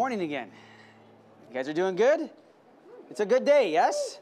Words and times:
Morning 0.00 0.22
again. 0.22 0.48
You 1.50 1.54
guys 1.54 1.68
are 1.68 1.74
doing 1.74 1.94
good? 1.94 2.30
It's 3.10 3.20
a 3.20 3.26
good 3.26 3.44
day, 3.44 3.70
yes? 3.70 4.18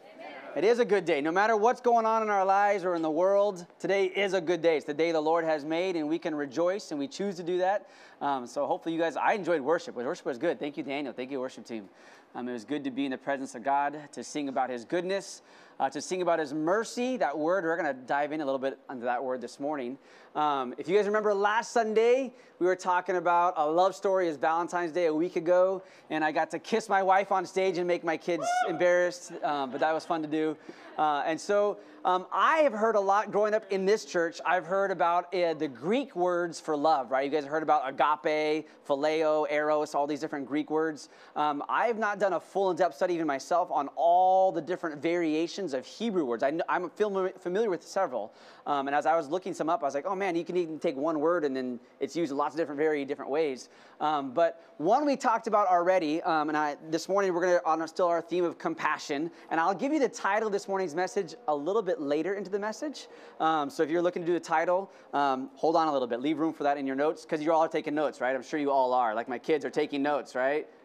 It 0.56 0.64
is 0.64 0.80
a 0.80 0.84
good 0.84 1.04
day. 1.04 1.20
No 1.20 1.30
matter 1.30 1.56
what's 1.56 1.80
going 1.80 2.04
on 2.04 2.20
in 2.20 2.30
our 2.30 2.44
lives 2.44 2.84
or 2.84 2.96
in 2.96 3.02
the 3.02 3.08
world, 3.08 3.64
today 3.78 4.06
is 4.06 4.32
a 4.32 4.40
good 4.40 4.60
day. 4.60 4.76
It's 4.76 4.86
the 4.86 4.92
day 4.92 5.12
the 5.12 5.20
Lord 5.20 5.44
has 5.44 5.64
made, 5.64 5.94
and 5.94 6.08
we 6.08 6.18
can 6.18 6.34
rejoice, 6.34 6.90
and 6.90 6.98
we 6.98 7.06
choose 7.06 7.36
to 7.36 7.44
do 7.44 7.58
that. 7.58 7.88
Um, 8.20 8.44
so 8.44 8.66
hopefully, 8.66 8.92
you 8.92 9.00
guys, 9.00 9.16
I 9.16 9.34
enjoyed 9.34 9.60
worship. 9.60 9.94
Worship 9.94 10.26
was 10.26 10.36
good. 10.36 10.58
Thank 10.58 10.76
you, 10.76 10.82
Daniel. 10.82 11.12
Thank 11.12 11.30
you, 11.30 11.38
worship 11.38 11.64
team. 11.64 11.88
Um, 12.34 12.48
it 12.48 12.52
was 12.54 12.64
good 12.64 12.82
to 12.82 12.90
be 12.90 13.04
in 13.04 13.12
the 13.12 13.16
presence 13.16 13.54
of 13.54 13.62
God, 13.62 13.96
to 14.10 14.24
sing 14.24 14.48
about 14.48 14.70
His 14.70 14.84
goodness, 14.84 15.42
uh, 15.80 15.88
to 15.90 16.00
sing 16.00 16.22
about 16.22 16.38
His 16.38 16.52
mercy. 16.52 17.16
That 17.16 17.36
word, 17.36 17.64
we're 17.64 17.76
going 17.76 17.94
to 17.94 18.02
dive 18.02 18.32
in 18.32 18.40
a 18.40 18.44
little 18.44 18.58
bit 18.58 18.78
into 18.90 19.04
that 19.04 19.22
word 19.22 19.40
this 19.40 19.60
morning. 19.60 19.98
Um, 20.34 20.74
if 20.78 20.88
you 20.88 20.96
guys 20.96 21.06
remember 21.06 21.34
last 21.34 21.72
Sunday, 21.72 22.32
we 22.58 22.66
were 22.66 22.76
talking 22.76 23.16
about 23.16 23.54
a 23.56 23.68
love 23.68 23.94
story 23.94 24.28
as 24.28 24.36
Valentine's 24.36 24.92
Day 24.92 25.06
a 25.06 25.14
week 25.14 25.36
ago, 25.36 25.82
and 26.10 26.24
I 26.24 26.32
got 26.32 26.50
to 26.50 26.58
kiss 26.58 26.88
my 26.88 27.02
wife 27.02 27.32
on 27.32 27.46
stage 27.46 27.78
and 27.78 27.86
make 27.86 28.04
my 28.04 28.16
kids 28.16 28.44
embarrassed, 28.68 29.32
um, 29.42 29.70
but 29.70 29.80
that 29.80 29.92
was 29.92 30.04
fun 30.04 30.22
to 30.22 30.28
do. 30.28 30.56
Uh, 30.98 31.22
and 31.26 31.40
so 31.40 31.78
um, 32.04 32.26
I 32.32 32.58
have 32.58 32.72
heard 32.72 32.96
a 32.96 33.00
lot 33.00 33.30
growing 33.30 33.54
up 33.54 33.70
in 33.70 33.84
this 33.84 34.04
church. 34.04 34.40
I've 34.44 34.64
heard 34.64 34.90
about 34.90 35.32
uh, 35.32 35.54
the 35.54 35.68
Greek 35.68 36.16
words 36.16 36.58
for 36.58 36.76
love, 36.76 37.10
right? 37.10 37.24
You 37.24 37.30
guys 37.30 37.44
heard 37.44 37.62
about 37.62 37.88
agape, 37.88 38.66
phileo, 38.86 39.46
eros, 39.50 39.94
all 39.94 40.06
these 40.06 40.20
different 40.20 40.46
Greek 40.46 40.70
words. 40.70 41.08
Um, 41.36 41.62
I 41.68 41.86
have 41.86 41.98
not 41.98 42.18
done 42.18 42.32
a 42.32 42.40
full 42.40 42.70
in 42.70 42.76
depth 42.76 42.96
study 42.96 43.14
even 43.14 43.26
myself 43.26 43.70
on 43.70 43.88
all 43.94 44.50
the 44.50 44.60
different 44.60 45.00
variations 45.00 45.67
of 45.74 45.86
Hebrew 45.86 46.24
words. 46.24 46.42
I, 46.42 46.52
am 46.68 46.90
familiar 46.90 47.70
with 47.70 47.82
several. 47.82 48.32
Um, 48.66 48.88
and 48.88 48.94
as 48.94 49.06
I 49.06 49.16
was 49.16 49.28
looking 49.28 49.54
some 49.54 49.68
up, 49.68 49.82
I 49.82 49.86
was 49.86 49.94
like, 49.94 50.06
oh 50.06 50.14
man, 50.14 50.36
you 50.36 50.44
can 50.44 50.56
even 50.56 50.78
take 50.78 50.96
one 50.96 51.20
word 51.20 51.44
and 51.44 51.56
then 51.56 51.80
it's 52.00 52.14
used 52.16 52.32
in 52.32 52.38
lots 52.38 52.54
of 52.54 52.58
different, 52.58 52.78
very 52.78 53.04
different 53.04 53.30
ways. 53.30 53.68
Um, 54.00 54.32
but 54.32 54.62
one 54.78 55.04
we 55.04 55.16
talked 55.16 55.46
about 55.46 55.68
already, 55.68 56.22
um, 56.22 56.48
and 56.48 56.56
I, 56.56 56.76
this 56.90 57.08
morning 57.08 57.32
we're 57.32 57.42
going 57.42 57.58
to 57.58 57.66
on 57.66 57.86
still 57.88 58.08
our 58.08 58.20
theme 58.20 58.44
of 58.44 58.58
compassion. 58.58 59.30
And 59.50 59.60
I'll 59.60 59.74
give 59.74 59.92
you 59.92 59.98
the 59.98 60.08
title 60.08 60.48
of 60.48 60.52
this 60.52 60.68
morning's 60.68 60.94
message 60.94 61.34
a 61.48 61.54
little 61.54 61.82
bit 61.82 62.00
later 62.00 62.34
into 62.34 62.50
the 62.50 62.58
message. 62.58 63.08
Um, 63.40 63.70
so 63.70 63.82
if 63.82 63.90
you're 63.90 64.02
looking 64.02 64.22
to 64.22 64.26
do 64.26 64.34
the 64.34 64.40
title, 64.40 64.90
um, 65.12 65.50
hold 65.54 65.76
on 65.76 65.88
a 65.88 65.92
little 65.92 66.08
bit. 66.08 66.20
Leave 66.20 66.38
room 66.38 66.52
for 66.52 66.64
that 66.64 66.76
in 66.76 66.86
your 66.86 66.96
notes 66.96 67.24
because 67.24 67.42
you 67.42 67.52
all 67.52 67.62
are 67.62 67.68
taking 67.68 67.94
notes, 67.94 68.20
right? 68.20 68.34
I'm 68.34 68.42
sure 68.42 68.60
you 68.60 68.70
all 68.70 68.92
are. 68.92 69.14
Like 69.14 69.28
my 69.28 69.38
kids 69.38 69.64
are 69.64 69.70
taking 69.70 70.02
notes, 70.02 70.34
right? 70.34 70.66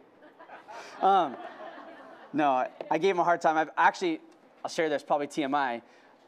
Um, 1.02 1.36
no, 2.34 2.66
I 2.90 2.98
gave 2.98 3.12
him 3.12 3.20
a 3.20 3.24
hard 3.24 3.42
time. 3.42 3.58
I've 3.58 3.70
actually, 3.78 4.20
I'll 4.64 4.72
share 4.72 4.90
this, 4.90 5.04
probably 5.04 5.28
TMI 5.28 5.82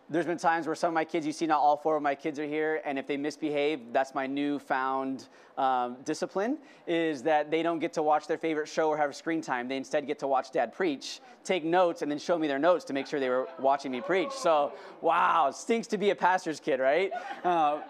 there's 0.10 0.26
been 0.26 0.38
times 0.38 0.68
where 0.68 0.76
some 0.76 0.90
of 0.90 0.94
my 0.94 1.06
kids, 1.06 1.26
you 1.26 1.32
see 1.32 1.48
not 1.48 1.60
all 1.60 1.78
four 1.78 1.96
of 1.98 2.04
my 2.04 2.14
kids 2.14 2.38
are 2.38 2.46
here, 2.46 2.82
and 2.86 3.00
if 3.00 3.08
they 3.08 3.18
misbehave, 3.18 3.92
that's 3.92 4.14
my 4.14 4.28
newfound 4.28 5.30
um, 5.58 5.98
discipline, 6.04 6.58
is 6.88 7.24
that 7.24 7.52
they 7.52 7.64
don't 7.64 7.80
get 7.80 7.94
to 7.94 8.04
watch 8.04 8.28
their 8.28 8.38
favorite 8.38 8.68
show 8.68 8.90
or 8.90 8.98
have 8.98 9.16
screen 9.16 9.42
time. 9.42 9.68
They 9.68 9.78
instead 9.78 10.08
get 10.08 10.20
to 10.20 10.28
watch 10.28 10.52
dad 10.52 10.74
preach, 10.74 11.22
take 11.44 11.64
notes, 11.64 12.02
and 12.02 12.12
then 12.12 12.20
show 12.20 12.38
me 12.38 12.48
their 12.48 12.60
notes 12.60 12.86
to 12.86 12.94
make 12.94 13.08
sure 13.08 13.20
they 13.20 13.30
were 13.30 13.48
watching 13.60 13.92
me 13.92 14.02
preach. 14.02 14.32
So, 14.32 14.74
wow, 15.02 15.52
stinks 15.52 15.88
to 15.88 15.98
be 15.98 16.10
a 16.10 16.16
pastor's 16.16 16.60
kid, 16.60 16.80
right? 16.80 17.12
Uh, 17.44 17.82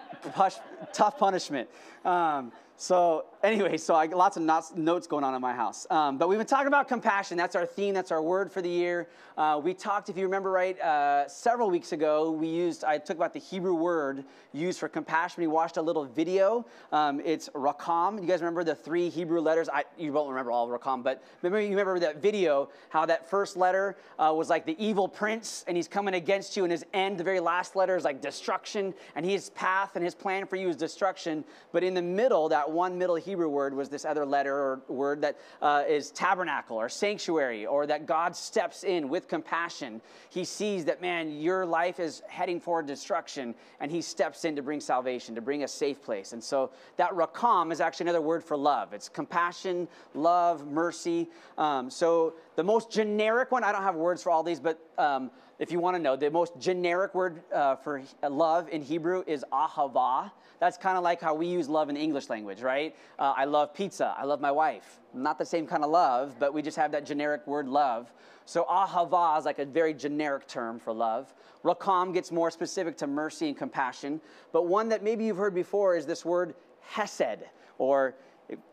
tough 0.93 1.17
punishment. 1.17 1.69
Um, 2.03 2.51
so 2.77 3.25
anyway, 3.41 3.77
so 3.77 3.95
I 3.95 4.07
got 4.07 4.17
lots 4.17 4.35
of 4.35 4.75
notes 4.75 5.07
going 5.07 5.23
on 5.23 5.33
in 5.33 5.41
my 5.41 5.53
house. 5.53 5.87
Um, 5.89 6.17
but 6.17 6.27
we've 6.27 6.37
been 6.37 6.45
talking 6.45 6.67
about 6.67 6.89
compassion. 6.89 7.37
That's 7.37 7.55
our 7.55 7.65
theme. 7.65 7.93
That's 7.93 8.11
our 8.11 8.21
word 8.21 8.51
for 8.51 8.61
the 8.61 8.69
year. 8.69 9.07
Uh, 9.37 9.61
we 9.63 9.73
talked, 9.73 10.09
if 10.09 10.17
you 10.17 10.23
remember 10.23 10.51
right, 10.51 10.79
uh, 10.81 11.25
several 11.29 11.69
weeks 11.69 11.93
ago. 11.93 12.31
We 12.31 12.47
used 12.47 12.83
I 12.83 12.97
took 12.97 13.15
about 13.15 13.33
the 13.33 13.39
Hebrew 13.39 13.75
word 13.75 14.25
used 14.51 14.79
for 14.79 14.89
compassion. 14.89 15.41
We 15.41 15.47
watched 15.47 15.77
a 15.77 15.81
little 15.81 16.03
video. 16.03 16.65
Um, 16.91 17.21
it's 17.23 17.49
rakam. 17.55 18.21
You 18.21 18.27
guys 18.27 18.41
remember 18.41 18.63
the 18.63 18.75
three 18.75 19.09
Hebrew 19.09 19.39
letters? 19.39 19.69
I, 19.69 19.85
you 19.97 20.11
won't 20.11 20.29
remember 20.29 20.51
all 20.51 20.71
of 20.71 20.81
rakam, 20.81 21.03
but 21.03 21.23
remember 21.41 21.61
you 21.61 21.69
remember 21.69 21.99
that 21.99 22.21
video? 22.21 22.69
How 22.89 23.05
that 23.05 23.29
first 23.29 23.55
letter 23.55 23.95
uh, 24.19 24.33
was 24.35 24.49
like 24.49 24.65
the 24.65 24.75
evil 24.83 25.07
prince, 25.07 25.63
and 25.67 25.77
he's 25.77 25.87
coming 25.87 26.13
against 26.13 26.57
you, 26.57 26.63
and 26.63 26.71
his 26.71 26.85
end, 26.93 27.17
the 27.17 27.23
very 27.23 27.39
last 27.39 27.75
letter, 27.75 27.95
is 27.95 28.03
like 28.03 28.21
destruction, 28.21 28.93
and 29.15 29.25
his 29.25 29.49
path 29.51 29.95
and 29.95 30.03
his 30.03 30.13
plan 30.13 30.45
for 30.45 30.57
you 30.57 30.67
is 30.67 30.75
destruction. 30.75 31.45
But 31.71 31.83
in 31.83 31.93
the 31.93 32.01
middle, 32.01 32.49
that 32.49 32.69
one 32.69 32.97
middle 32.97 33.15
Hebrew 33.15 33.49
word 33.49 33.73
was 33.73 33.87
this 33.87 34.03
other 34.03 34.25
letter 34.25 34.53
or 34.53 34.81
word 34.87 35.21
that 35.21 35.37
uh, 35.61 35.83
is 35.87 36.11
tabernacle 36.11 36.77
or 36.77 36.89
sanctuary, 36.89 37.65
or 37.65 37.87
that 37.87 38.05
God 38.05 38.35
steps 38.35 38.83
in 38.83 39.07
with 39.07 39.27
compassion. 39.27 40.01
He 40.29 40.43
sees 40.43 40.85
that, 40.85 41.01
man, 41.01 41.39
your 41.39 41.65
life 41.65 41.99
is 41.99 42.21
heading 42.27 42.59
for 42.59 42.83
destruction, 42.83 43.55
and 43.79 43.89
He 43.89 44.01
steps 44.01 44.43
in 44.43 44.55
to 44.57 44.61
bring 44.61 44.81
salvation, 44.81 45.35
to 45.35 45.41
bring 45.41 45.63
a 45.63 45.67
safe 45.67 46.01
place. 46.01 46.33
And 46.33 46.43
so 46.43 46.71
that 46.97 47.11
rakam 47.11 47.44
is 47.45 47.79
actually 47.79 48.05
another 48.05 48.21
word 48.21 48.43
for 48.43 48.57
love. 48.57 48.91
It's 48.91 49.07
compassion, 49.07 49.87
love, 50.15 50.65
mercy. 50.65 51.29
Um, 51.59 51.91
so 51.91 52.33
the 52.55 52.63
most 52.63 52.89
generic 52.89 53.51
one, 53.51 53.63
I 53.63 53.71
don't 53.71 53.83
have 53.83 53.93
words 53.93 54.23
for 54.23 54.31
all 54.31 54.41
these, 54.41 54.59
but 54.59 54.79
um, 54.97 55.29
if 55.59 55.71
you 55.71 55.79
want 55.79 55.95
to 55.95 56.01
know, 56.01 56.15
the 56.15 56.31
most 56.31 56.53
generic 56.59 57.13
word 57.13 57.43
uh, 57.53 57.75
for 57.75 58.01
love 58.27 58.67
in 58.69 58.81
Hebrew 58.81 59.23
is 59.27 59.45
ahava. 59.53 60.31
That's 60.59 60.75
kind 60.75 60.97
of 60.97 61.03
like 61.03 61.21
how 61.21 61.35
we 61.35 61.45
use 61.45 61.69
love 61.69 61.87
in 61.89 61.95
the 61.95 62.01
English 62.01 62.29
language, 62.29 62.61
right? 62.61 62.95
Uh, 63.19 63.33
I 63.37 63.45
love 63.45 63.75
pizza. 63.75 64.15
I 64.17 64.23
love 64.23 64.41
my 64.41 64.51
wife. 64.51 64.99
Not 65.13 65.37
the 65.37 65.45
same 65.45 65.67
kind 65.67 65.83
of 65.83 65.91
love, 65.91 66.35
but 66.39 66.51
we 66.51 66.63
just 66.63 66.77
have 66.77 66.91
that 66.93 67.05
generic 67.05 67.45
word 67.45 67.67
love. 67.67 68.11
So 68.45 68.65
ahava 68.65 69.37
is 69.37 69.45
like 69.45 69.59
a 69.59 69.65
very 69.65 69.93
generic 69.93 70.47
term 70.47 70.79
for 70.79 70.93
love. 70.93 71.31
Rakam 71.63 72.11
gets 72.11 72.31
more 72.31 72.49
specific 72.49 72.97
to 72.97 73.07
mercy 73.07 73.47
and 73.47 73.57
compassion. 73.57 74.19
But 74.51 74.67
one 74.67 74.89
that 74.89 75.03
maybe 75.03 75.25
you've 75.25 75.37
heard 75.37 75.55
before 75.55 75.95
is 75.95 76.05
this 76.05 76.25
word 76.25 76.55
hesed, 76.87 77.39
or 77.77 78.15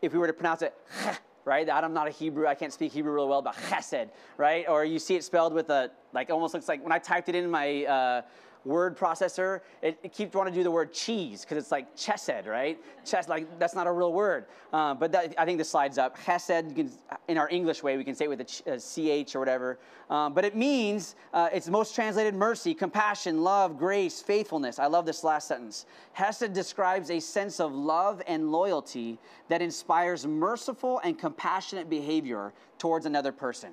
if 0.01 0.13
we 0.13 0.19
were 0.19 0.27
to 0.27 0.33
pronounce 0.33 0.61
it, 0.61 0.73
right? 1.45 1.69
I'm 1.69 1.93
not 1.93 2.07
a 2.07 2.11
Hebrew, 2.11 2.47
I 2.47 2.55
can't 2.55 2.73
speak 2.73 2.91
Hebrew 2.91 3.13
real 3.13 3.27
well, 3.27 3.41
but 3.41 3.55
chesed, 3.55 4.09
right? 4.37 4.67
Or 4.67 4.85
you 4.85 4.99
see 4.99 5.15
it 5.15 5.23
spelled 5.23 5.53
with 5.53 5.69
a, 5.69 5.91
like 6.13 6.29
almost 6.29 6.53
looks 6.53 6.67
like 6.67 6.83
when 6.83 6.91
I 6.91 6.99
typed 6.99 7.29
it 7.29 7.35
in 7.35 7.49
my 7.49 7.85
uh, 7.85 8.21
word 8.65 8.97
processor, 8.97 9.61
it, 9.81 9.97
it 10.03 10.13
keeps 10.13 10.35
wanting 10.35 10.53
to 10.53 10.59
do 10.59 10.63
the 10.63 10.71
word 10.71 10.93
cheese 10.93 11.41
because 11.41 11.57
it's 11.57 11.71
like 11.71 11.95
chesed, 11.95 12.47
right? 12.47 12.79
Chesed, 13.05 13.27
like 13.27 13.59
that's 13.59 13.75
not 13.75 13.87
a 13.87 13.91
real 13.91 14.13
word. 14.13 14.45
Uh, 14.71 14.93
but 14.93 15.11
that, 15.11 15.33
I 15.37 15.45
think 15.45 15.57
this 15.57 15.69
slides 15.69 15.97
up. 15.97 16.17
Chesed, 16.19 16.75
can, 16.75 16.91
in 17.27 17.37
our 17.37 17.49
English 17.49 17.83
way, 17.83 17.97
we 17.97 18.03
can 18.03 18.15
say 18.15 18.25
it 18.25 18.29
with 18.29 18.41
a, 18.41 18.45
ch, 18.45 18.61
a 18.65 19.23
ch 19.23 19.35
or 19.35 19.39
whatever. 19.39 19.79
Um, 20.09 20.33
but 20.33 20.45
it 20.45 20.55
means 20.55 21.15
uh, 21.33 21.49
it's 21.53 21.67
most 21.67 21.95
translated 21.95 22.33
mercy, 22.35 22.73
compassion, 22.73 23.43
love, 23.43 23.77
grace, 23.77 24.21
faithfulness. 24.21 24.79
I 24.79 24.87
love 24.87 25.05
this 25.05 25.23
last 25.23 25.47
sentence. 25.47 25.85
Hesed 26.13 26.53
describes 26.53 27.09
a 27.09 27.19
sense 27.19 27.59
of 27.59 27.73
love 27.73 28.21
and 28.27 28.51
loyalty 28.51 29.17
that 29.49 29.61
inspires 29.61 30.25
merciful 30.25 30.99
and 31.03 31.17
compassionate 31.17 31.89
behavior 31.89 32.53
towards 32.77 33.05
another 33.05 33.31
person. 33.31 33.71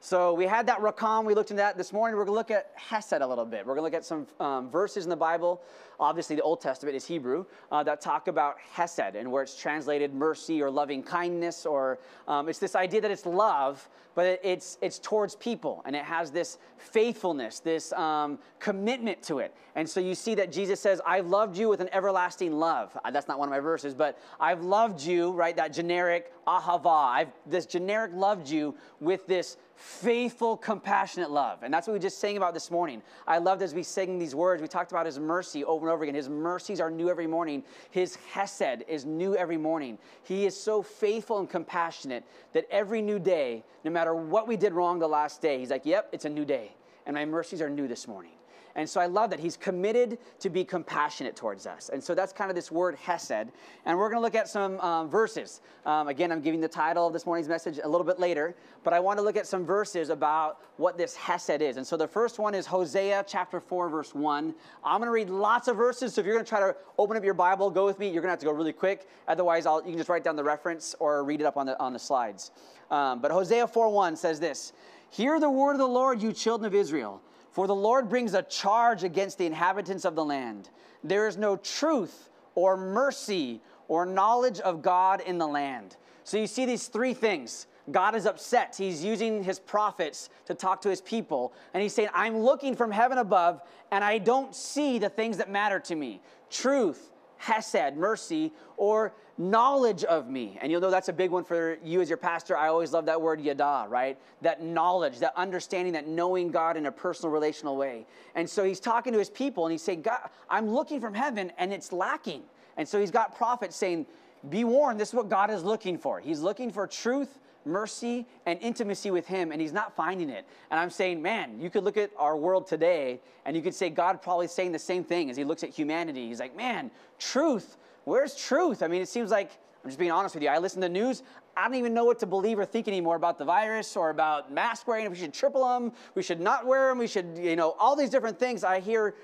So 0.00 0.32
we 0.32 0.46
had 0.46 0.66
that 0.66 0.78
rakam. 0.78 1.24
We 1.24 1.34
looked 1.34 1.50
into 1.50 1.60
that 1.60 1.76
this 1.76 1.92
morning. 1.92 2.16
We're 2.16 2.24
going 2.24 2.34
to 2.34 2.38
look 2.38 2.52
at 2.52 2.70
Hesed 2.76 3.20
a 3.20 3.26
little 3.26 3.44
bit. 3.44 3.66
We're 3.66 3.74
going 3.74 3.90
to 3.90 3.96
look 3.96 4.00
at 4.00 4.04
some 4.04 4.28
um, 4.38 4.70
verses 4.70 5.04
in 5.04 5.10
the 5.10 5.16
Bible. 5.16 5.60
Obviously, 5.98 6.36
the 6.36 6.42
Old 6.42 6.60
Testament 6.60 6.94
is 6.94 7.04
Hebrew 7.04 7.44
uh, 7.72 7.82
that 7.82 8.00
talk 8.00 8.28
about 8.28 8.56
Hesed 8.72 9.16
and 9.16 9.30
where 9.32 9.42
it's 9.42 9.60
translated 9.60 10.14
mercy 10.14 10.62
or 10.62 10.70
loving 10.70 11.02
kindness, 11.02 11.66
or 11.66 11.98
um, 12.28 12.48
it's 12.48 12.60
this 12.60 12.76
idea 12.76 13.00
that 13.00 13.10
it's 13.10 13.26
love, 13.26 13.88
but 14.14 14.24
it, 14.24 14.40
it's 14.44 14.78
it's 14.80 15.00
towards 15.00 15.34
people 15.34 15.82
and 15.84 15.96
it 15.96 16.04
has 16.04 16.30
this 16.30 16.58
faithfulness, 16.76 17.58
this 17.58 17.92
um, 17.94 18.38
commitment 18.60 19.20
to 19.24 19.40
it. 19.40 19.52
And 19.74 19.88
so 19.88 19.98
you 19.98 20.14
see 20.14 20.36
that 20.36 20.52
Jesus 20.52 20.78
says, 20.78 21.00
"I've 21.04 21.26
loved 21.26 21.56
you 21.56 21.68
with 21.68 21.80
an 21.80 21.88
everlasting 21.92 22.52
love." 22.52 22.96
Uh, 23.04 23.10
that's 23.10 23.26
not 23.26 23.40
one 23.40 23.48
of 23.48 23.50
my 23.50 23.60
verses, 23.60 23.94
but 23.94 24.20
I've 24.38 24.62
loved 24.62 25.02
you, 25.02 25.32
right? 25.32 25.56
That 25.56 25.72
generic 25.72 26.32
ahava. 26.46 27.08
I've 27.08 27.32
this 27.44 27.66
generic 27.66 28.12
loved 28.14 28.48
you 28.48 28.76
with 29.00 29.26
this 29.26 29.56
faithful, 29.78 30.56
compassionate 30.56 31.30
love. 31.30 31.62
And 31.62 31.72
that's 31.72 31.86
what 31.86 31.94
we 31.94 32.00
just 32.00 32.18
sang 32.18 32.36
about 32.36 32.52
this 32.52 32.70
morning. 32.70 33.00
I 33.26 33.38
loved 33.38 33.62
as 33.62 33.74
we 33.74 33.84
sang 33.84 34.18
these 34.18 34.34
words, 34.34 34.60
we 34.60 34.68
talked 34.68 34.90
about 34.90 35.06
his 35.06 35.18
mercy 35.18 35.64
over 35.64 35.86
and 35.86 35.94
over 35.94 36.02
again. 36.02 36.16
His 36.16 36.28
mercies 36.28 36.80
are 36.80 36.90
new 36.90 37.08
every 37.08 37.28
morning. 37.28 37.62
His 37.90 38.16
hesed 38.32 38.82
is 38.88 39.04
new 39.04 39.36
every 39.36 39.56
morning. 39.56 39.98
He 40.24 40.46
is 40.46 40.60
so 40.60 40.82
faithful 40.82 41.38
and 41.38 41.48
compassionate 41.48 42.24
that 42.52 42.66
every 42.70 43.00
new 43.00 43.18
day, 43.18 43.62
no 43.84 43.90
matter 43.90 44.14
what 44.14 44.48
we 44.48 44.56
did 44.56 44.72
wrong 44.72 44.98
the 44.98 45.08
last 45.08 45.40
day, 45.40 45.60
he's 45.60 45.70
like, 45.70 45.86
yep, 45.86 46.08
it's 46.12 46.24
a 46.24 46.30
new 46.30 46.44
day. 46.44 46.72
And 47.06 47.14
my 47.14 47.24
mercies 47.24 47.62
are 47.62 47.70
new 47.70 47.86
this 47.86 48.08
morning. 48.08 48.37
And 48.78 48.88
so 48.88 49.00
I 49.00 49.06
love 49.06 49.30
that. 49.30 49.40
He's 49.40 49.56
committed 49.56 50.18
to 50.38 50.48
be 50.48 50.64
compassionate 50.64 51.34
towards 51.34 51.66
us. 51.66 51.90
And 51.92 52.02
so 52.02 52.14
that's 52.14 52.32
kind 52.32 52.48
of 52.48 52.54
this 52.54 52.70
word 52.70 52.94
hesed. 52.94 53.32
And 53.32 53.98
we're 53.98 54.08
going 54.08 54.18
to 54.18 54.20
look 54.20 54.36
at 54.36 54.46
some 54.46 54.78
um, 54.78 55.10
verses. 55.10 55.62
Um, 55.84 56.06
again, 56.06 56.30
I'm 56.30 56.40
giving 56.40 56.60
the 56.60 56.68
title 56.68 57.08
of 57.08 57.12
this 57.12 57.26
morning's 57.26 57.48
message 57.48 57.80
a 57.82 57.88
little 57.88 58.06
bit 58.06 58.20
later, 58.20 58.54
but 58.84 58.92
I 58.92 59.00
want 59.00 59.18
to 59.18 59.24
look 59.24 59.36
at 59.36 59.48
some 59.48 59.66
verses 59.66 60.10
about 60.10 60.60
what 60.76 60.96
this 60.96 61.16
hesed 61.16 61.60
is. 61.60 61.76
And 61.76 61.84
so 61.84 61.96
the 61.96 62.06
first 62.06 62.38
one 62.38 62.54
is 62.54 62.66
Hosea 62.66 63.24
chapter 63.26 63.58
4, 63.58 63.88
verse 63.88 64.14
1. 64.14 64.54
I'm 64.84 65.00
going 65.00 65.08
to 65.08 65.10
read 65.10 65.28
lots 65.28 65.66
of 65.66 65.76
verses. 65.76 66.14
So 66.14 66.20
if 66.20 66.24
you're 66.24 66.36
going 66.36 66.44
to 66.44 66.48
try 66.48 66.60
to 66.60 66.76
open 66.98 67.16
up 67.16 67.24
your 67.24 67.34
Bible, 67.34 67.70
go 67.70 67.84
with 67.84 67.98
me. 67.98 68.06
You're 68.06 68.22
going 68.22 68.28
to 68.28 68.34
have 68.34 68.38
to 68.38 68.46
go 68.46 68.52
really 68.52 68.72
quick. 68.72 69.08
Otherwise, 69.26 69.66
I'll, 69.66 69.80
you 69.80 69.88
can 69.88 69.98
just 69.98 70.08
write 70.08 70.22
down 70.22 70.36
the 70.36 70.44
reference 70.44 70.94
or 71.00 71.24
read 71.24 71.40
it 71.40 71.46
up 71.46 71.56
on 71.56 71.66
the, 71.66 71.76
on 71.80 71.92
the 71.92 71.98
slides. 71.98 72.52
Um, 72.92 73.20
but 73.20 73.32
Hosea 73.32 73.66
4, 73.66 73.88
1 73.88 74.14
says 74.14 74.38
this 74.38 74.72
Hear 75.10 75.40
the 75.40 75.50
word 75.50 75.72
of 75.72 75.78
the 75.78 75.88
Lord, 75.88 76.22
you 76.22 76.32
children 76.32 76.64
of 76.64 76.76
Israel. 76.76 77.20
For 77.58 77.66
the 77.66 77.74
Lord 77.74 78.08
brings 78.08 78.34
a 78.34 78.42
charge 78.44 79.02
against 79.02 79.36
the 79.36 79.44
inhabitants 79.44 80.04
of 80.04 80.14
the 80.14 80.24
land. 80.24 80.70
There 81.02 81.26
is 81.26 81.36
no 81.36 81.56
truth 81.56 82.30
or 82.54 82.76
mercy 82.76 83.60
or 83.88 84.06
knowledge 84.06 84.60
of 84.60 84.80
God 84.80 85.20
in 85.22 85.38
the 85.38 85.46
land. 85.48 85.96
So 86.22 86.36
you 86.36 86.46
see 86.46 86.66
these 86.66 86.86
three 86.86 87.14
things. 87.14 87.66
God 87.90 88.14
is 88.14 88.26
upset. 88.26 88.76
He's 88.78 89.02
using 89.02 89.42
his 89.42 89.58
prophets 89.58 90.30
to 90.46 90.54
talk 90.54 90.80
to 90.82 90.88
his 90.88 91.00
people. 91.00 91.52
And 91.74 91.82
he's 91.82 91.92
saying, 91.92 92.10
I'm 92.14 92.38
looking 92.38 92.76
from 92.76 92.92
heaven 92.92 93.18
above, 93.18 93.60
and 93.90 94.04
I 94.04 94.18
don't 94.18 94.54
see 94.54 95.00
the 95.00 95.08
things 95.08 95.38
that 95.38 95.50
matter 95.50 95.80
to 95.80 95.96
me 95.96 96.20
truth, 96.50 97.10
hesed, 97.38 97.96
mercy, 97.96 98.52
or 98.76 99.14
knowledge 99.38 100.04
of 100.04 100.28
me. 100.28 100.58
And 100.60 100.70
you'll 100.70 100.80
know 100.80 100.90
that's 100.90 101.08
a 101.08 101.12
big 101.12 101.30
one 101.30 101.44
for 101.44 101.78
you 101.84 102.00
as 102.00 102.08
your 102.08 102.18
pastor. 102.18 102.56
I 102.56 102.68
always 102.68 102.92
love 102.92 103.06
that 103.06 103.20
word 103.20 103.40
yada, 103.40 103.86
right? 103.88 104.18
That 104.42 104.62
knowledge, 104.62 105.20
that 105.20 105.32
understanding, 105.36 105.92
that 105.94 106.08
knowing 106.08 106.50
God 106.50 106.76
in 106.76 106.86
a 106.86 106.92
personal, 106.92 107.32
relational 107.32 107.76
way. 107.76 108.04
And 108.34 108.48
so 108.48 108.64
he's 108.64 108.80
talking 108.80 109.12
to 109.12 109.18
his 109.18 109.30
people 109.30 109.64
and 109.64 109.72
he's 109.72 109.82
saying, 109.82 110.02
God, 110.02 110.18
I'm 110.50 110.68
looking 110.68 111.00
from 111.00 111.14
heaven 111.14 111.52
and 111.56 111.72
it's 111.72 111.92
lacking. 111.92 112.42
And 112.76 112.86
so 112.86 113.00
he's 113.00 113.10
got 113.10 113.36
prophets 113.36 113.76
saying, 113.76 114.06
Be 114.50 114.64
warned, 114.64 115.00
this 115.00 115.08
is 115.08 115.14
what 115.14 115.28
God 115.28 115.50
is 115.50 115.62
looking 115.62 115.98
for. 115.98 116.20
He's 116.20 116.40
looking 116.40 116.70
for 116.70 116.86
truth, 116.86 117.38
mercy, 117.64 118.26
and 118.46 118.58
intimacy 118.60 119.10
with 119.10 119.26
Him, 119.26 119.52
and 119.52 119.60
He's 119.60 119.72
not 119.72 119.94
finding 119.94 120.30
it. 120.30 120.46
And 120.70 120.80
I'm 120.80 120.90
saying, 120.90 121.20
man, 121.20 121.60
you 121.60 121.70
could 121.70 121.84
look 121.84 121.96
at 121.96 122.10
our 122.16 122.36
world 122.36 122.66
today, 122.66 123.20
and 123.44 123.56
you 123.56 123.62
could 123.62 123.74
say 123.74 123.90
God 123.90 124.22
probably 124.22 124.46
saying 124.46 124.72
the 124.72 124.78
same 124.78 125.04
thing 125.04 125.28
as 125.28 125.36
He 125.36 125.44
looks 125.44 125.64
at 125.64 125.70
humanity. 125.70 126.28
He's 126.28 126.40
like, 126.40 126.56
man, 126.56 126.90
truth, 127.18 127.76
where's 128.08 128.34
truth? 128.34 128.82
I 128.82 128.88
mean, 128.88 129.02
it 129.02 129.08
seems 129.08 129.30
like, 129.30 129.50
I'm 129.84 129.90
just 129.90 129.98
being 129.98 130.10
honest 130.10 130.34
with 130.34 130.42
you, 130.42 130.48
I 130.48 130.58
listen 130.58 130.80
to 130.82 130.88
news, 130.88 131.22
I 131.56 131.64
don't 131.64 131.76
even 131.76 131.94
know 131.94 132.04
what 132.04 132.18
to 132.20 132.26
believe 132.26 132.58
or 132.58 132.64
think 132.64 132.88
anymore 132.88 133.16
about 133.16 133.38
the 133.38 133.44
virus 133.44 133.96
or 133.96 134.10
about 134.10 134.52
mask 134.52 134.86
wearing. 134.86 135.06
If 135.06 135.12
we 135.12 135.18
should 135.18 135.34
triple 135.34 135.68
them, 135.68 135.92
we 136.14 136.22
should 136.22 136.40
not 136.40 136.66
wear 136.66 136.88
them, 136.88 136.98
we 136.98 137.06
should, 137.06 137.38
you 137.38 137.56
know, 137.56 137.74
all 137.78 137.96
these 137.96 138.10
different 138.10 138.38
things 138.38 138.64
I 138.64 138.80
hear 138.80 139.14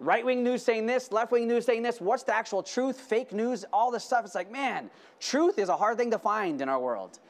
right 0.00 0.24
wing 0.24 0.42
news 0.42 0.64
saying 0.64 0.86
this, 0.86 1.12
left 1.12 1.30
wing 1.30 1.46
news 1.46 1.66
saying 1.66 1.82
this. 1.82 2.00
What's 2.00 2.22
the 2.22 2.34
actual 2.34 2.62
truth? 2.62 2.98
Fake 2.98 3.32
news, 3.32 3.64
all 3.72 3.90
this 3.90 4.02
stuff. 4.02 4.24
It's 4.24 4.34
like, 4.34 4.50
man, 4.50 4.90
truth 5.20 5.58
is 5.58 5.68
a 5.68 5.76
hard 5.76 5.98
thing 5.98 6.10
to 6.10 6.18
find 6.18 6.60
in 6.60 6.68
our 6.68 6.80
world. 6.80 7.20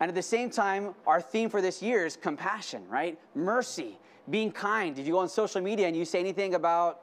And 0.00 0.08
at 0.08 0.14
the 0.14 0.22
same 0.22 0.50
time, 0.50 0.94
our 1.06 1.20
theme 1.20 1.50
for 1.50 1.60
this 1.60 1.82
year 1.82 2.06
is 2.06 2.16
compassion, 2.16 2.82
right? 2.88 3.18
Mercy, 3.34 3.98
being 4.28 4.52
kind. 4.52 4.98
If 4.98 5.06
you 5.06 5.12
go 5.12 5.18
on 5.18 5.28
social 5.28 5.60
media 5.60 5.88
and 5.88 5.96
you 5.96 6.04
say 6.04 6.20
anything 6.20 6.54
about 6.54 7.02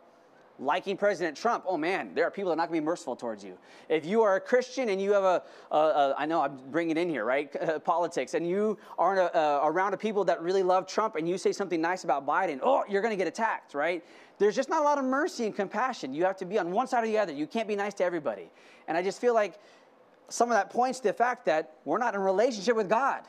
liking 0.60 0.98
President 0.98 1.38
Trump, 1.38 1.64
oh 1.68 1.78
man, 1.78 2.14
there 2.14 2.26
are 2.26 2.32
people 2.32 2.50
that 2.50 2.54
are 2.54 2.58
not 2.58 2.70
going 2.70 2.80
to 2.80 2.82
be 2.82 2.86
merciful 2.86 3.16
towards 3.16 3.44
you. 3.44 3.58
If 3.90 4.06
you 4.06 4.22
are 4.24 4.36
a 4.36 4.40
Christian 4.40 4.90
and 4.90 5.02
you 5.02 5.14
have 5.14 5.24
a, 5.24 5.44
a, 5.72 5.78
a 5.78 6.16
I 6.18 6.26
know 6.26 6.42
I'm 6.42 6.60
bringing 6.72 6.98
it 6.98 7.00
in 7.00 7.10
here, 7.10 7.26
right? 7.26 7.84
politics, 7.84 8.34
and 8.34 8.48
you 8.48 8.78
are 8.98 9.20
a, 9.20 9.38
a, 9.38 9.68
around 9.68 9.94
a 9.94 9.98
people 9.98 10.24
that 10.26 10.42
really 10.42 10.64
love 10.64 10.88
Trump 10.88 11.16
and 11.16 11.28
you 11.28 11.38
say 11.38 11.52
something 11.52 11.80
nice 11.80 12.04
about 12.04 12.26
Biden, 12.26 12.60
oh, 12.64 12.84
you're 12.90 13.02
going 13.02 13.12
to 13.12 13.18
get 13.18 13.28
attacked, 13.28 13.74
right? 13.74 14.04
There's 14.40 14.56
just 14.56 14.70
not 14.70 14.82
a 14.82 14.84
lot 14.84 14.98
of 14.98 15.06
mercy 15.06 15.46
and 15.46 15.56
compassion. 15.56 16.14
You 16.14 16.26
have 16.26 16.38
to 16.38 16.46
be 16.46 16.60
on 16.60 16.72
one 16.72 16.88
side 16.88 17.04
or 17.04 17.08
the 17.08 17.18
other. 17.18 17.34
You 17.34 17.48
can't 17.48 17.68
be 17.68 17.76
nice 17.76 17.94
to 17.96 18.04
everybody. 18.04 18.50
And 18.88 18.98
I 18.98 19.04
just 19.04 19.20
feel 19.20 19.34
like 19.34 19.60
some 20.30 20.50
of 20.50 20.58
that 20.58 20.70
points 20.70 21.00
to 21.00 21.08
the 21.08 21.14
fact 21.14 21.46
that 21.46 21.78
we're 21.86 21.98
not 21.98 22.16
in 22.16 22.22
relationship 22.22 22.76
with 22.76 22.90
God. 22.90 23.24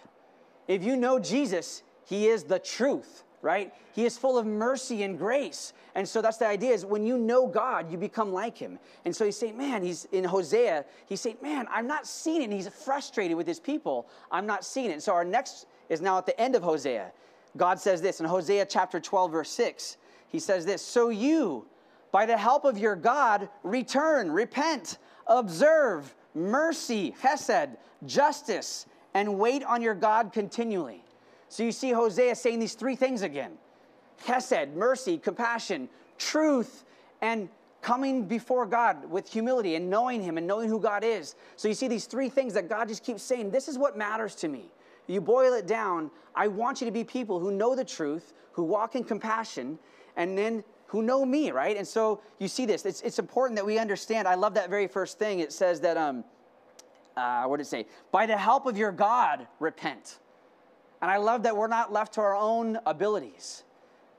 If 0.67 0.83
you 0.83 0.97
know 0.97 1.19
Jesus, 1.19 1.83
He 2.05 2.27
is 2.27 2.45
the 2.45 2.59
truth 2.59 3.25
right? 3.43 3.73
He 3.95 4.05
is 4.05 4.19
full 4.19 4.39
of 4.39 4.47
mercy 4.47 5.03
and 5.03 5.19
grace. 5.19 5.73
And 5.95 6.09
so 6.09 6.21
that's 6.23 6.37
the 6.37 6.47
idea 6.47 6.73
is 6.73 6.85
when 6.85 7.05
you 7.05 7.19
know 7.19 7.47
God, 7.47 7.91
you 7.91 7.99
become 7.99 8.33
like 8.33 8.57
him. 8.57 8.79
And 9.05 9.15
so 9.15 9.25
he's 9.25 9.39
saying, 9.39 9.57
man, 9.57 9.83
he's 9.83 10.07
in 10.13 10.25
Hosea, 10.25 10.85
he's 11.07 11.21
saying, 11.21 11.39
man, 11.43 11.67
I'm 11.71 11.87
not 11.87 12.07
seeing 12.07 12.43
it. 12.43 12.45
And 12.45 12.53
he's 12.53 12.69
frustrated 12.69 13.37
with 13.37 13.47
his 13.47 13.61
people. 13.61 14.09
I'm 14.31 14.47
not 14.47 14.65
seeing 14.65 14.91
it. 14.91 14.95
And 14.95 15.03
so 15.03 15.13
our 15.13 15.25
next 15.25 15.67
is 15.89 16.01
now 16.01 16.19
at 16.19 16.27
the 16.27 16.39
end 16.41 16.55
of 16.55 16.63
Hosea. 16.63 17.13
God 17.57 17.81
says 17.81 18.03
this 18.03 18.21
in 18.21 18.27
Hosea 18.27 18.67
chapter 18.67 19.01
12, 19.01 19.33
verse 19.33 19.51
6. 19.51 19.97
He 20.29 20.39
says 20.39 20.65
this 20.67 20.83
So 20.83 21.09
you, 21.09 21.67
by 22.13 22.27
the 22.27 22.37
help 22.37 22.65
of 22.65 22.79
your 22.79 22.97
God, 22.97 23.49
return, 23.63 24.31
repent, 24.31 24.99
observe 25.27 26.15
mercy, 26.35 27.15
hesed, 27.21 27.77
justice, 28.07 28.87
and 29.15 29.39
wait 29.39 29.65
on 29.65 29.83
your 29.83 29.95
God 29.95 30.33
continually. 30.33 31.03
So 31.49 31.63
you 31.63 31.73
see 31.73 31.93
Hosea 31.93 32.35
saying 32.35 32.59
these 32.59 32.75
three 32.75 32.97
things 32.97 33.23
again 33.23 33.53
Hesed, 34.25 34.75
mercy, 34.75 35.19
compassion, 35.19 35.89
truth, 36.19 36.85
and 37.23 37.49
coming 37.81 38.25
before 38.25 38.67
God 38.67 39.09
with 39.11 39.31
humility 39.31 39.77
and 39.77 39.89
knowing 39.89 40.21
Him 40.21 40.37
and 40.37 40.47
knowing 40.47 40.69
who 40.69 40.81
God 40.81 41.05
is. 41.05 41.37
So 41.57 41.69
you 41.69 41.75
see 41.75 41.89
these 41.89 42.07
three 42.07 42.29
things 42.29 42.55
that 42.55 42.69
God 42.69 42.89
just 42.89 43.05
keeps 43.05 43.23
saying, 43.23 43.51
This 43.51 43.69
is 43.69 43.79
what 43.79 43.97
matters 43.97 44.35
to 44.37 44.49
me. 44.49 44.71
You 45.07 45.21
boil 45.21 45.55
it 45.55 45.67
down, 45.67 46.11
I 46.35 46.49
want 46.49 46.81
you 46.81 46.85
to 46.85 46.91
be 46.91 47.03
people 47.03 47.41
who 47.41 47.51
know 47.51 47.75
the 47.75 47.85
truth, 47.85 48.35
who 48.53 48.63
walk 48.63 48.95
in 48.95 49.05
compassion, 49.05 49.79
and 50.17 50.37
then 50.37 50.63
who 50.87 51.03
know 51.03 51.25
me, 51.25 51.51
right? 51.51 51.77
And 51.77 51.87
so 51.87 52.21
you 52.39 52.49
see 52.49 52.67
this. 52.67 52.85
It's, 52.85 53.01
it's 53.03 53.19
important 53.19 53.57
that 53.57 53.65
we 53.65 53.79
understand. 53.79 54.29
I 54.29 54.35
love 54.35 54.55
that 54.55 54.69
very 54.69 54.87
first 54.87 55.19
thing. 55.19 55.41
It 55.41 55.53
says 55.53 55.81
that, 55.81 55.97
um, 55.97 56.25
uh, 57.17 57.45
what 57.45 57.57
did 57.57 57.67
it 57.67 57.71
say? 57.71 57.87
By 58.11 58.27
the 58.27 58.37
help 58.37 58.67
of 58.67 58.77
your 58.77 58.93
God, 58.93 59.47
repent. 59.61 60.19
And 61.01 61.11
I 61.11 61.17
love 61.17 61.43
that 61.45 61.57
we're 61.57 61.69
not 61.69 61.93
left 61.93 62.15
to 62.15 62.21
our 62.21 62.35
own 62.35 62.79
abilities. 62.87 63.65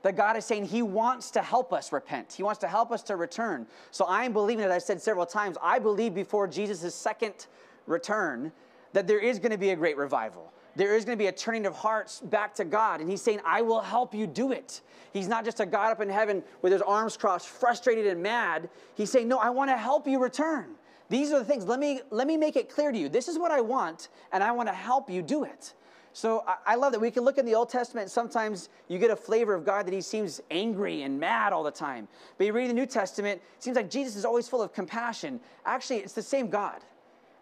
That 0.02 0.16
God 0.16 0.36
is 0.36 0.44
saying 0.44 0.66
He 0.66 0.82
wants 0.82 1.30
to 1.32 1.42
help 1.42 1.72
us 1.72 1.92
repent. 1.92 2.32
He 2.32 2.42
wants 2.42 2.58
to 2.60 2.68
help 2.68 2.90
us 2.90 3.02
to 3.04 3.16
return. 3.16 3.66
So 3.90 4.06
I'm 4.08 4.32
believing, 4.32 4.64
as 4.64 4.70
I've 4.70 4.82
said 4.82 5.02
several 5.02 5.26
times, 5.26 5.56
I 5.62 5.78
believe 5.78 6.14
before 6.14 6.46
Jesus' 6.46 6.94
second 6.94 7.46
return 7.86 8.50
that 8.92 9.06
there 9.06 9.18
is 9.18 9.38
going 9.38 9.52
to 9.52 9.58
be 9.58 9.70
a 9.70 9.76
great 9.76 9.96
revival. 9.96 10.52
There 10.76 10.96
is 10.96 11.04
going 11.04 11.18
to 11.18 11.22
be 11.22 11.26
a 11.26 11.32
turning 11.32 11.66
of 11.66 11.74
hearts 11.74 12.20
back 12.20 12.54
to 12.54 12.64
God. 12.64 13.00
And 13.00 13.10
He's 13.10 13.20
saying, 13.20 13.40
I 13.44 13.60
will 13.60 13.80
help 13.80 14.14
you 14.14 14.26
do 14.26 14.52
it. 14.52 14.80
He's 15.12 15.28
not 15.28 15.44
just 15.44 15.60
a 15.60 15.66
God 15.66 15.90
up 15.90 16.00
in 16.00 16.08
heaven 16.08 16.42
with 16.62 16.72
his 16.72 16.82
arms 16.82 17.16
crossed, 17.16 17.48
frustrated 17.48 18.06
and 18.06 18.22
mad. 18.22 18.68
He's 18.94 19.10
saying, 19.10 19.28
No, 19.28 19.38
I 19.38 19.50
want 19.50 19.70
to 19.70 19.76
help 19.76 20.06
you 20.06 20.18
return. 20.18 20.76
These 21.08 21.32
are 21.32 21.40
the 21.40 21.44
things. 21.44 21.64
Let 21.64 21.80
me, 21.80 22.00
let 22.10 22.28
me 22.28 22.36
make 22.36 22.54
it 22.54 22.68
clear 22.68 22.92
to 22.92 22.98
you. 22.98 23.08
This 23.08 23.26
is 23.26 23.36
what 23.36 23.50
I 23.50 23.60
want, 23.60 24.08
and 24.32 24.44
I 24.44 24.52
want 24.52 24.68
to 24.68 24.72
help 24.72 25.10
you 25.10 25.22
do 25.22 25.42
it. 25.42 25.74
So 26.12 26.44
I, 26.66 26.74
love 26.74 26.92
that 26.92 27.00
we 27.00 27.10
can 27.10 27.24
look 27.24 27.38
in 27.38 27.46
the 27.46 27.54
Old 27.54 27.68
Testament. 27.68 28.10
Sometimes 28.10 28.68
you 28.88 28.98
get 28.98 29.10
a 29.10 29.16
flavor 29.16 29.54
of 29.54 29.64
God 29.64 29.86
that 29.86 29.94
he 29.94 30.00
seems 30.00 30.40
angry 30.50 31.02
and 31.02 31.20
mad 31.20 31.52
all 31.52 31.62
the 31.62 31.70
time. 31.70 32.08
But 32.36 32.46
you 32.46 32.52
read 32.52 32.68
the 32.68 32.74
New 32.74 32.86
Testament, 32.86 33.40
it 33.56 33.62
seems 33.62 33.76
like 33.76 33.88
Jesus 33.88 34.16
is 34.16 34.24
always 34.24 34.48
full 34.48 34.60
of 34.60 34.72
compassion. 34.72 35.40
Actually, 35.64 35.98
it's 35.98 36.12
the 36.12 36.22
same 36.22 36.48
God. 36.48 36.80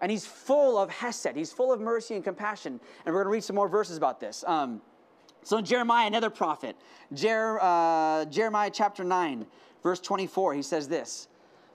And 0.01 0.11
he's 0.11 0.27
full 0.27 0.77
of 0.77 0.91
hesed. 0.91 1.35
He's 1.35 1.51
full 1.51 1.73
of 1.73 1.81
mercy 1.81 2.15
and 2.15 2.23
compassion. 2.23 2.79
And 3.07 3.15
we're 3.15 3.23
going 3.23 3.33
to 3.33 3.37
read 3.37 3.45
some 3.45 3.57
more 3.57 3.69
verses 3.69 3.97
about 3.97 4.21
this. 4.21 4.45
Um, 4.47 4.83
so 5.43 5.63
Jeremiah, 5.63 6.07
another 6.07 6.31
prophet, 6.31 6.77
Jer, 7.15 7.59
uh, 7.61 8.27
Jeremiah 8.27 8.71
chapter 8.73 9.03
9, 9.03 9.47
verse 9.83 10.01
24, 10.01 10.55
he 10.55 10.63
says 10.63 10.89
this 10.89 11.29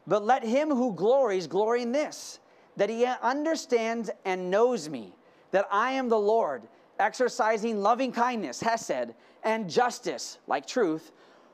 But 0.05 0.23
let 0.23 0.43
him 0.43 0.69
who 0.69 0.93
glories 0.93 1.47
glory 1.47 1.81
in 1.81 1.91
this, 1.91 2.39
that 2.77 2.89
he 2.89 3.05
understands 3.05 4.11
and 4.25 4.51
knows 4.51 4.89
me, 4.89 5.13
that 5.51 5.67
I 5.71 5.93
am 5.93 6.07
the 6.07 6.19
Lord 6.19 6.61
exercising 6.99 7.81
loving 7.81 8.11
kindness, 8.11 8.61
hesed, 8.61 9.13
and 9.43 9.69
justice, 9.69 10.37
like 10.47 10.65
truth, 10.65 11.11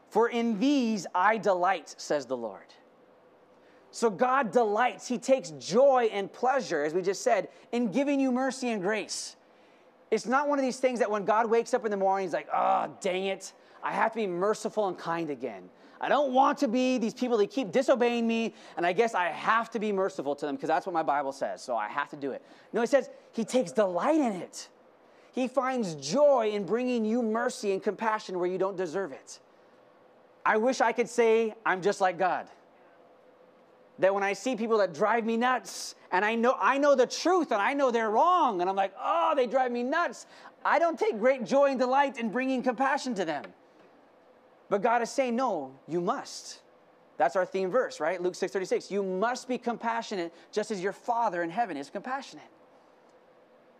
for 0.09 0.29
in 0.29 0.59
these 0.59 1.05
I 1.13 1.37
delight, 1.37 1.95
says 1.97 2.25
the 2.25 2.37
Lord. 2.37 2.65
So 3.91 4.09
God 4.09 4.51
delights, 4.51 5.07
He 5.07 5.17
takes 5.17 5.51
joy 5.51 6.09
and 6.11 6.31
pleasure, 6.31 6.83
as 6.83 6.93
we 6.93 7.01
just 7.01 7.23
said, 7.23 7.49
in 7.71 7.91
giving 7.91 8.19
you 8.19 8.31
mercy 8.31 8.69
and 8.69 8.81
grace. 8.81 9.35
It's 10.11 10.25
not 10.25 10.47
one 10.47 10.59
of 10.59 10.65
these 10.65 10.77
things 10.77 10.99
that 10.99 11.09
when 11.09 11.25
God 11.25 11.49
wakes 11.49 11.73
up 11.73 11.85
in 11.85 11.91
the 11.91 11.97
morning, 11.97 12.27
He's 12.27 12.33
like, 12.33 12.47
oh, 12.53 12.95
dang 13.01 13.25
it, 13.25 13.53
I 13.83 13.91
have 13.91 14.11
to 14.11 14.17
be 14.17 14.27
merciful 14.27 14.87
and 14.87 14.97
kind 14.97 15.29
again. 15.29 15.69
I 16.01 16.07
don't 16.07 16.33
want 16.33 16.57
to 16.59 16.67
be 16.67 16.97
these 16.97 17.13
people 17.13 17.37
that 17.39 17.49
keep 17.49 17.71
disobeying 17.71 18.25
me, 18.25 18.53
and 18.77 18.85
I 18.85 18.93
guess 18.93 19.13
I 19.13 19.25
have 19.27 19.69
to 19.71 19.79
be 19.79 19.91
merciful 19.91 20.33
to 20.35 20.45
them 20.45 20.55
because 20.55 20.69
that's 20.69 20.85
what 20.85 20.93
my 20.93 21.03
Bible 21.03 21.31
says, 21.31 21.61
so 21.61 21.75
I 21.75 21.89
have 21.89 22.09
to 22.09 22.15
do 22.15 22.31
it. 22.31 22.43
No, 22.71 22.81
it 22.81 22.89
says 22.89 23.09
He 23.33 23.43
takes 23.43 23.71
delight 23.71 24.19
in 24.19 24.33
it. 24.33 24.69
He 25.39 25.47
finds 25.47 25.95
joy 25.95 26.49
in 26.51 26.65
bringing 26.65 27.05
you 27.05 27.23
mercy 27.23 27.71
and 27.71 27.81
compassion 27.81 28.39
where 28.39 28.49
you 28.49 28.57
don't 28.57 28.75
deserve 28.75 29.13
it. 29.13 29.39
I 30.45 30.57
wish 30.57 30.81
I 30.81 30.91
could 30.91 31.07
say 31.07 31.53
I'm 31.65 31.81
just 31.81 32.01
like 32.01 32.17
God. 32.17 32.49
That 33.99 34.13
when 34.13 34.21
I 34.21 34.33
see 34.33 34.57
people 34.57 34.79
that 34.79 34.93
drive 34.93 35.25
me 35.25 35.37
nuts 35.37 35.95
and 36.11 36.25
I 36.25 36.35
know 36.35 36.57
I 36.59 36.77
know 36.77 36.93
the 36.93 37.07
truth 37.07 37.53
and 37.53 37.61
I 37.61 37.73
know 37.73 37.89
they're 37.89 38.09
wrong 38.09 38.59
and 38.59 38.69
I'm 38.69 38.75
like, 38.75 38.93
"Oh, 39.01 39.31
they 39.33 39.47
drive 39.47 39.71
me 39.71 39.81
nuts." 39.81 40.25
I 40.65 40.77
don't 40.77 40.99
take 40.99 41.17
great 41.17 41.45
joy 41.45 41.69
and 41.69 41.79
delight 41.79 42.17
in 42.19 42.31
bringing 42.31 42.61
compassion 42.61 43.15
to 43.15 43.23
them. 43.23 43.45
But 44.67 44.81
God 44.81 45.01
is 45.01 45.09
saying, 45.09 45.37
"No, 45.37 45.71
you 45.87 46.01
must." 46.01 46.59
That's 47.15 47.37
our 47.37 47.45
theme 47.45 47.71
verse, 47.71 48.01
right? 48.01 48.21
Luke 48.21 48.35
6:36. 48.35 48.91
You 48.91 49.03
must 49.03 49.47
be 49.47 49.57
compassionate 49.57 50.33
just 50.51 50.69
as 50.69 50.83
your 50.83 50.91
Father 50.91 51.43
in 51.43 51.49
heaven 51.49 51.77
is 51.77 51.89
compassionate. 51.89 52.51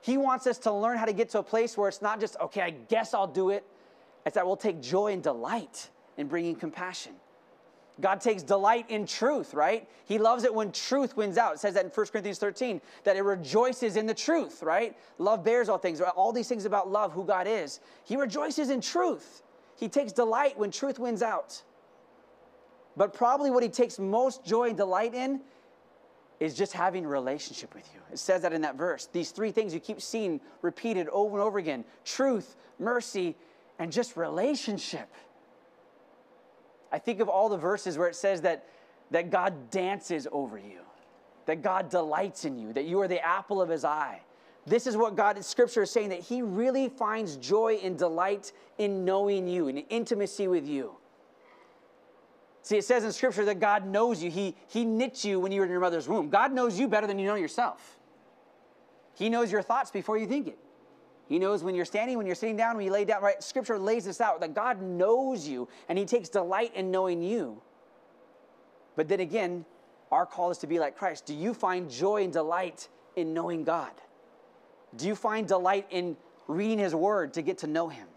He 0.02 0.18
wants 0.18 0.48
us 0.48 0.58
to 0.60 0.72
learn 0.72 0.98
how 0.98 1.06
to 1.06 1.14
get 1.14 1.30
to 1.30 1.40
a 1.40 1.44
place 1.44 1.78
where 1.78 1.90
it's 1.90 2.02
not 2.02 2.20
just, 2.20 2.38
okay, 2.40 2.62
I 2.62 2.70
guess 2.70 3.14
I'll 3.14 3.28
do 3.28 3.50
it. 3.50 3.66
It's 4.26 4.36
that 4.36 4.46
we'll 4.46 4.58
take 4.58 4.82
joy 4.82 5.14
and 5.14 5.24
delight 5.24 5.90
in 6.18 6.28
bringing 6.28 6.56
compassion. 6.56 7.14
God 8.00 8.22
takes 8.22 8.44
delight 8.44 8.86
in 8.90 9.06
truth, 9.06 9.54
right? 9.54 9.88
He 10.06 10.18
loves 10.18 10.46
it 10.46 10.54
when 10.54 10.72
truth 10.72 11.18
wins 11.18 11.38
out. 11.38 11.56
It 11.56 11.60
says 11.60 11.74
that 11.74 11.84
in 11.84 11.92
1 11.92 12.06
Corinthians 12.08 12.38
13, 12.38 12.80
that 13.04 13.18
it 13.18 13.24
rejoices 13.24 13.98
in 13.98 14.06
the 14.06 14.14
truth, 14.14 14.64
right? 14.64 14.96
Love 15.18 15.44
bears 15.44 15.68
all 15.68 15.78
things, 15.78 16.00
all 16.00 16.32
these 16.32 16.48
things 16.48 16.66
about 16.66 16.90
love, 16.90 17.12
who 17.12 17.26
God 17.26 17.46
is. 17.48 17.82
He 18.06 18.16
rejoices 18.16 18.70
in 18.70 18.80
truth. 18.80 19.44
He 19.76 19.90
takes 19.90 20.14
delight 20.14 20.58
when 20.58 20.72
truth 20.72 20.98
wins 20.98 21.22
out. 21.22 21.62
But 22.96 23.14
probably 23.14 23.52
what 23.52 23.64
he 23.64 23.70
takes 23.70 24.00
most 24.00 24.46
joy 24.46 24.70
and 24.70 24.78
delight 24.78 25.14
in 25.14 25.42
is 26.40 26.56
just 26.56 26.74
having 26.74 27.06
relationship 27.06 27.74
with 27.76 27.88
you. 27.94 28.00
It 28.12 28.20
says 28.20 28.42
that 28.44 28.54
in 28.54 28.62
that 28.62 28.76
verse. 28.76 29.10
These 29.12 29.32
three 29.32 29.52
things 29.52 29.74
you 29.74 29.80
keep 29.80 30.02
seeing 30.02 30.40
repeated 30.62 31.08
over 31.10 31.38
and 31.38 31.46
over 31.46 31.60
again 31.60 31.84
truth, 32.06 32.56
mercy, 32.80 33.36
and 33.78 33.92
just 33.92 34.16
relationship. 34.16 35.10
I 36.92 37.00
think 37.00 37.20
of 37.20 37.30
all 37.30 37.50
the 37.50 37.58
verses 37.58 37.98
where 37.98 38.08
it 38.08 38.16
says 38.16 38.42
that, 38.42 38.66
that 39.12 39.30
God 39.30 39.70
dances 39.70 40.28
over 40.32 40.58
you, 40.58 40.82
that 41.46 41.62
God 41.62 41.90
delights 41.90 42.46
in 42.46 42.58
you, 42.58 42.74
that 42.74 42.86
you 42.86 43.00
are 43.02 43.08
the 43.08 43.24
apple 43.24 43.62
of 43.62 43.70
his 43.70 43.84
eye. 43.84 44.22
This 44.66 44.86
is 44.88 44.96
what 44.96 45.16
God 45.16 45.38
in 45.38 45.44
Scripture 45.44 45.84
is 45.84 45.92
saying 45.92 46.10
that 46.10 46.20
He 46.20 46.42
really 46.42 46.90
finds 46.90 47.38
joy 47.38 47.80
and 47.84 47.98
delight 47.98 48.52
in 48.78 49.04
knowing 49.04 49.48
you, 49.48 49.68
in 49.68 49.78
intimacy 49.78 50.48
with 50.48 50.68
you. 50.68 50.96
See, 52.62 52.78
it 52.78 52.84
says 52.84 53.04
in 53.04 53.12
Scripture 53.12 53.46
that 53.46 53.60
God 53.60 53.86
knows 53.86 54.22
you. 54.22 54.30
He, 54.30 54.56
he 54.68 54.86
knit 54.86 55.24
you 55.24 55.40
when 55.40 55.52
you 55.52 55.62
were 55.62 55.66
in 55.66 55.72
your 55.72 55.80
mother's 55.80 56.08
womb. 56.08 56.30
God 56.30 56.52
knows 56.52 56.78
you 56.78 56.88
better 56.88 57.08
than 57.08 57.18
you 57.18 57.26
know 57.26 57.36
yourself. 57.36 57.98
He 59.16 59.30
knows 59.30 59.52
your 59.52 59.62
thoughts 59.62 59.92
before 59.92 60.18
you 60.18 60.28
think 60.28 60.48
it. 60.48 60.60
He 61.28 61.38
knows 61.38 61.64
when 61.64 61.76
you're 61.76 61.86
standing, 61.86 62.18
when 62.18 62.26
you're 62.26 62.36
sitting 62.36 62.58
down, 62.58 62.76
when 62.76 62.86
you 62.86 62.92
lay 62.92 63.06
down, 63.06 63.22
right? 63.22 63.42
Scripture 63.44 63.78
lays 63.78 64.06
this 64.06 64.20
out 64.20 64.42
that 64.42 64.56
God 64.56 64.82
knows 64.82 65.48
you 65.48 65.70
and 65.88 65.98
He 65.98 66.06
takes 66.06 66.28
delight 66.28 66.76
in 66.76 66.90
knowing 66.90 67.22
you. 67.22 67.62
But 68.96 69.08
then 69.08 69.20
again, 69.20 69.64
our 70.12 70.26
call 70.26 70.50
is 70.50 70.58
to 70.60 70.68
be 70.68 70.80
like 70.80 70.98
Christ. 70.98 71.28
Do 71.28 71.36
you 71.36 71.54
find 71.54 71.90
joy 71.90 72.24
and 72.24 72.34
delight 72.34 72.90
in 73.16 73.34
knowing 73.34 73.64
God? 73.64 73.92
Do 74.96 75.08
you 75.08 75.16
find 75.16 75.48
delight 75.48 75.86
in 75.92 76.18
reading 76.48 76.80
His 76.80 76.96
Word 76.96 77.34
to 77.36 77.44
get 77.44 77.60
to 77.60 77.68
know 77.68 77.90
Him? 77.90 78.08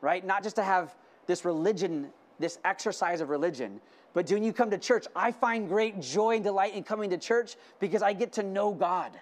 Right? 0.00 0.26
Not 0.26 0.42
just 0.42 0.56
to 0.56 0.64
have 0.64 0.94
this 1.26 1.44
religion, 1.44 2.10
this 2.38 2.58
exercise 2.64 3.20
of 3.20 3.30
religion, 3.30 3.80
but 4.14 4.30
when 4.30 4.42
you 4.42 4.52
come 4.52 4.70
to 4.70 4.78
church, 4.78 5.06
I 5.14 5.32
find 5.32 5.68
great 5.68 6.00
joy 6.00 6.36
and 6.36 6.44
delight 6.44 6.74
in 6.74 6.82
coming 6.82 7.10
to 7.10 7.18
church 7.18 7.56
because 7.78 8.02
I 8.02 8.12
get 8.12 8.32
to 8.34 8.42
know 8.42 8.72
God. 8.72 9.12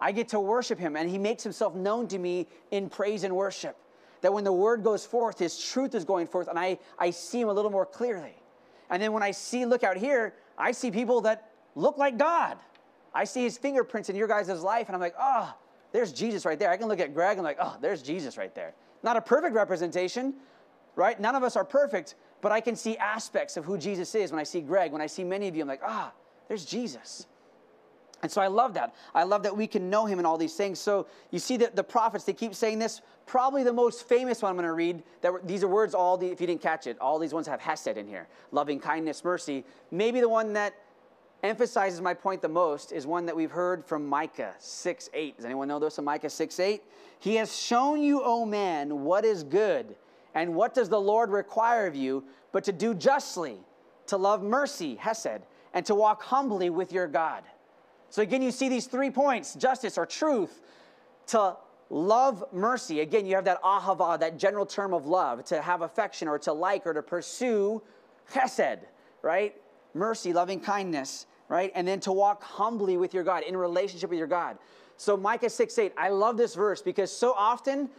I 0.00 0.12
get 0.12 0.28
to 0.28 0.40
worship 0.40 0.78
Him, 0.78 0.96
and 0.96 1.10
He 1.10 1.18
makes 1.18 1.42
Himself 1.42 1.74
known 1.74 2.08
to 2.08 2.18
me 2.18 2.46
in 2.70 2.88
praise 2.88 3.24
and 3.24 3.34
worship. 3.34 3.76
That 4.22 4.32
when 4.32 4.44
the 4.44 4.52
word 4.52 4.84
goes 4.84 5.04
forth, 5.04 5.38
His 5.38 5.58
truth 5.58 5.94
is 5.94 6.04
going 6.04 6.26
forth, 6.26 6.48
and 6.48 6.58
I, 6.58 6.78
I 6.98 7.10
see 7.10 7.40
Him 7.40 7.48
a 7.48 7.52
little 7.52 7.70
more 7.70 7.86
clearly. 7.86 8.34
And 8.88 9.02
then 9.02 9.12
when 9.12 9.22
I 9.22 9.30
see, 9.30 9.64
look 9.66 9.84
out 9.84 9.96
here, 9.96 10.34
I 10.58 10.72
see 10.72 10.90
people 10.90 11.22
that 11.22 11.50
look 11.74 11.98
like 11.98 12.18
God. 12.18 12.58
I 13.14 13.24
see 13.24 13.42
His 13.42 13.58
fingerprints 13.58 14.08
in 14.08 14.16
your 14.16 14.28
guys' 14.28 14.62
life, 14.62 14.88
and 14.88 14.94
I'm 14.94 15.00
like, 15.00 15.14
oh, 15.18 15.54
there's 15.92 16.12
Jesus 16.12 16.44
right 16.44 16.58
there. 16.58 16.70
I 16.70 16.76
can 16.76 16.88
look 16.88 17.00
at 17.00 17.14
Greg 17.14 17.36
and 17.38 17.44
like, 17.44 17.58
oh, 17.60 17.76
there's 17.80 18.02
Jesus 18.02 18.36
right 18.36 18.54
there. 18.54 18.74
Not 19.02 19.16
a 19.16 19.20
perfect 19.20 19.54
representation, 19.54 20.34
right? 20.94 21.18
None 21.18 21.34
of 21.34 21.42
us 21.42 21.56
are 21.56 21.64
perfect, 21.64 22.14
but 22.40 22.52
I 22.52 22.60
can 22.60 22.76
see 22.76 22.96
aspects 22.96 23.56
of 23.56 23.64
who 23.64 23.76
Jesus 23.76 24.14
is 24.14 24.30
when 24.30 24.40
I 24.40 24.44
see 24.44 24.60
Greg. 24.60 24.92
When 24.92 25.00
I 25.00 25.06
see 25.06 25.24
many 25.24 25.48
of 25.48 25.56
you, 25.56 25.62
I'm 25.62 25.68
like, 25.68 25.82
ah, 25.84 26.12
there's 26.48 26.64
Jesus. 26.64 27.26
And 28.22 28.30
so 28.30 28.40
I 28.40 28.48
love 28.48 28.74
that. 28.74 28.94
I 29.14 29.22
love 29.22 29.42
that 29.44 29.56
we 29.56 29.66
can 29.66 29.88
know 29.88 30.04
him 30.04 30.18
in 30.18 30.26
all 30.26 30.36
these 30.36 30.54
things. 30.54 30.78
So 30.78 31.06
you 31.30 31.38
see 31.38 31.56
that 31.58 31.74
the 31.74 31.84
prophets, 31.84 32.24
they 32.24 32.32
keep 32.32 32.54
saying 32.54 32.78
this. 32.78 33.00
Probably 33.26 33.62
the 33.62 33.72
most 33.72 34.08
famous 34.08 34.42
one 34.42 34.50
I'm 34.50 34.56
going 34.56 34.66
to 34.66 34.72
read, 34.72 35.02
that 35.22 35.46
these 35.46 35.64
are 35.64 35.68
words, 35.68 35.94
all 35.94 36.18
the, 36.18 36.26
if 36.26 36.40
you 36.40 36.46
didn't 36.46 36.60
catch 36.60 36.86
it, 36.86 36.98
all 37.00 37.18
these 37.18 37.32
ones 37.32 37.46
have 37.46 37.60
Hesed 37.60 37.96
in 37.96 38.06
here 38.06 38.28
loving 38.52 38.78
kindness, 38.78 39.24
mercy. 39.24 39.64
Maybe 39.90 40.20
the 40.20 40.28
one 40.28 40.52
that 40.54 40.74
emphasizes 41.42 42.00
my 42.00 42.12
point 42.12 42.42
the 42.42 42.48
most 42.48 42.92
is 42.92 43.06
one 43.06 43.24
that 43.26 43.34
we've 43.34 43.50
heard 43.50 43.84
from 43.84 44.06
Micah 44.06 44.54
6 44.58 45.10
8. 45.14 45.36
Does 45.36 45.44
anyone 45.44 45.68
know 45.68 45.78
this 45.78 45.98
in 45.98 46.04
Micah 46.04 46.28
6 46.28 46.60
8? 46.60 46.82
He 47.20 47.36
has 47.36 47.56
shown 47.56 48.02
you, 48.02 48.22
O 48.22 48.44
man, 48.44 49.04
what 49.04 49.24
is 49.24 49.44
good, 49.44 49.94
and 50.34 50.54
what 50.54 50.74
does 50.74 50.88
the 50.88 51.00
Lord 51.00 51.30
require 51.30 51.86
of 51.86 51.94
you, 51.94 52.24
but 52.52 52.64
to 52.64 52.72
do 52.72 52.94
justly, 52.94 53.58
to 54.06 54.16
love 54.16 54.42
mercy, 54.42 54.96
Hesed, 54.96 55.42
and 55.74 55.86
to 55.86 55.94
walk 55.94 56.22
humbly 56.22 56.70
with 56.70 56.92
your 56.92 57.06
God. 57.06 57.44
So 58.10 58.22
again, 58.22 58.42
you 58.42 58.50
see 58.50 58.68
these 58.68 58.86
three 58.86 59.10
points 59.10 59.54
justice 59.54 59.96
or 59.96 60.06
truth, 60.06 60.60
to 61.28 61.56
love 61.90 62.44
mercy. 62.52 63.00
Again, 63.00 63.24
you 63.24 63.36
have 63.36 63.44
that 63.44 63.62
ahava, 63.62 64.18
that 64.18 64.38
general 64.38 64.66
term 64.66 64.92
of 64.92 65.06
love, 65.06 65.44
to 65.46 65.62
have 65.62 65.82
affection 65.82 66.26
or 66.28 66.38
to 66.40 66.52
like 66.52 66.86
or 66.86 66.92
to 66.92 67.02
pursue 67.02 67.82
chesed, 68.32 68.80
right? 69.22 69.54
Mercy, 69.94 70.32
loving 70.32 70.60
kindness 70.60 71.26
right? 71.50 71.72
And 71.74 71.86
then 71.86 72.00
to 72.00 72.12
walk 72.12 72.42
humbly 72.42 72.96
with 72.96 73.12
your 73.12 73.24
God, 73.24 73.42
in 73.42 73.54
relationship 73.56 74.08
with 74.08 74.18
your 74.18 74.28
God. 74.28 74.56
So 74.96 75.16
Micah 75.16 75.50
6 75.50 75.78
8, 75.78 75.92
I 75.98 76.08
love 76.08 76.38
this 76.38 76.54
verse 76.54 76.80
because 76.80 77.12
so 77.14 77.34
often 77.36 77.90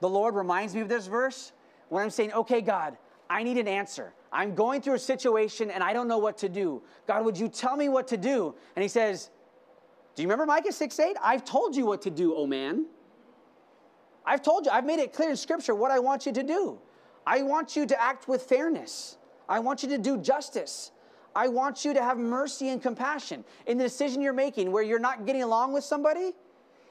the 0.00 0.08
Lord 0.08 0.34
reminds 0.34 0.74
me 0.74 0.80
of 0.80 0.88
this 0.88 1.06
verse 1.06 1.52
when 1.88 2.02
I'm 2.02 2.10
saying, 2.10 2.32
okay, 2.32 2.60
God, 2.60 2.96
I 3.28 3.42
need 3.42 3.58
an 3.58 3.68
answer. 3.68 4.12
I'm 4.32 4.54
going 4.54 4.82
through 4.82 4.94
a 4.94 4.98
situation 4.98 5.70
and 5.70 5.82
I 5.82 5.92
don't 5.92 6.08
know 6.08 6.18
what 6.18 6.38
to 6.38 6.48
do. 6.48 6.82
God, 7.06 7.24
would 7.24 7.38
you 7.38 7.48
tell 7.48 7.76
me 7.76 7.88
what 7.88 8.08
to 8.08 8.16
do? 8.16 8.54
And 8.74 8.82
he 8.82 8.88
says, 8.88 9.30
Do 10.14 10.22
you 10.22 10.28
remember 10.28 10.46
Micah 10.46 10.72
6 10.72 10.98
8? 10.98 11.16
I've 11.22 11.44
told 11.44 11.74
you 11.74 11.86
what 11.86 12.02
to 12.02 12.10
do, 12.10 12.34
oh 12.34 12.46
man. 12.46 12.86
I've 14.24 14.42
told 14.42 14.66
you, 14.66 14.72
I've 14.72 14.84
made 14.84 14.98
it 14.98 15.12
clear 15.12 15.30
in 15.30 15.36
Scripture 15.36 15.74
what 15.74 15.90
I 15.90 16.00
want 16.00 16.26
you 16.26 16.32
to 16.32 16.42
do. 16.42 16.78
I 17.26 17.42
want 17.42 17.76
you 17.76 17.86
to 17.86 18.00
act 18.00 18.28
with 18.28 18.42
fairness. 18.42 19.18
I 19.48 19.60
want 19.60 19.82
you 19.82 19.88
to 19.90 19.98
do 19.98 20.18
justice. 20.18 20.90
I 21.34 21.48
want 21.48 21.84
you 21.84 21.94
to 21.94 22.02
have 22.02 22.18
mercy 22.18 22.70
and 22.70 22.82
compassion 22.82 23.44
in 23.66 23.78
the 23.78 23.84
decision 23.84 24.22
you're 24.22 24.32
making 24.32 24.72
where 24.72 24.82
you're 24.82 24.98
not 24.98 25.26
getting 25.26 25.42
along 25.42 25.72
with 25.72 25.84
somebody. 25.84 26.32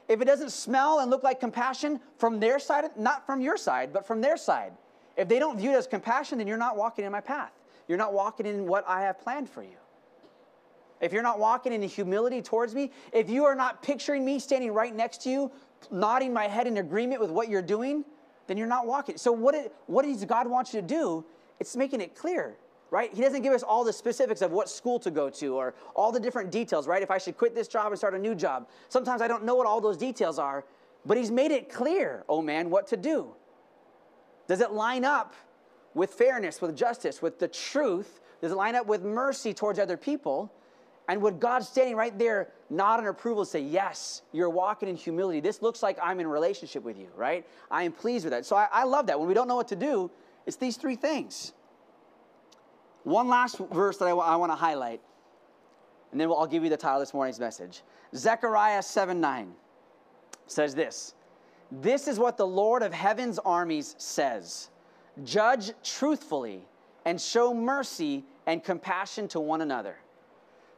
If 0.08 0.20
it 0.20 0.24
doesn't 0.24 0.50
smell 0.50 1.00
and 1.00 1.10
look 1.10 1.24
like 1.24 1.40
compassion 1.40 2.00
from 2.16 2.38
their 2.38 2.58
side, 2.58 2.84
not 2.96 3.26
from 3.26 3.40
your 3.40 3.56
side, 3.56 3.92
but 3.92 4.06
from 4.06 4.20
their 4.20 4.36
side, 4.36 4.72
if 5.16 5.28
they 5.28 5.38
don't 5.38 5.58
view 5.58 5.72
it 5.72 5.76
as 5.76 5.86
compassion, 5.86 6.38
then 6.38 6.46
you're 6.46 6.56
not 6.56 6.76
walking 6.76 7.04
in 7.04 7.12
my 7.12 7.20
path. 7.20 7.52
You're 7.88 7.98
not 7.98 8.12
walking 8.12 8.46
in 8.46 8.66
what 8.66 8.84
I 8.86 9.02
have 9.02 9.20
planned 9.20 9.48
for 9.48 9.62
you. 9.62 9.76
If 11.00 11.12
you're 11.12 11.22
not 11.22 11.38
walking 11.38 11.72
in 11.72 11.82
humility 11.82 12.40
towards 12.42 12.74
me, 12.74 12.90
if 13.12 13.28
you 13.28 13.44
are 13.44 13.54
not 13.54 13.82
picturing 13.82 14.24
me 14.24 14.38
standing 14.38 14.72
right 14.72 14.94
next 14.94 15.22
to 15.22 15.30
you, 15.30 15.50
nodding 15.90 16.32
my 16.32 16.48
head 16.48 16.66
in 16.66 16.78
agreement 16.78 17.20
with 17.20 17.30
what 17.30 17.48
you're 17.48 17.62
doing, 17.62 18.04
then 18.46 18.56
you're 18.56 18.66
not 18.66 18.86
walking. 18.86 19.16
So, 19.18 19.32
what, 19.32 19.54
it, 19.54 19.74
what 19.86 20.04
does 20.04 20.24
God 20.24 20.46
want 20.46 20.72
you 20.72 20.80
to 20.80 20.86
do? 20.86 21.24
It's 21.60 21.76
making 21.76 22.00
it 22.00 22.14
clear 22.14 22.56
right? 22.90 23.12
He 23.12 23.20
doesn't 23.20 23.42
give 23.42 23.52
us 23.52 23.62
all 23.62 23.84
the 23.84 23.92
specifics 23.92 24.42
of 24.42 24.52
what 24.52 24.68
school 24.68 24.98
to 25.00 25.10
go 25.10 25.28
to 25.30 25.54
or 25.54 25.74
all 25.94 26.12
the 26.12 26.20
different 26.20 26.50
details, 26.50 26.86
right? 26.86 27.02
If 27.02 27.10
I 27.10 27.18
should 27.18 27.36
quit 27.36 27.54
this 27.54 27.68
job 27.68 27.88
and 27.88 27.98
start 27.98 28.14
a 28.14 28.18
new 28.18 28.34
job. 28.34 28.68
Sometimes 28.88 29.22
I 29.22 29.28
don't 29.28 29.44
know 29.44 29.54
what 29.54 29.66
all 29.66 29.80
those 29.80 29.96
details 29.96 30.38
are, 30.38 30.64
but 31.04 31.16
he's 31.16 31.30
made 31.30 31.50
it 31.50 31.68
clear, 31.68 32.24
oh 32.28 32.42
man, 32.42 32.70
what 32.70 32.86
to 32.88 32.96
do. 32.96 33.34
Does 34.48 34.60
it 34.60 34.72
line 34.72 35.04
up 35.04 35.34
with 35.94 36.10
fairness, 36.10 36.60
with 36.60 36.76
justice, 36.76 37.22
with 37.22 37.38
the 37.38 37.48
truth? 37.48 38.20
Does 38.40 38.52
it 38.52 38.56
line 38.56 38.74
up 38.74 38.86
with 38.86 39.02
mercy 39.02 39.52
towards 39.52 39.78
other 39.78 39.96
people? 39.96 40.52
And 41.08 41.22
would 41.22 41.40
God 41.40 41.62
standing 41.62 41.96
right 41.96 42.16
there 42.18 42.48
nod 42.68 43.00
in 43.00 43.06
approval 43.06 43.42
and 43.42 43.48
say, 43.48 43.60
Yes, 43.60 44.22
you're 44.32 44.50
walking 44.50 44.88
in 44.88 44.96
humility. 44.96 45.40
This 45.40 45.62
looks 45.62 45.82
like 45.82 45.98
I'm 46.02 46.20
in 46.20 46.26
relationship 46.26 46.82
with 46.82 46.98
you, 46.98 47.08
right? 47.16 47.46
I 47.70 47.84
am 47.84 47.92
pleased 47.92 48.24
with 48.24 48.32
that. 48.32 48.44
So 48.44 48.56
I, 48.56 48.68
I 48.72 48.84
love 48.84 49.06
that. 49.06 49.18
When 49.18 49.28
we 49.28 49.34
don't 49.34 49.48
know 49.48 49.56
what 49.56 49.68
to 49.68 49.76
do, 49.76 50.10
it's 50.46 50.56
these 50.56 50.76
three 50.76 50.96
things. 50.96 51.52
One 53.04 53.28
last 53.28 53.58
verse 53.58 53.98
that 53.98 54.06
I, 54.06 54.10
I 54.10 54.36
want 54.36 54.50
to 54.50 54.56
highlight, 54.56 55.00
and 56.10 56.20
then 56.20 56.28
I'll 56.28 56.46
give 56.46 56.64
you 56.64 56.70
the 56.70 56.76
title 56.76 57.00
of 57.00 57.02
this 57.02 57.14
morning's 57.14 57.38
message. 57.38 57.82
Zechariah 58.14 58.82
7 58.82 59.20
9 59.20 59.52
says 60.46 60.74
this 60.74 61.14
This 61.70 62.06
is 62.08 62.18
what 62.18 62.36
the 62.36 62.46
Lord 62.46 62.82
of 62.82 62.92
heaven's 62.92 63.38
armies 63.40 63.94
says 63.98 64.70
Judge 65.24 65.72
truthfully 65.82 66.62
and 67.04 67.20
show 67.20 67.54
mercy 67.54 68.24
and 68.46 68.62
compassion 68.62 69.28
to 69.28 69.40
one 69.40 69.62
another. 69.62 69.96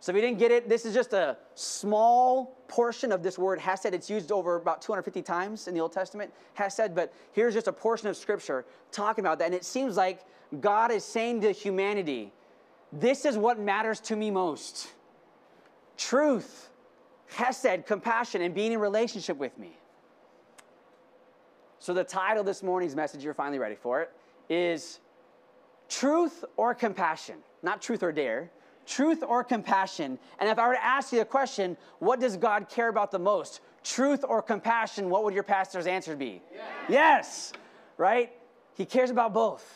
So 0.01 0.13
if 0.13 0.17
you 0.17 0.23
didn't 0.23 0.39
get 0.39 0.53
it, 0.53 0.69
this 0.69 0.87
is 0.87 0.95
just 0.95 1.13
a 1.13 1.37
small 1.55 2.57
portion 2.69 3.11
of 3.11 3.23
this 3.23 3.37
word 3.37 3.59
hesed. 3.59 3.87
It's 3.87 4.09
used 4.09 4.31
over 4.31 4.55
about 4.55 4.81
250 4.81 5.23
times 5.23 5.67
in 5.67 5.75
the 5.75 5.81
Old 5.81 5.93
Testament, 5.93 6.33
hesed, 6.55 6.95
but 6.95 7.13
here's 7.33 7.55
just 7.55 7.67
a 7.67 7.73
portion 7.73 8.07
of 8.07 8.17
scripture 8.17 8.65
talking 8.93 9.25
about 9.25 9.41
that. 9.41 9.47
And 9.47 9.55
it 9.55 9.65
seems 9.65 9.97
like 9.97 10.21
God 10.61 10.93
is 10.93 11.05
saying 11.05 11.41
to 11.41 11.51
humanity, 11.51 12.33
this 12.93 13.25
is 13.25 13.37
what 13.37 13.59
matters 13.59 13.99
to 14.01 14.17
me 14.17 14.31
most 14.31 14.89
truth, 15.97 16.71
hesed, 17.27 17.85
compassion, 17.85 18.41
and 18.41 18.55
being 18.55 18.71
in 18.71 18.79
relationship 18.79 19.37
with 19.37 19.59
me. 19.59 19.77
So, 21.81 21.95
the 21.95 22.05
title 22.05 22.41
of 22.41 22.47
this 22.47 22.63
morning's 22.63 22.97
message, 22.97 23.23
you're 23.23 23.35
finally 23.35 23.59
ready 23.59 23.77
for 23.77 24.03
it, 24.03 24.11
is 24.49 25.01
Truth 25.89 26.45
or 26.57 26.75
Compassion? 26.75 27.37
Not 27.63 27.83
truth 27.83 28.03
or 28.03 28.13
dare, 28.13 28.51
truth 28.87 29.23
or 29.23 29.45
compassion. 29.45 30.19
And 30.39 30.49
if 30.49 30.59
I 30.59 30.69
were 30.69 30.75
to 30.75 30.85
ask 30.85 31.13
you 31.13 31.19
the 31.19 31.25
question, 31.25 31.77
what 31.99 32.21
does 32.21 32.37
God 32.37 32.69
care 32.69 32.89
about 32.89 33.11
the 33.11 33.19
most? 33.19 33.61
Truth 33.83 34.25
or 34.27 34.43
compassion? 34.43 35.11
What 35.11 35.25
would 35.25 35.35
your 35.35 35.43
pastor's 35.43 35.87
answer 35.87 36.17
be? 36.17 36.41
Yes, 36.53 36.63
yes 36.89 37.53
right? 37.97 38.33
He 38.77 38.87
cares 38.87 39.11
about 39.11 39.35
both. 39.35 39.75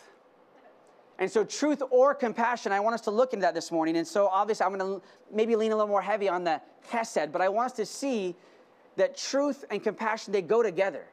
And 1.18 1.30
so, 1.30 1.44
truth 1.44 1.82
or 1.90 2.14
compassion, 2.14 2.72
I 2.72 2.80
want 2.80 2.94
us 2.94 3.02
to 3.02 3.10
look 3.10 3.32
into 3.32 3.42
that 3.42 3.54
this 3.54 3.70
morning. 3.70 3.96
And 3.96 4.06
so, 4.06 4.28
obviously, 4.28 4.64
I'm 4.64 4.76
going 4.76 5.00
to 5.00 5.06
maybe 5.30 5.54
lean 5.56 5.72
a 5.72 5.76
little 5.76 5.88
more 5.88 6.02
heavy 6.02 6.28
on 6.28 6.42
the 6.42 6.60
chesed, 6.90 7.30
but 7.30 7.42
I 7.42 7.48
want 7.48 7.66
us 7.66 7.76
to 7.76 7.86
see 7.86 8.34
that 8.96 9.16
truth 9.16 9.64
and 9.70 9.82
compassion, 9.82 10.32
they 10.32 10.42
go 10.42 10.62
together. 10.62 11.04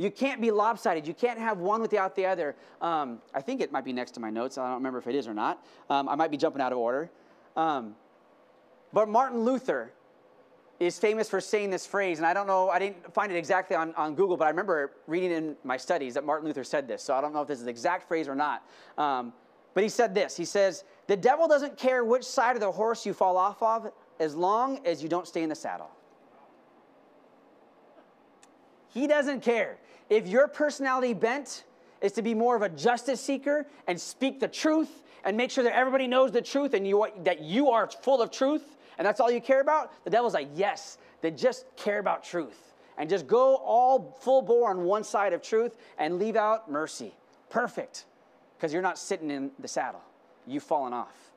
You 0.00 0.10
can't 0.10 0.40
be 0.40 0.50
lopsided. 0.50 1.06
You 1.06 1.12
can't 1.12 1.38
have 1.38 1.58
one 1.58 1.82
without 1.82 2.16
the 2.16 2.24
other. 2.24 2.56
Um, 2.80 3.20
I 3.34 3.42
think 3.42 3.60
it 3.60 3.70
might 3.70 3.84
be 3.84 3.92
next 3.92 4.12
to 4.12 4.20
my 4.20 4.30
notes. 4.30 4.56
I 4.56 4.66
don't 4.66 4.76
remember 4.76 4.98
if 4.98 5.06
it 5.06 5.14
is 5.14 5.28
or 5.28 5.34
not. 5.34 5.62
Um, 5.90 6.08
I 6.08 6.14
might 6.14 6.30
be 6.30 6.38
jumping 6.38 6.62
out 6.62 6.72
of 6.72 6.78
order. 6.78 7.10
Um, 7.54 7.94
but 8.94 9.10
Martin 9.10 9.40
Luther, 9.40 9.92
is 10.80 10.98
famous 10.98 11.28
for 11.28 11.42
saying 11.42 11.68
this 11.68 11.86
phrase, 11.86 12.16
and 12.18 12.26
I 12.26 12.32
don't 12.32 12.46
know, 12.46 12.70
I 12.70 12.78
didn't 12.78 13.12
find 13.12 13.30
it 13.30 13.36
exactly 13.36 13.76
on, 13.76 13.94
on 13.96 14.14
Google, 14.14 14.38
but 14.38 14.46
I 14.46 14.48
remember 14.48 14.92
reading 15.06 15.30
in 15.30 15.56
my 15.62 15.76
studies 15.76 16.14
that 16.14 16.24
Martin 16.24 16.48
Luther 16.48 16.64
said 16.64 16.88
this, 16.88 17.02
so 17.02 17.14
I 17.14 17.20
don't 17.20 17.34
know 17.34 17.42
if 17.42 17.48
this 17.48 17.58
is 17.58 17.66
the 17.66 17.70
exact 17.70 18.08
phrase 18.08 18.26
or 18.26 18.34
not. 18.34 18.66
Um, 18.96 19.34
but 19.74 19.82
he 19.82 19.90
said 19.90 20.14
this 20.14 20.36
He 20.36 20.46
says, 20.46 20.84
The 21.06 21.16
devil 21.16 21.46
doesn't 21.46 21.76
care 21.76 22.02
which 22.02 22.24
side 22.24 22.56
of 22.56 22.60
the 22.60 22.72
horse 22.72 23.04
you 23.04 23.12
fall 23.12 23.36
off 23.36 23.62
of 23.62 23.92
as 24.18 24.34
long 24.34 24.84
as 24.86 25.02
you 25.02 25.08
don't 25.10 25.28
stay 25.28 25.42
in 25.42 25.50
the 25.50 25.54
saddle. 25.54 25.90
He 28.92 29.06
doesn't 29.06 29.42
care. 29.42 29.78
If 30.08 30.26
your 30.26 30.48
personality 30.48 31.14
bent 31.14 31.64
is 32.00 32.12
to 32.12 32.22
be 32.22 32.34
more 32.34 32.56
of 32.56 32.62
a 32.62 32.68
justice 32.68 33.20
seeker 33.20 33.66
and 33.86 34.00
speak 34.00 34.40
the 34.40 34.48
truth 34.48 35.02
and 35.24 35.36
make 35.36 35.50
sure 35.50 35.64
that 35.64 35.76
everybody 35.76 36.06
knows 36.06 36.32
the 36.32 36.42
truth 36.42 36.74
and 36.74 36.86
you, 36.86 37.06
that 37.24 37.40
you 37.40 37.70
are 37.70 37.88
full 37.88 38.20
of 38.20 38.30
truth 38.30 38.76
and 38.98 39.06
that's 39.06 39.18
all 39.18 39.30
you 39.30 39.40
care 39.40 39.60
about, 39.62 39.92
the 40.04 40.10
devil's 40.10 40.34
like, 40.34 40.48
yes, 40.54 40.98
they 41.22 41.30
just 41.30 41.64
care 41.76 42.00
about 42.00 42.22
truth. 42.22 42.74
And 42.98 43.08
just 43.08 43.26
go 43.26 43.56
all 43.56 44.18
full 44.20 44.42
bore 44.42 44.68
on 44.68 44.84
one 44.84 45.04
side 45.04 45.32
of 45.32 45.40
truth 45.40 45.76
and 45.96 46.18
leave 46.18 46.36
out 46.36 46.70
mercy. 46.70 47.14
Perfect. 47.48 48.04
Because 48.56 48.74
you're 48.74 48.82
not 48.82 48.98
sitting 48.98 49.30
in 49.30 49.52
the 49.58 49.68
saddle, 49.68 50.02
you've 50.46 50.62
fallen 50.62 50.92
off. 50.92 51.29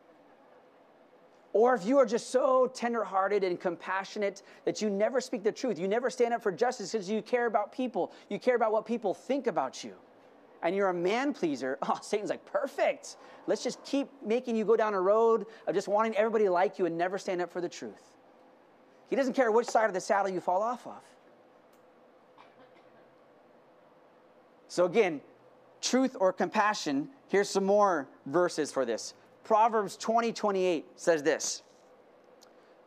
Or 1.53 1.75
if 1.75 1.85
you 1.85 1.99
are 1.99 2.05
just 2.05 2.31
so 2.31 2.67
tenderhearted 2.73 3.43
and 3.43 3.59
compassionate 3.59 4.41
that 4.65 4.81
you 4.81 4.89
never 4.89 5.21
speak 5.21 5.43
the 5.43 5.51
truth, 5.51 5.77
you 5.77 5.87
never 5.87 6.09
stand 6.09 6.33
up 6.33 6.41
for 6.41 6.51
justice 6.51 6.91
because 6.91 7.07
you 7.07 7.21
care 7.21 7.45
about 7.45 7.71
people, 7.71 8.11
you 8.29 8.39
care 8.39 8.55
about 8.55 8.71
what 8.71 8.87
people 8.87 9.13
think 9.13 9.45
about 9.45 9.83
you, 9.83 9.93
and 10.63 10.75
you're 10.75 10.89
a 10.89 10.93
man 10.93 11.31
pleaser, 11.31 11.77
oh, 11.83 11.99
Satan's 12.01 12.31
like, 12.31 12.43
perfect. 12.45 13.17
Let's 13.45 13.63
just 13.63 13.83
keep 13.83 14.09
making 14.25 14.55
you 14.55 14.65
go 14.65 14.75
down 14.75 14.95
a 14.95 15.01
road 15.01 15.45
of 15.67 15.75
just 15.75 15.87
wanting 15.87 16.15
everybody 16.17 16.45
to 16.45 16.51
like 16.51 16.79
you 16.79 16.87
and 16.87 16.97
never 16.97 17.19
stand 17.19 17.39
up 17.39 17.51
for 17.51 17.61
the 17.61 17.69
truth. 17.69 18.17
He 19.09 19.15
doesn't 19.15 19.33
care 19.33 19.51
which 19.51 19.67
side 19.67 19.85
of 19.85 19.93
the 19.93 20.01
saddle 20.01 20.31
you 20.31 20.39
fall 20.39 20.63
off 20.63 20.87
of. 20.87 21.03
So, 24.69 24.85
again, 24.85 25.21
truth 25.81 26.15
or 26.19 26.33
compassion, 26.33 27.09
here's 27.27 27.47
some 27.47 27.63
more 27.63 28.07
verses 28.25 28.71
for 28.71 28.85
this. 28.85 29.13
Proverbs 29.43 29.97
20 29.97 30.31
28 30.33 30.85
says 30.95 31.23
this 31.23 31.63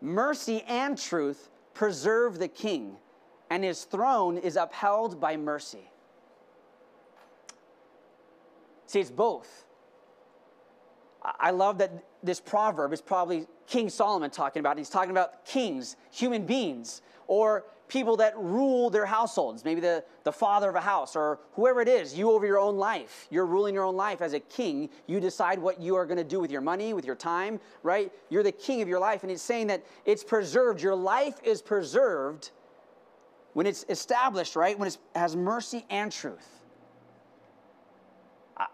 Mercy 0.01 0.63
and 0.67 0.99
truth 0.99 1.51
preserve 1.75 2.39
the 2.39 2.49
king, 2.49 2.97
and 3.51 3.63
his 3.63 3.85
throne 3.85 4.39
is 4.39 4.57
upheld 4.57 5.21
by 5.21 5.37
mercy. 5.37 5.91
See, 8.87 9.01
it's 9.01 9.11
both. 9.11 9.65
I 11.23 11.51
love 11.51 11.79
that 11.79 11.91
this 12.23 12.41
proverb 12.41 12.93
is 12.93 13.01
probably 13.01 13.47
King 13.67 13.89
Solomon 13.89 14.31
talking 14.31 14.61
about. 14.61 14.79
He's 14.79 14.89
talking 14.89 15.11
about 15.11 15.45
kings, 15.45 15.97
human 16.13 16.47
beings, 16.47 17.03
or 17.27 17.65
people 17.89 18.17
that 18.17 18.37
rule 18.37 18.91
their 18.91 19.07
households, 19.07 19.65
maybe 19.65 19.81
the, 19.81 20.05
the 20.25 20.33
father 20.33 20.69
of 20.69 20.75
a 20.75 20.81
house 20.81 21.15
or 21.15 21.41
whoever 21.53 21.81
it 21.81 21.89
is, 21.89 22.17
you 22.17 22.31
over 22.31 22.47
your 22.47 22.59
own 22.59 22.77
life. 22.77 23.27
You're 23.31 23.47
ruling 23.47 23.75
your 23.75 23.85
own 23.85 23.97
life 23.97 24.21
as 24.21 24.33
a 24.33 24.41
king. 24.41 24.91
You 25.07 25.21
decide 25.21 25.59
what 25.59 25.81
you 25.81 25.95
are 25.97 26.07
going 26.07 26.19
to 26.19 26.25
do 26.25 26.41
with 26.41 26.51
your 26.51 26.61
money, 26.61 26.95
with 26.95 27.05
your 27.05 27.15
time, 27.15 27.61
right? 27.83 28.13
You're 28.29 28.43
the 28.43 28.53
king 28.53 28.83
of 28.83 28.89
your 28.89 28.99
life. 28.99 29.23
And 29.23 29.31
it's 29.31 29.43
saying 29.43 29.69
that 29.69 29.85
it's 30.05 30.25
preserved. 30.25 30.83
Your 30.83 30.95
life 30.95 31.39
is 31.45 31.63
preserved 31.63 32.51
when 33.53 33.67
it's 33.67 33.85
established, 33.89 34.57
right? 34.57 34.79
When 34.79 34.89
it 34.89 34.99
has 35.15 35.37
mercy 35.37 35.85
and 35.89 36.11
truth. 36.11 36.49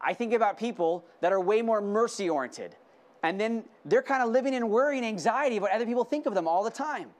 I 0.01 0.15
think 0.15 0.33
about 0.33 0.59
people 0.59 1.05
that 1.21 1.33
are 1.33 1.41
way 1.41 1.61
more 1.61 1.81
mercy 1.81 2.31
oriented. 2.31 2.77
And 3.25 3.41
then 3.41 3.65
they're 3.85 4.03
kind 4.03 4.23
of 4.23 4.31
living 4.31 4.55
in 4.55 4.69
worry 4.69 4.97
and 4.97 5.07
anxiety 5.07 5.57
about 5.57 5.71
what 5.71 5.73
other 5.73 5.87
people 5.87 6.05
think 6.05 6.27
of 6.27 6.35
them 6.35 6.49
all 6.49 6.65
the 6.65 6.71
time 6.71 7.11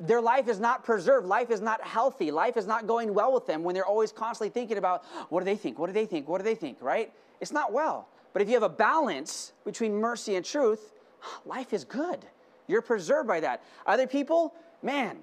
their 0.00 0.20
life 0.20 0.48
is 0.48 0.60
not 0.60 0.84
preserved. 0.84 1.26
Life 1.26 1.50
is 1.50 1.60
not 1.60 1.82
healthy. 1.82 2.30
Life 2.30 2.56
is 2.56 2.66
not 2.66 2.86
going 2.86 3.12
well 3.14 3.32
with 3.32 3.46
them 3.46 3.64
when 3.64 3.74
they're 3.74 3.86
always 3.86 4.12
constantly 4.12 4.50
thinking 4.50 4.78
about 4.78 5.04
what 5.28 5.40
do 5.40 5.44
they 5.44 5.56
think? 5.56 5.78
What 5.78 5.88
do 5.88 5.92
they 5.92 6.06
think? 6.06 6.28
What 6.28 6.38
do 6.38 6.44
they 6.44 6.54
think? 6.54 6.78
Right? 6.80 7.12
It's 7.40 7.52
not 7.52 7.72
well. 7.72 8.08
But 8.32 8.42
if 8.42 8.48
you 8.48 8.54
have 8.54 8.62
a 8.62 8.68
balance 8.68 9.52
between 9.64 9.94
mercy 9.94 10.36
and 10.36 10.44
truth, 10.44 10.92
life 11.44 11.72
is 11.72 11.84
good. 11.84 12.24
You're 12.66 12.82
preserved 12.82 13.26
by 13.26 13.40
that. 13.40 13.62
Other 13.86 14.06
people, 14.06 14.54
man, 14.82 15.18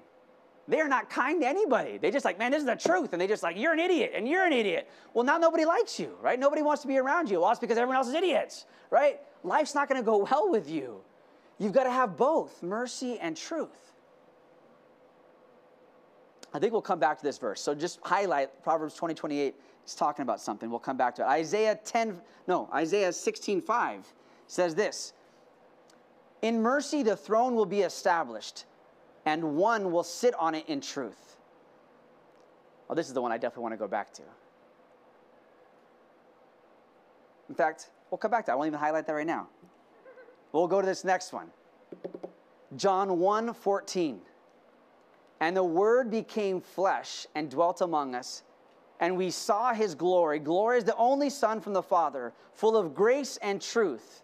they 0.68 0.80
are 0.80 0.88
not 0.88 1.08
kind 1.08 1.40
to 1.42 1.46
anybody. 1.46 1.96
They 1.98 2.10
just 2.10 2.24
like, 2.24 2.38
man, 2.38 2.50
this 2.50 2.60
is 2.60 2.66
the 2.66 2.74
truth. 2.74 3.12
And 3.12 3.22
they 3.22 3.28
just 3.28 3.42
like, 3.42 3.56
you're 3.56 3.72
an 3.72 3.78
idiot 3.78 4.12
and 4.14 4.28
you're 4.28 4.44
an 4.44 4.52
idiot. 4.52 4.90
Well, 5.14 5.24
now 5.24 5.38
nobody 5.38 5.64
likes 5.64 5.98
you, 5.98 6.16
right? 6.20 6.38
Nobody 6.38 6.62
wants 6.62 6.82
to 6.82 6.88
be 6.88 6.98
around 6.98 7.30
you. 7.30 7.40
Well, 7.40 7.50
it's 7.50 7.60
because 7.60 7.78
everyone 7.78 7.96
else 7.96 8.08
is 8.08 8.14
idiots, 8.14 8.66
right? 8.90 9.20
Life's 9.44 9.74
not 9.74 9.88
going 9.88 10.00
to 10.00 10.04
go 10.04 10.18
well 10.30 10.50
with 10.50 10.68
you. 10.68 11.00
You've 11.58 11.72
got 11.72 11.84
to 11.84 11.90
have 11.90 12.16
both 12.16 12.62
mercy 12.62 13.18
and 13.18 13.36
truth. 13.36 13.92
I 16.54 16.58
think 16.58 16.72
we'll 16.72 16.82
come 16.82 16.98
back 16.98 17.18
to 17.18 17.24
this 17.24 17.38
verse. 17.38 17.60
So 17.60 17.74
just 17.74 18.00
highlight 18.02 18.62
Proverbs 18.62 18.94
20, 18.94 19.14
28. 19.14 19.54
He's 19.82 19.94
talking 19.94 20.22
about 20.22 20.40
something. 20.40 20.70
We'll 20.70 20.78
come 20.78 20.96
back 20.96 21.14
to 21.16 21.22
it. 21.22 21.26
Isaiah 21.26 21.78
10, 21.84 22.20
no, 22.48 22.68
Isaiah 22.72 23.12
16, 23.12 23.60
5 23.60 24.14
says 24.46 24.74
this 24.74 25.12
In 26.42 26.62
mercy 26.62 27.02
the 27.02 27.16
throne 27.16 27.54
will 27.54 27.66
be 27.66 27.80
established, 27.80 28.64
and 29.24 29.56
one 29.56 29.92
will 29.92 30.02
sit 30.02 30.34
on 30.34 30.54
it 30.54 30.68
in 30.68 30.80
truth. 30.80 31.36
Well, 32.88 32.96
this 32.96 33.08
is 33.08 33.14
the 33.14 33.22
one 33.22 33.32
I 33.32 33.38
definitely 33.38 33.62
want 33.62 33.74
to 33.74 33.78
go 33.78 33.88
back 33.88 34.12
to. 34.14 34.22
In 37.48 37.54
fact, 37.54 37.90
we'll 38.10 38.18
come 38.18 38.30
back 38.30 38.44
to 38.44 38.46
that. 38.46 38.52
I 38.52 38.56
won't 38.56 38.68
even 38.68 38.78
highlight 38.78 39.06
that 39.06 39.12
right 39.12 39.26
now. 39.26 39.48
We'll 40.52 40.68
go 40.68 40.80
to 40.80 40.86
this 40.86 41.04
next 41.04 41.32
one. 41.32 41.50
John 42.76 43.18
1 43.18 43.54
14. 43.54 44.20
And 45.40 45.56
the 45.56 45.64
Word 45.64 46.10
became 46.10 46.60
flesh 46.60 47.26
and 47.34 47.50
dwelt 47.50 47.80
among 47.80 48.14
us. 48.14 48.42
And 49.00 49.16
we 49.16 49.30
saw 49.30 49.74
his 49.74 49.94
glory. 49.94 50.38
Glory 50.38 50.78
is 50.78 50.84
the 50.84 50.96
only 50.96 51.28
Son 51.28 51.60
from 51.60 51.74
the 51.74 51.82
Father, 51.82 52.32
full 52.54 52.76
of 52.76 52.94
grace 52.94 53.36
and 53.42 53.60
truth. 53.60 54.22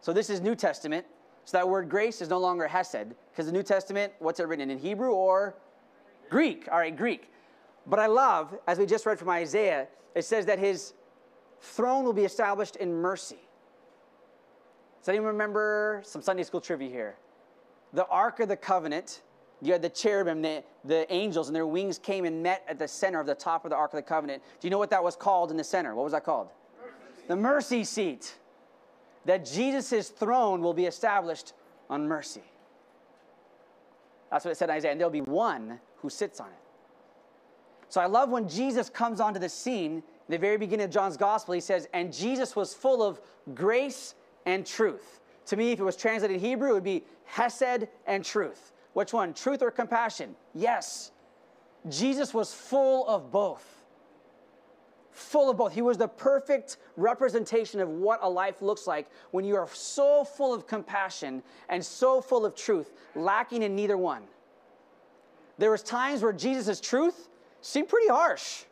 So 0.00 0.12
this 0.12 0.30
is 0.30 0.40
New 0.40 0.56
Testament. 0.56 1.06
So 1.44 1.56
that 1.56 1.68
word 1.68 1.88
grace 1.88 2.20
is 2.20 2.28
no 2.28 2.38
longer 2.38 2.66
hesed, 2.68 3.14
because 3.30 3.46
the 3.46 3.52
New 3.52 3.62
Testament, 3.62 4.12
what's 4.18 4.40
it 4.40 4.48
written 4.48 4.70
in 4.70 4.78
Hebrew 4.78 5.12
or 5.12 5.54
Greek? 6.28 6.68
All 6.70 6.78
right, 6.78 6.96
Greek. 6.96 7.30
But 7.86 7.98
I 7.98 8.06
love, 8.06 8.56
as 8.66 8.78
we 8.78 8.86
just 8.86 9.06
read 9.06 9.18
from 9.18 9.30
Isaiah, 9.30 9.88
it 10.14 10.24
says 10.24 10.46
that 10.46 10.58
his 10.58 10.92
throne 11.60 12.04
will 12.04 12.12
be 12.12 12.24
established 12.24 12.76
in 12.76 12.92
mercy. 12.92 13.38
Does 15.00 15.08
anyone 15.08 15.28
remember 15.28 16.02
some 16.04 16.22
Sunday 16.22 16.42
school 16.42 16.60
trivia 16.60 16.90
here? 16.90 17.16
The 17.92 18.06
Ark 18.06 18.40
of 18.40 18.48
the 18.48 18.56
Covenant 18.56 19.22
you 19.62 19.72
had 19.72 19.82
the 19.82 19.88
cherubim, 19.88 20.42
the, 20.42 20.64
the 20.84 21.12
angels, 21.12 21.48
and 21.48 21.56
their 21.56 21.66
wings 21.66 21.98
came 21.98 22.24
and 22.24 22.42
met 22.42 22.64
at 22.68 22.78
the 22.78 22.88
center 22.88 23.20
of 23.20 23.26
the 23.26 23.34
top 23.34 23.64
of 23.64 23.70
the 23.70 23.76
Ark 23.76 23.92
of 23.92 23.96
the 23.96 24.02
Covenant. 24.02 24.42
Do 24.60 24.66
you 24.66 24.70
know 24.70 24.78
what 24.78 24.90
that 24.90 25.04
was 25.04 25.16
called 25.16 25.50
in 25.50 25.56
the 25.56 25.64
center? 25.64 25.94
What 25.94 26.04
was 26.04 26.12
that 26.12 26.24
called? 26.24 26.48
Mercy. 26.80 27.26
The 27.28 27.36
mercy 27.36 27.84
seat. 27.84 28.34
That 29.26 29.44
Jesus' 29.44 30.08
throne 30.08 30.62
will 30.62 30.72
be 30.72 30.86
established 30.86 31.52
on 31.90 32.08
mercy. 32.08 32.42
That's 34.30 34.44
what 34.44 34.52
it 34.52 34.56
said 34.56 34.70
in 34.70 34.76
Isaiah. 34.76 34.92
And 34.92 35.00
there'll 35.00 35.10
be 35.10 35.20
one 35.20 35.78
who 35.98 36.08
sits 36.08 36.40
on 36.40 36.46
it. 36.46 36.54
So 37.90 38.00
I 38.00 38.06
love 38.06 38.30
when 38.30 38.48
Jesus 38.48 38.88
comes 38.88 39.20
onto 39.20 39.40
the 39.40 39.48
scene, 39.48 39.96
in 39.96 40.02
the 40.28 40.38
very 40.38 40.56
beginning 40.56 40.84
of 40.84 40.92
John's 40.92 41.16
gospel, 41.16 41.54
he 41.54 41.60
says, 41.60 41.88
And 41.92 42.12
Jesus 42.12 42.54
was 42.54 42.72
full 42.72 43.02
of 43.02 43.20
grace 43.52 44.14
and 44.46 44.64
truth. 44.64 45.20
To 45.46 45.56
me, 45.56 45.72
if 45.72 45.80
it 45.80 45.82
was 45.82 45.96
translated 45.96 46.40
Hebrew, 46.40 46.70
it 46.70 46.74
would 46.74 46.84
be 46.84 47.04
Hesed 47.24 47.88
and 48.06 48.24
truth. 48.24 48.72
Which 48.92 49.12
one? 49.12 49.34
Truth 49.34 49.62
or 49.62 49.70
compassion? 49.70 50.34
Yes. 50.54 51.12
Jesus 51.88 52.34
was 52.34 52.52
full 52.52 53.06
of 53.08 53.30
both. 53.30 53.64
Full 55.12 55.50
of 55.50 55.56
both. 55.56 55.72
He 55.72 55.82
was 55.82 55.96
the 55.96 56.08
perfect 56.08 56.76
representation 56.96 57.80
of 57.80 57.88
what 57.88 58.20
a 58.22 58.28
life 58.28 58.62
looks 58.62 58.86
like 58.86 59.08
when 59.30 59.44
you 59.44 59.56
are 59.56 59.68
so 59.72 60.24
full 60.24 60.54
of 60.54 60.66
compassion 60.66 61.42
and 61.68 61.84
so 61.84 62.20
full 62.20 62.44
of 62.44 62.54
truth, 62.54 62.92
lacking 63.14 63.62
in 63.62 63.74
neither 63.74 63.96
one. 63.96 64.22
There 65.58 65.70
was 65.70 65.82
times 65.82 66.22
where 66.22 66.32
Jesus' 66.32 66.80
truth 66.80 67.28
seemed 67.60 67.88
pretty 67.88 68.08
harsh. 68.08 68.64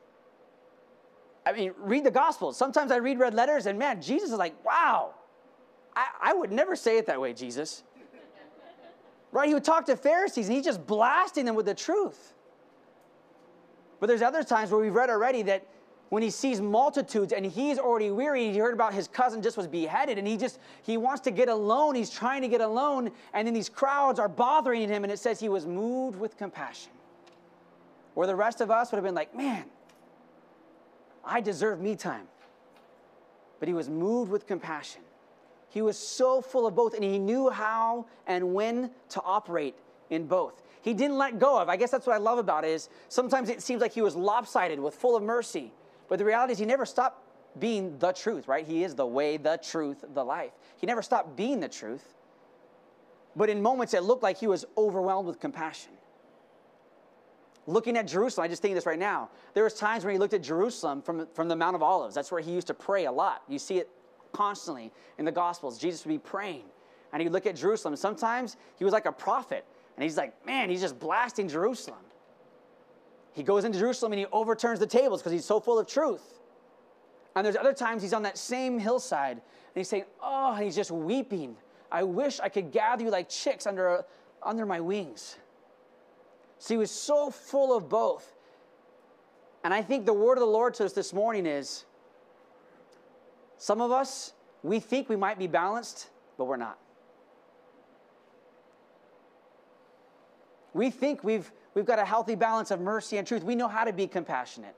I 1.45 1.53
mean, 1.53 1.73
read 1.79 2.05
the 2.05 2.11
Gospels. 2.11 2.57
Sometimes 2.57 2.91
I 2.93 2.97
read 2.97 3.19
red 3.19 3.35
letters, 3.35 3.67
and 3.67 3.79
man, 3.79 4.03
Jesus 4.03 4.31
is 4.31 4.37
like, 4.37 4.55
wow, 4.65 5.15
I, 5.97 6.07
I 6.23 6.35
would 6.35 6.53
never 6.53 6.77
say 6.77 6.99
it 6.99 7.07
that 7.07 7.21
way, 7.21 7.33
Jesus. 7.33 7.85
Right? 9.31 9.49
He 9.49 9.55
would 9.55 9.65
talk 9.65 9.87
to 9.87 9.97
Pharisees 9.97 10.47
and 10.47 10.57
he's 10.57 10.65
just 10.65 10.87
blasting 10.87 11.45
them 11.45 11.55
with 11.55 11.67
the 11.67 11.75
truth. 11.75 12.35
But 14.01 14.07
there's 14.07 14.23
other 14.23 14.43
times 14.43 14.71
where 14.71 14.81
we've 14.81 14.95
read 14.95 15.11
already 15.11 15.43
that 15.43 15.67
when 16.09 16.23
he 16.23 16.31
sees 16.31 16.61
multitudes 16.61 17.33
and 17.33 17.45
he's 17.45 17.79
already 17.79 18.11
weary, 18.11 18.51
he 18.51 18.59
heard 18.59 18.73
about 18.73 18.95
his 18.95 19.09
cousin 19.09 19.43
just 19.43 19.57
was 19.57 19.67
beheaded 19.67 20.17
and 20.17 20.27
he 20.27 20.37
just 20.37 20.59
he 20.83 20.97
wants 20.97 21.21
to 21.23 21.31
get 21.31 21.49
alone, 21.49 21.95
he's 21.95 22.11
trying 22.11 22.41
to 22.43 22.49
get 22.49 22.61
alone, 22.61 23.11
and 23.35 23.47
then 23.47 23.53
these 23.53 23.69
crowds 23.69 24.19
are 24.19 24.29
bothering 24.29 24.89
him, 24.89 25.05
and 25.05 25.13
it 25.13 25.19
says 25.19 25.39
he 25.39 25.49
was 25.49 25.67
moved 25.67 26.19
with 26.19 26.37
compassion. 26.39 26.93
Where 28.15 28.27
the 28.27 28.37
rest 28.37 28.61
of 28.61 28.71
us 28.71 28.91
would 28.91 28.97
have 28.97 29.05
been 29.05 29.15
like, 29.15 29.35
man, 29.37 29.65
I 31.25 31.41
deserve 31.41 31.81
me 31.81 31.95
time. 31.95 32.27
But 33.61 33.69
he 33.69 33.75
was 33.75 33.91
moved 33.91 34.31
with 34.31 34.47
compassion. 34.47 35.03
He 35.69 35.83
was 35.83 35.99
so 35.99 36.41
full 36.41 36.67
of 36.67 36.75
both, 36.75 36.95
and 36.95 37.05
he 37.05 37.19
knew 37.19 37.51
how 37.51 38.07
and 38.27 38.55
when 38.55 38.91
to 39.11 39.23
operate 39.23 39.75
in 40.11 40.27
both. 40.27 40.63
He 40.83 40.95
didn't 40.95 41.19
let 41.19 41.39
go 41.39 41.61
of. 41.61 41.69
I 41.69 41.77
guess 41.77 41.91
that's 41.91 42.07
what 42.07 42.15
I 42.15 42.19
love 42.19 42.39
about 42.39 42.65
it 42.65 42.71
is 42.71 42.89
sometimes 43.09 43.51
it 43.51 43.63
seems 43.63 43.83
like 43.83 43.93
he 43.93 44.01
was 44.01 44.17
lopsided 44.17 44.81
with 44.81 44.95
full 44.95 45.17
of 45.17 45.23
mercy. 45.23 45.73
But 46.09 46.19
the 46.19 46.25
reality 46.25 46.53
is 46.53 46.59
he 46.59 46.65
never 46.65 46.87
stopped 46.87 47.23
being 47.59 47.99
the 47.99 48.13
truth, 48.13 48.49
right? 48.49 48.67
He 48.67 48.85
is 48.85 48.95
the 48.95 49.07
way, 49.07 49.37
the 49.37 49.59
truth, 49.63 50.05
the 50.15 50.25
life. 50.25 50.53
He 50.79 50.87
never 50.87 51.03
stopped 51.03 51.37
being 51.37 51.61
the 51.61 51.69
truth. 51.69 52.15
But 53.37 53.51
in 53.51 53.61
moments 53.61 53.95
it 53.95 54.03
looked 54.03 54.23
like 54.23 54.39
he 54.39 54.47
was 54.47 54.65
overwhelmed 54.77 55.27
with 55.27 55.41
compassion. 55.41 55.93
Looking 57.67 57.99
at 57.99 58.07
Jerusalem, 58.07 58.45
I 58.47 58.49
just 58.49 58.63
think 58.63 58.75
this 58.75 58.87
right 58.87 58.99
now. 58.99 59.29
There 59.53 59.65
was 59.65 59.75
times 59.75 60.05
when 60.05 60.15
he 60.15 60.19
looked 60.19 60.33
at 60.33 60.43
Jerusalem 60.43 61.03
from, 61.03 61.27
from 61.35 61.49
the 61.49 61.57
Mount 61.57 61.77
of 61.77 61.83
Olives. 61.83 62.15
That's 62.15 62.33
where 62.33 62.41
he 62.41 62.53
used 62.53 62.69
to 62.69 62.75
pray 62.75 63.05
a 63.05 63.13
lot. 63.13 63.43
You 63.47 63.59
see 63.59 63.79
it 63.79 63.91
constantly 64.39 64.93
in 65.19 65.25
the 65.25 65.33
Gospels. 65.33 65.79
Jesus 65.79 66.05
would 66.05 66.13
be 66.13 66.19
praying, 66.19 66.63
and 67.13 67.21
he'd 67.21 67.31
look 67.31 67.45
at 67.45 67.57
Jerusalem. 67.57 67.97
Sometimes 67.97 68.57
he 68.77 68.85
was 68.85 68.93
like 68.93 69.07
a 69.07 69.13
prophet, 69.13 69.65
and 69.97 70.05
he's 70.05 70.17
like, 70.17 70.47
man, 70.47 70.71
he's 70.71 70.81
just 70.81 71.01
blasting 71.01 71.49
Jerusalem. 71.49 71.99
He 73.33 73.43
goes 73.43 73.65
into 73.65 73.79
Jerusalem 73.79 74.13
and 74.13 74.21
he 74.21 74.27
overturns 74.33 74.81
the 74.81 74.87
tables 74.87 75.21
because 75.21 75.33
he's 75.33 75.45
so 75.45 75.61
full 75.61 75.79
of 75.79 75.87
truth. 75.87 76.39
And 77.35 77.45
there's 77.45 77.57
other 77.57 77.73
times 77.73 78.03
he's 78.03 78.13
on 78.13 78.23
that 78.23 78.37
same 78.39 78.79
hillside 78.79 79.37
and 79.37 79.43
he's 79.75 79.89
saying, 79.89 80.05
Oh, 80.21 80.55
and 80.55 80.65
he's 80.65 80.75
just 80.75 80.91
weeping. 80.91 81.57
I 81.91 82.03
wish 82.03 82.41
I 82.41 82.49
could 82.49 82.73
gather 82.73 83.05
you 83.05 83.11
like 83.11 83.29
chicks 83.29 83.67
under, 83.67 84.05
under 84.43 84.67
my 84.67 84.81
wings. 84.81 85.37
So 86.59 86.75
he 86.75 86.79
was 86.79 86.91
so 86.91 87.31
full 87.31 87.77
of 87.77 87.89
both. 87.89 88.35
And 89.63 89.73
I 89.73 89.83
think 89.83 90.05
the 90.05 90.13
word 90.13 90.39
of 90.39 90.41
the 90.41 90.47
Lord 90.47 90.75
to 90.75 90.85
us 90.85 90.93
this 90.93 91.13
morning 91.13 91.47
is 91.47 91.85
some 93.59 93.81
of 93.81 93.91
us, 93.91 94.33
we 94.63 94.81
think 94.81 95.09
we 95.09 95.17
might 95.17 95.39
be 95.39 95.47
balanced, 95.47 96.09
but 96.37 96.47
we're 96.47 96.57
not. 96.57 96.79
We 100.75 100.91
think 100.91 101.25
we've, 101.25 101.51
we've 101.75 101.85
got 101.85 101.99
a 101.99 102.05
healthy 102.05 102.37
balance 102.37 102.71
of 102.71 102.81
mercy 102.81 103.19
and 103.19 103.27
truth. 103.27 103.43
We 103.43 103.57
know 103.57 103.69
how 103.69 103.85
to 103.85 103.93
be 103.93 104.07
compassionate. 104.07 104.77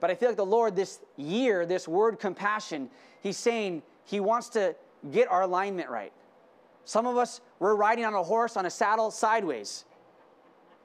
But 0.00 0.10
I 0.10 0.14
feel 0.14 0.28
like 0.28 0.36
the 0.36 0.46
Lord, 0.46 0.76
this 0.76 1.00
year, 1.16 1.66
this 1.66 1.86
word 1.86 2.18
compassion, 2.18 2.90
He's 3.22 3.36
saying 3.36 3.82
He 4.04 4.20
wants 4.20 4.48
to 4.50 4.74
get 5.12 5.30
our 5.30 5.42
alignment 5.42 5.90
right. 5.90 6.12
Some 6.84 7.06
of 7.06 7.16
us, 7.16 7.40
we're 7.58 7.74
riding 7.74 8.04
on 8.04 8.14
a 8.14 8.22
horse 8.22 8.56
on 8.56 8.66
a 8.66 8.70
saddle 8.70 9.10
sideways. 9.10 9.84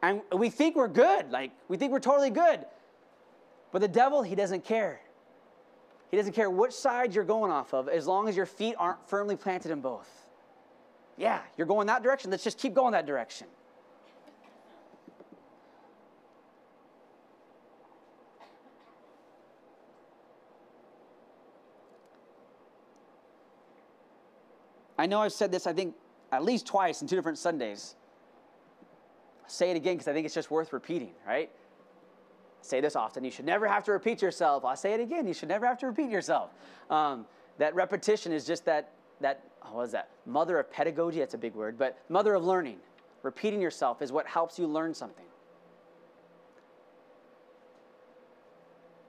And 0.01 0.21
we 0.31 0.49
think 0.49 0.75
we're 0.75 0.87
good. 0.87 1.31
Like, 1.31 1.51
we 1.67 1.77
think 1.77 1.91
we're 1.91 1.99
totally 1.99 2.29
good. 2.29 2.65
But 3.71 3.81
the 3.81 3.87
devil, 3.87 4.21
he 4.21 4.35
doesn't 4.35 4.63
care. 4.63 5.01
He 6.11 6.17
doesn't 6.17 6.33
care 6.33 6.49
which 6.49 6.73
side 6.73 7.13
you're 7.13 7.23
going 7.23 7.51
off 7.51 7.73
of 7.73 7.87
as 7.87 8.07
long 8.07 8.27
as 8.27 8.35
your 8.35 8.47
feet 8.47 8.75
aren't 8.77 9.07
firmly 9.07 9.35
planted 9.35 9.71
in 9.71 9.79
both. 9.81 10.09
Yeah, 11.17 11.41
you're 11.57 11.67
going 11.67 11.87
that 11.87 12.01
direction. 12.01 12.31
Let's 12.31 12.43
just 12.43 12.57
keep 12.57 12.73
going 12.73 12.93
that 12.93 13.05
direction. 13.05 13.47
I 24.97 25.05
know 25.05 25.21
I've 25.21 25.31
said 25.31 25.51
this, 25.51 25.65
I 25.65 25.71
think, 25.71 25.95
at 26.31 26.43
least 26.43 26.67
twice 26.67 27.01
in 27.01 27.07
two 27.07 27.15
different 27.15 27.37
Sundays. 27.37 27.95
I'll 29.43 29.49
say 29.49 29.71
it 29.71 29.77
again 29.77 29.95
because 29.95 30.09
I 30.09 30.13
think 30.13 30.25
it's 30.25 30.35
just 30.35 30.51
worth 30.51 30.73
repeating, 30.73 31.11
right? 31.25 31.49
I 32.61 32.65
say 32.65 32.81
this 32.81 32.95
often. 32.95 33.23
You 33.23 33.31
should 33.31 33.45
never 33.45 33.67
have 33.67 33.83
to 33.85 33.91
repeat 33.91 34.21
yourself. 34.21 34.65
I'll 34.65 34.75
say 34.75 34.93
it 34.93 34.99
again. 34.99 35.27
You 35.27 35.33
should 35.33 35.49
never 35.49 35.65
have 35.65 35.77
to 35.79 35.87
repeat 35.87 36.09
yourself. 36.09 36.51
Um, 36.89 37.25
that 37.57 37.75
repetition 37.75 38.31
is 38.31 38.45
just 38.45 38.65
that, 38.65 38.93
that 39.21 39.43
what 39.71 39.83
is 39.83 39.91
that? 39.91 40.09
Mother 40.25 40.59
of 40.59 40.71
pedagogy, 40.71 41.19
that's 41.19 41.33
a 41.33 41.37
big 41.37 41.53
word, 41.53 41.77
but 41.77 41.97
mother 42.09 42.33
of 42.33 42.45
learning. 42.45 42.77
Repeating 43.21 43.61
yourself 43.61 44.01
is 44.01 44.11
what 44.11 44.25
helps 44.25 44.57
you 44.57 44.65
learn 44.65 44.93
something. 44.93 45.25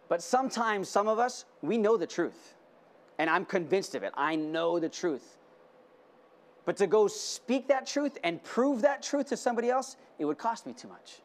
But 0.08 0.20
sometimes, 0.20 0.88
some 0.88 1.06
of 1.06 1.20
us, 1.20 1.44
we 1.62 1.78
know 1.78 1.96
the 1.96 2.06
truth. 2.06 2.54
And 3.18 3.30
I'm 3.30 3.44
convinced 3.44 3.94
of 3.94 4.02
it. 4.02 4.12
I 4.16 4.34
know 4.34 4.80
the 4.80 4.88
truth. 4.88 5.36
But 6.64 6.76
to 6.78 6.86
go 6.86 7.06
speak 7.06 7.68
that 7.68 7.86
truth 7.86 8.18
and 8.24 8.42
prove 8.42 8.82
that 8.82 9.02
truth 9.02 9.28
to 9.28 9.36
somebody 9.36 9.70
else, 9.70 9.96
it 10.18 10.24
would 10.24 10.38
cost 10.38 10.66
me 10.66 10.72
too 10.72 10.88
much. 10.88 11.20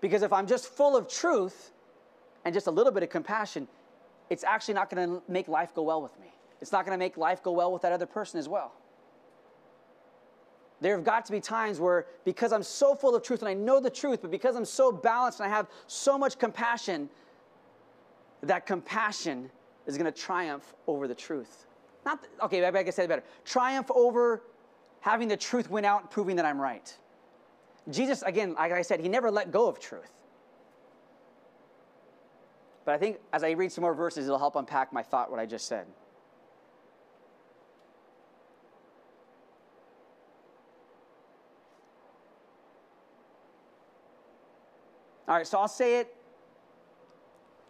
Because 0.00 0.22
if 0.22 0.32
I'm 0.32 0.46
just 0.46 0.68
full 0.68 0.96
of 0.96 1.08
truth 1.08 1.72
and 2.44 2.54
just 2.54 2.66
a 2.66 2.70
little 2.70 2.92
bit 2.92 3.02
of 3.02 3.10
compassion, 3.10 3.66
it's 4.30 4.44
actually 4.44 4.74
not 4.74 4.90
going 4.90 5.08
to 5.08 5.22
make 5.28 5.48
life 5.48 5.74
go 5.74 5.82
well 5.82 6.02
with 6.02 6.18
me. 6.20 6.28
It's 6.60 6.72
not 6.72 6.84
going 6.84 6.96
to 6.96 6.98
make 6.98 7.16
life 7.16 7.42
go 7.42 7.52
well 7.52 7.72
with 7.72 7.82
that 7.82 7.92
other 7.92 8.06
person 8.06 8.38
as 8.38 8.48
well. 8.48 8.72
There 10.80 10.94
have 10.94 11.04
got 11.04 11.24
to 11.26 11.32
be 11.32 11.40
times 11.40 11.80
where, 11.80 12.06
because 12.24 12.52
I'm 12.52 12.62
so 12.62 12.94
full 12.94 13.16
of 13.16 13.22
truth 13.22 13.40
and 13.40 13.48
I 13.48 13.54
know 13.54 13.80
the 13.80 13.90
truth, 13.90 14.20
but 14.22 14.30
because 14.30 14.54
I'm 14.54 14.64
so 14.64 14.92
balanced 14.92 15.40
and 15.40 15.50
I 15.50 15.54
have 15.54 15.66
so 15.88 16.16
much 16.16 16.38
compassion, 16.38 17.08
that 18.42 18.66
compassion 18.66 19.50
is 19.86 19.98
going 19.98 20.12
to 20.12 20.16
triumph 20.16 20.74
over 20.86 21.08
the 21.08 21.14
truth. 21.14 21.66
Not, 22.04 22.22
the, 22.22 22.44
okay, 22.44 22.60
maybe 22.60 22.78
I 22.78 22.82
can 22.84 22.92
say 22.92 23.04
it 23.04 23.08
better. 23.08 23.24
Triumph 23.44 23.90
over 23.92 24.42
having 25.00 25.26
the 25.26 25.36
truth 25.36 25.68
win 25.70 25.84
out, 25.84 26.10
proving 26.10 26.36
that 26.36 26.44
I'm 26.44 26.60
right. 26.60 26.96
Jesus, 27.90 28.22
again, 28.22 28.54
like 28.54 28.72
I 28.72 28.82
said, 28.82 29.00
he 29.00 29.08
never 29.08 29.30
let 29.30 29.50
go 29.50 29.66
of 29.66 29.80
truth. 29.80 30.12
But 32.84 32.94
I 32.94 32.98
think 32.98 33.18
as 33.32 33.44
I 33.44 33.50
read 33.50 33.72
some 33.72 33.82
more 33.82 33.94
verses, 33.94 34.26
it'll 34.26 34.38
help 34.38 34.56
unpack 34.56 34.92
my 34.92 35.02
thought, 35.02 35.30
what 35.30 35.40
I 35.40 35.46
just 35.46 35.66
said. 35.66 35.86
All 45.26 45.36
right, 45.36 45.46
so 45.46 45.58
I'll 45.58 45.68
say 45.68 46.00
it 46.00 46.14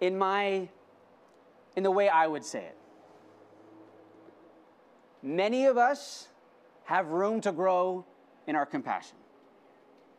in 0.00 0.16
my 0.16 0.68
in 1.74 1.82
the 1.82 1.90
way 1.90 2.08
I 2.08 2.26
would 2.26 2.44
say 2.44 2.60
it. 2.60 2.76
Many 5.22 5.66
of 5.66 5.76
us 5.76 6.28
have 6.84 7.08
room 7.08 7.40
to 7.40 7.52
grow 7.52 8.04
in 8.46 8.54
our 8.54 8.66
compassion. 8.66 9.16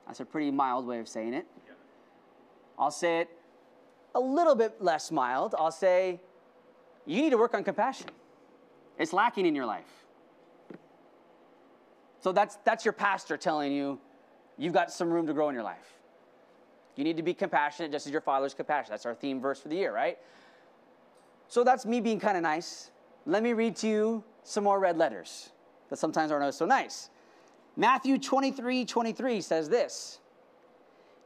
That's 0.09 0.21
a 0.21 0.25
pretty 0.25 0.49
mild 0.49 0.87
way 0.87 0.97
of 0.97 1.07
saying 1.07 1.35
it. 1.35 1.45
I'll 2.79 2.89
say 2.89 3.19
it 3.19 3.29
a 4.15 4.19
little 4.19 4.55
bit 4.55 4.81
less 4.81 5.11
mild. 5.11 5.53
I'll 5.55 5.69
say, 5.69 6.19
you 7.05 7.21
need 7.21 7.29
to 7.29 7.37
work 7.37 7.53
on 7.53 7.63
compassion. 7.63 8.07
It's 8.97 9.13
lacking 9.13 9.45
in 9.45 9.53
your 9.53 9.67
life. 9.67 9.85
So 12.21 12.31
that's, 12.31 12.57
that's 12.65 12.85
your 12.85 12.93
pastor 12.93 13.37
telling 13.37 13.71
you 13.71 13.99
you've 14.57 14.73
got 14.73 14.91
some 14.91 15.11
room 15.11 15.27
to 15.27 15.33
grow 15.33 15.47
in 15.49 15.53
your 15.53 15.63
life. 15.63 15.93
You 16.95 17.03
need 17.03 17.17
to 17.17 17.23
be 17.23 17.35
compassionate 17.35 17.91
just 17.91 18.07
as 18.07 18.11
your 18.11 18.19
father's 18.19 18.55
compassionate. 18.55 18.89
That's 18.89 19.05
our 19.05 19.13
theme 19.13 19.39
verse 19.39 19.59
for 19.59 19.67
the 19.67 19.75
year, 19.75 19.93
right? 19.93 20.17
So 21.47 21.63
that's 21.63 21.85
me 21.85 22.01
being 22.01 22.19
kind 22.19 22.35
of 22.35 22.41
nice. 22.41 22.89
Let 23.27 23.43
me 23.43 23.53
read 23.53 23.75
to 23.77 23.87
you 23.87 24.23
some 24.41 24.63
more 24.63 24.79
red 24.79 24.97
letters 24.97 25.51
that 25.91 25.99
sometimes 25.99 26.31
aren't 26.31 26.55
so 26.55 26.65
nice. 26.65 27.11
Matthew 27.79 28.17
23 28.17 28.83
23 28.83 29.39
says 29.39 29.69
this 29.69 30.19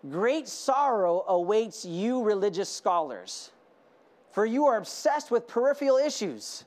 Great 0.08 0.48
sorrow 0.48 1.26
awaits 1.28 1.84
you, 1.84 2.22
religious 2.22 2.70
scholars, 2.70 3.50
for 4.32 4.46
you 4.46 4.68
are 4.68 4.78
obsessed 4.78 5.32
with 5.32 5.48
peripheral 5.48 5.98
issues. 5.98 6.64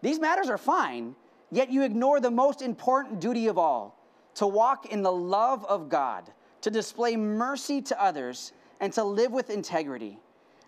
These 0.00 0.18
matters 0.18 0.48
are 0.48 0.56
fine, 0.56 1.14
yet 1.50 1.70
you 1.70 1.82
ignore 1.82 2.18
the 2.18 2.30
most 2.30 2.62
important 2.62 3.20
duty 3.20 3.46
of 3.46 3.58
all 3.58 3.94
to 4.36 4.46
walk 4.46 4.86
in 4.86 5.02
the 5.02 5.12
love 5.12 5.66
of 5.66 5.90
God, 5.90 6.32
to 6.62 6.70
display 6.70 7.14
mercy 7.14 7.82
to 7.82 8.02
others, 8.02 8.54
and 8.80 8.90
to 8.94 9.04
live 9.04 9.32
with 9.32 9.50
integrity. 9.50 10.18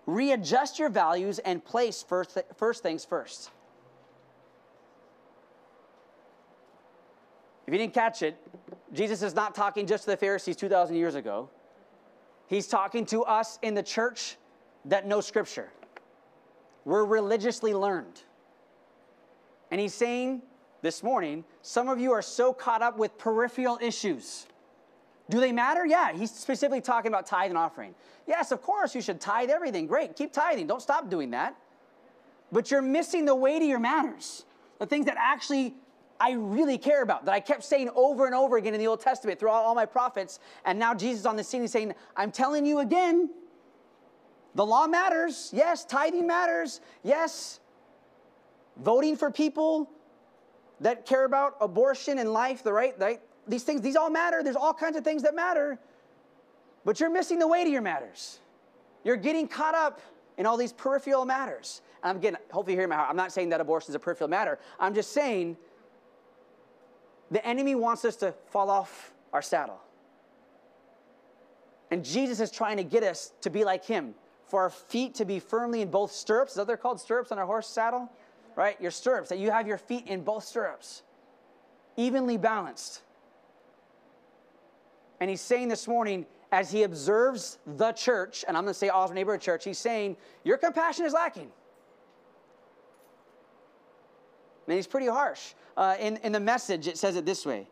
Readjust 0.05 0.79
your 0.79 0.91
values 0.91 1.39
and 1.39 1.65
place 1.65 2.05
first, 2.07 2.35
th- 2.35 2.47
first 2.59 2.83
things 2.83 3.03
first. 3.03 3.51
If 7.67 7.73
you 7.73 7.79
didn't 7.79 7.95
catch 7.95 8.23
it, 8.23 8.37
Jesus 8.93 9.23
is 9.23 9.35
not 9.35 9.55
talking 9.55 9.87
just 9.87 10.05
to 10.05 10.11
the 10.11 10.17
Pharisees 10.17 10.57
2,000 10.57 10.95
years 10.97 11.15
ago. 11.15 11.51
He's 12.47 12.69
talking 12.69 13.05
to 13.07 13.25
us 13.25 13.59
in 13.63 13.75
the 13.75 13.83
church 13.83 14.37
that 14.85 15.07
know 15.07 15.21
Scripture. 15.21 15.71
We're 16.85 17.05
religiously 17.05 17.75
learned. 17.75 18.23
And 19.73 19.81
he's 19.81 19.95
saying 19.95 20.43
this 20.83 21.03
morning, 21.03 21.45
some 21.63 21.89
of 21.89 21.99
you 21.99 22.13
are 22.13 22.23
so 22.23 22.53
caught 22.53 22.83
up 22.83 22.97
with 22.99 23.19
peripheral 23.19 23.79
issues. 23.83 24.47
Do 25.29 25.41
they 25.41 25.51
matter? 25.51 25.85
Yeah, 25.85 26.13
he's 26.13 26.31
specifically 26.31 26.81
talking 26.81 27.09
about 27.09 27.27
tithe 27.27 27.51
and 27.51 27.59
offering. 27.59 27.97
Yes, 28.29 28.53
of 28.53 28.63
course, 28.63 28.95
you 28.95 29.01
should 29.01 29.21
tithe 29.21 29.51
everything. 29.51 29.89
Great, 29.89 30.15
keep 30.15 30.33
tithing. 30.33 30.69
Don't 30.69 30.83
stop 30.83 31.11
doing 31.11 31.33
that. 31.33 31.57
But 32.53 32.71
you're 32.71 32.83
missing 32.83 33.25
the 33.25 33.35
weightier 33.35 33.81
matters, 33.81 34.45
the 34.79 34.87
things 34.87 35.07
that 35.07 35.17
actually 35.19 35.75
I 36.19 36.33
really 36.33 36.79
care 36.79 37.03
about, 37.03 37.25
that 37.27 37.35
I 37.35 37.41
kept 37.41 37.65
saying 37.65 37.91
over 37.95 38.27
and 38.27 38.35
over 38.35 38.57
again 38.57 38.75
in 38.75 38.81
the 38.81 38.87
Old 38.87 39.01
Testament 39.01 39.39
throughout 39.39 39.65
all 39.65 39.75
my 39.75 39.87
prophets. 39.87 40.39
And 40.65 40.79
now 40.79 40.95
Jesus 40.95 41.27
on 41.27 41.37
the 41.37 41.45
scene 41.45 41.63
is 41.63 41.73
saying, 41.73 41.95
I'm 42.17 42.31
telling 42.31 42.65
you 42.65 42.79
again, 42.79 43.31
the 44.55 44.65
law 44.65 44.87
matters. 44.87 45.51
Yes, 45.53 45.85
tithing 45.85 46.27
matters. 46.27 46.81
Yes, 47.03 47.61
voting 48.77 49.17
for 49.17 49.31
people 49.31 49.91
that 50.81 51.07
care 51.07 51.25
about 51.25 51.57
abortion 51.61 52.19
and 52.19 52.33
life, 52.33 52.63
the 52.63 52.73
right, 52.73 52.99
right 52.99 53.21
these 53.47 53.63
things, 53.63 53.81
these 53.81 53.97
all 53.97 54.11
matter. 54.11 54.43
There's 54.43 54.57
all 54.57 54.75
kinds 54.75 54.97
of 54.97 55.05
things 55.05 55.23
that 55.23 55.35
matter, 55.35 55.79
but 56.85 57.01
you're 57.01 57.11
missing 57.11 57.39
the 57.39 57.49
weightier 57.49 57.81
matters. 57.81 58.41
You're 59.05 59.17
getting 59.17 59.47
caught 59.47 59.75
up 59.75 60.01
in 60.37 60.47
all 60.47 60.57
these 60.57 60.73
peripheral 60.73 61.25
matters. 61.25 61.81
And 62.03 62.11
I'm 62.11 62.21
getting, 62.21 62.39
hopefully 62.51 62.75
you 62.75 62.81
hear 62.81 62.89
my 62.89 62.97
heart. 62.97 63.09
I'm 63.09 63.17
not 63.17 63.33
saying 63.33 63.51
that 63.51 63.61
abortion 63.61 63.91
is 63.91 63.95
a 63.95 63.99
peripheral 63.99 64.29
matter. 64.29 64.59
I'm 64.81 64.95
just 64.95 65.13
saying 65.13 65.57
the 67.31 67.45
enemy 67.47 67.75
wants 67.75 68.05
us 68.05 68.17
to 68.17 68.33
fall 68.47 68.71
off 68.71 69.13
our 69.33 69.43
saddle. 69.43 69.81
And 71.91 72.05
Jesus 72.05 72.41
is 72.41 72.51
trying 72.51 72.77
to 72.79 72.85
get 72.85 73.03
us 73.03 73.33
to 73.43 73.51
be 73.51 73.65
like 73.65 73.85
him, 73.85 74.15
for 74.47 74.63
our 74.63 74.71
feet 74.71 75.15
to 75.17 75.25
be 75.25 75.41
firmly 75.41 75.83
in 75.83 75.91
both 75.91 76.13
stirrups. 76.13 76.53
Is 76.53 76.57
that 76.57 76.67
they're 76.67 76.77
called 76.77 77.01
stirrups 77.01 77.33
on 77.33 77.39
our 77.39 77.47
horse 77.47 77.69
saddle? 77.69 78.11
Right? 78.55 78.81
Your 78.81 78.91
stirrups, 78.91 79.29
that 79.29 79.39
you 79.39 79.51
have 79.51 79.67
your 79.67 79.79
feet 79.79 80.07
in 80.07 80.23
both 80.23 80.45
stirrups, 80.45 81.03
evenly 81.97 82.39
balanced. 82.39 83.03
And 85.21 85.29
he's 85.29 85.41
saying 85.41 85.69
this 85.69 85.87
morning, 85.87 86.27
as 86.53 86.71
he 86.71 86.85
observes 86.85 87.59
the 87.67 87.93
church, 87.93 88.45
and 88.47 88.57
I'm 88.57 88.65
going 88.65 88.73
to 88.73 88.79
say 88.79 88.89
Osborne 88.89 89.17
Neighborhood 89.17 89.41
Church, 89.41 89.65
he's 89.65 89.79
saying, 89.79 90.17
Your 90.45 90.57
compassion 90.57 91.05
is 91.05 91.13
lacking. 91.13 91.51
And 94.67 94.75
he's 94.75 94.87
pretty 94.87 95.07
harsh. 95.07 95.55
Uh, 95.77 95.97
in, 96.01 96.17
in 96.19 96.33
the 96.33 96.41
message, 96.41 96.89
it 96.89 96.99
says 96.99 97.17
it 97.17 97.25
this 97.25 97.47
way 97.47 97.69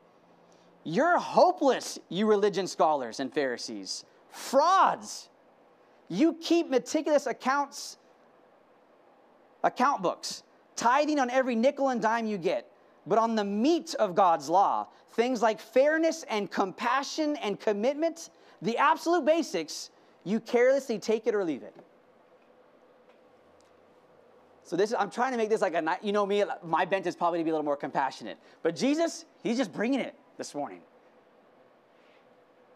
You're 0.85 1.19
hopeless, 1.19 1.99
you 2.09 2.27
religion 2.27 2.67
scholars 2.67 3.21
and 3.21 3.33
Pharisees, 3.33 4.05
frauds. 4.31 5.29
You 6.09 6.35
keep 6.35 6.69
meticulous 6.69 7.27
accounts, 7.27 7.97
account 9.63 10.03
books, 10.03 10.43
tithing 10.77 11.19
on 11.19 11.31
every 11.31 11.57
nickel 11.57 11.89
and 11.89 12.01
dime 12.01 12.27
you 12.27 12.37
get. 12.37 12.71
But 13.07 13.19
on 13.19 13.35
the 13.35 13.45
meat 13.45 13.95
of 13.99 14.15
God's 14.15 14.49
law, 14.49 14.87
things 15.13 15.43
like 15.43 15.61
fairness 15.61 16.25
and 16.29 16.51
compassion 16.51 17.37
and 17.37 17.59
commitment, 17.59 18.31
the 18.63 18.77
absolute 18.79 19.25
basics, 19.25 19.91
you 20.25 20.41
carelessly 20.41 20.99
take 20.99 21.27
it 21.27 21.35
or 21.35 21.45
leave 21.45 21.63
it. 21.63 21.75
So 24.65 24.77
this, 24.77 24.95
I'm 24.99 25.11
trying 25.11 25.33
to 25.33 25.37
make 25.37 25.51
this 25.51 25.61
like 25.61 25.75
a, 25.75 25.99
you 26.03 26.13
know 26.13 26.25
me, 26.25 26.43
my 26.65 26.87
bent 26.87 27.07
is 27.07 27.15
probably 27.15 27.39
to 27.39 27.45
be 27.45 27.51
a 27.51 27.53
little 27.53 27.65
more 27.65 27.77
compassionate. 27.77 28.39
But 28.63 28.75
Jesus, 28.75 29.27
he's 29.43 29.59
just 29.59 29.73
bringing 29.73 30.01
it 30.01 30.15
this 30.39 30.55
morning. 30.55 30.81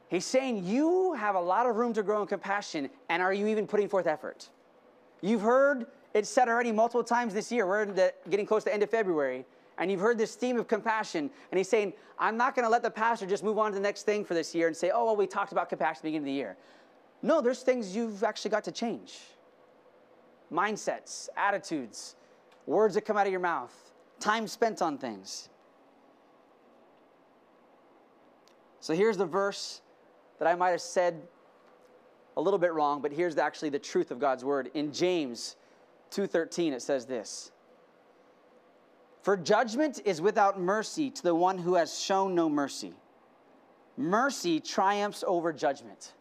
He's 0.08 0.26
saying 0.26 0.64
you 0.64 1.14
have 1.14 1.34
a 1.34 1.40
lot 1.40 1.66
of 1.66 1.76
room 1.76 1.94
to 1.94 2.02
grow 2.02 2.20
in 2.20 2.28
compassion, 2.28 2.90
and 3.08 3.22
are 3.22 3.32
you 3.32 3.46
even 3.46 3.66
putting 3.66 3.88
forth 3.88 4.06
effort? 4.06 4.48
You've 5.22 5.40
heard 5.40 5.86
it 6.14 6.26
said 6.26 6.48
already 6.48 6.72
multiple 6.72 7.04
times 7.04 7.34
this 7.34 7.50
year. 7.50 7.66
We're 7.66 7.86
the, 7.86 8.14
getting 8.30 8.46
close 8.46 8.64
to 8.64 8.70
the 8.70 8.74
end 8.74 8.82
of 8.82 8.90
February, 8.90 9.44
and 9.78 9.90
you've 9.90 10.00
heard 10.00 10.18
this 10.18 10.34
theme 10.34 10.58
of 10.58 10.68
compassion. 10.68 11.30
And 11.50 11.58
he's 11.58 11.68
saying, 11.68 11.94
I'm 12.18 12.36
not 12.36 12.54
going 12.54 12.64
to 12.64 12.70
let 12.70 12.82
the 12.82 12.90
pastor 12.90 13.26
just 13.26 13.44
move 13.44 13.58
on 13.58 13.70
to 13.70 13.74
the 13.74 13.82
next 13.82 14.04
thing 14.04 14.24
for 14.24 14.34
this 14.34 14.54
year 14.54 14.66
and 14.66 14.76
say, 14.76 14.90
oh, 14.90 15.06
well, 15.06 15.16
we 15.16 15.26
talked 15.26 15.52
about 15.52 15.68
compassion 15.68 15.98
at 15.98 16.02
the 16.02 16.08
beginning 16.08 16.22
of 16.22 16.26
the 16.26 16.32
year. 16.32 16.56
No, 17.22 17.40
there's 17.40 17.62
things 17.62 17.96
you've 17.96 18.24
actually 18.24 18.50
got 18.50 18.64
to 18.64 18.72
change 18.72 19.20
mindsets, 20.52 21.28
attitudes, 21.36 22.16
words 22.66 22.94
that 22.94 23.02
come 23.02 23.16
out 23.16 23.26
of 23.26 23.32
your 23.32 23.40
mouth, 23.40 23.74
time 24.20 24.46
spent 24.46 24.82
on 24.82 24.98
things. 24.98 25.48
So 28.80 28.94
here's 28.94 29.16
the 29.16 29.26
verse 29.26 29.82
that 30.38 30.48
I 30.48 30.54
might 30.54 30.70
have 30.70 30.80
said 30.80 31.26
a 32.36 32.40
little 32.40 32.58
bit 32.58 32.72
wrong, 32.72 33.02
but 33.02 33.12
here's 33.12 33.36
actually 33.36 33.70
the 33.70 33.78
truth 33.78 34.10
of 34.10 34.18
God's 34.18 34.44
word. 34.44 34.70
In 34.74 34.92
James 34.92 35.56
2:13 36.10 36.72
it 36.72 36.82
says 36.82 37.06
this. 37.06 37.50
For 39.22 39.36
judgment 39.36 40.00
is 40.04 40.22
without 40.22 40.58
mercy 40.58 41.10
to 41.10 41.22
the 41.22 41.34
one 41.34 41.58
who 41.58 41.74
has 41.74 41.98
shown 41.98 42.34
no 42.34 42.48
mercy. 42.48 42.94
Mercy 43.96 44.60
triumphs 44.60 45.24
over 45.26 45.52
judgment. 45.52 46.14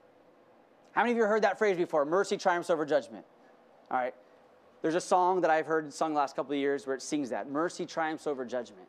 How 0.92 1.04
many 1.04 1.12
of 1.12 1.18
you 1.18 1.26
heard 1.26 1.44
that 1.44 1.60
phrase 1.60 1.78
before? 1.78 2.06
Mercy 2.06 2.36
triumphs 2.36 2.72
over 2.72 2.86
judgment. 2.86 3.26
All 3.90 3.98
right. 3.98 4.14
There's 4.82 4.96
a 4.96 5.02
song 5.02 5.42
that 5.42 5.50
I've 5.50 5.66
heard 5.66 5.92
sung 5.92 6.14
the 6.14 6.20
last 6.20 6.36
couple 6.36 6.54
of 6.54 6.60
years 6.60 6.86
where 6.86 6.96
it 6.96 7.02
sings 7.02 7.30
that 7.30 7.50
mercy 7.50 7.86
triumphs 7.86 8.28
over 8.28 8.46
judgment. 8.46 8.88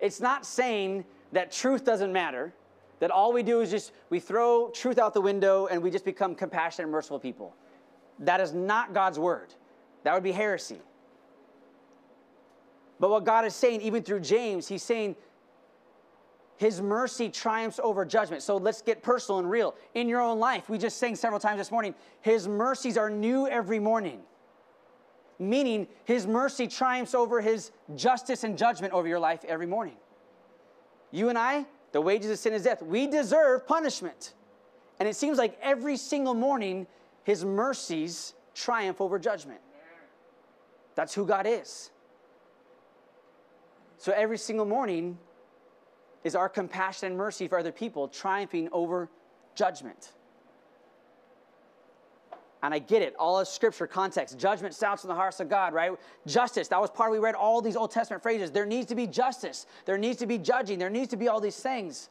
It's 0.00 0.20
not 0.20 0.44
saying 0.44 1.04
that 1.32 1.50
truth 1.50 1.84
doesn't 1.84 2.12
matter, 2.12 2.52
that 3.00 3.10
all 3.10 3.32
we 3.32 3.42
do 3.42 3.60
is 3.60 3.70
just 3.70 3.92
we 4.10 4.20
throw 4.20 4.70
truth 4.70 4.98
out 4.98 5.14
the 5.14 5.20
window 5.20 5.66
and 5.66 5.82
we 5.82 5.90
just 5.90 6.04
become 6.04 6.34
compassionate 6.34 6.84
and 6.84 6.92
merciful 6.92 7.18
people. 7.18 7.54
That 8.18 8.40
is 8.40 8.52
not 8.52 8.92
God's 8.94 9.18
word. 9.18 9.54
That 10.04 10.14
would 10.14 10.22
be 10.22 10.32
heresy. 10.32 10.80
But 13.00 13.10
what 13.10 13.24
God 13.24 13.44
is 13.44 13.54
saying, 13.54 13.80
even 13.80 14.02
through 14.02 14.20
James, 14.20 14.68
He's 14.68 14.82
saying 14.82 15.16
his 16.56 16.80
mercy 16.80 17.28
triumphs 17.28 17.80
over 17.82 18.04
judgment. 18.04 18.42
So 18.42 18.56
let's 18.56 18.80
get 18.80 19.02
personal 19.02 19.40
and 19.40 19.50
real. 19.50 19.74
In 19.94 20.08
your 20.08 20.20
own 20.20 20.38
life, 20.38 20.68
we 20.68 20.78
just 20.78 20.98
sang 20.98 21.16
several 21.16 21.40
times 21.40 21.58
this 21.58 21.70
morning, 21.70 21.94
His 22.20 22.46
mercies 22.46 22.96
are 22.96 23.10
new 23.10 23.48
every 23.48 23.80
morning. 23.80 24.20
Meaning, 25.38 25.88
His 26.04 26.26
mercy 26.26 26.68
triumphs 26.68 27.14
over 27.14 27.40
His 27.40 27.72
justice 27.96 28.44
and 28.44 28.56
judgment 28.56 28.92
over 28.92 29.08
your 29.08 29.18
life 29.18 29.44
every 29.46 29.66
morning. 29.66 29.96
You 31.10 31.28
and 31.28 31.36
I, 31.36 31.66
the 31.92 32.00
wages 32.00 32.30
of 32.30 32.38
sin 32.38 32.52
is 32.52 32.62
death. 32.62 32.82
We 32.82 33.08
deserve 33.08 33.66
punishment. 33.66 34.34
And 35.00 35.08
it 35.08 35.16
seems 35.16 35.38
like 35.38 35.58
every 35.60 35.96
single 35.96 36.34
morning, 36.34 36.86
His 37.24 37.44
mercies 37.44 38.34
triumph 38.54 39.00
over 39.00 39.18
judgment. 39.18 39.60
That's 40.94 41.12
who 41.14 41.26
God 41.26 41.46
is. 41.48 41.90
So 43.98 44.12
every 44.12 44.38
single 44.38 44.66
morning, 44.66 45.18
is 46.24 46.34
our 46.34 46.48
compassion 46.48 47.08
and 47.08 47.16
mercy 47.16 47.46
for 47.46 47.58
other 47.58 47.70
people 47.70 48.08
triumphing 48.08 48.68
over 48.72 49.10
judgment. 49.54 50.12
And 52.62 52.72
I 52.72 52.78
get 52.78 53.02
it, 53.02 53.14
all 53.18 53.38
of 53.38 53.46
scripture 53.46 53.86
context. 53.86 54.38
Judgment 54.38 54.74
sounds 54.74 55.02
from 55.02 55.08
the 55.08 55.14
hearts 55.14 55.38
of 55.38 55.50
God, 55.50 55.74
right? 55.74 55.92
Justice, 56.26 56.66
that 56.68 56.80
was 56.80 56.88
part 56.90 57.12
we 57.12 57.18
read 57.18 57.34
all 57.34 57.60
these 57.60 57.76
Old 57.76 57.90
Testament 57.90 58.22
phrases. 58.22 58.50
There 58.50 58.64
needs 58.64 58.86
to 58.86 58.94
be 58.94 59.06
justice, 59.06 59.66
there 59.84 59.98
needs 59.98 60.18
to 60.20 60.26
be 60.26 60.38
judging, 60.38 60.78
there 60.78 60.88
needs 60.88 61.08
to 61.08 61.18
be 61.18 61.28
all 61.28 61.40
these 61.40 61.58
things. 61.58 62.08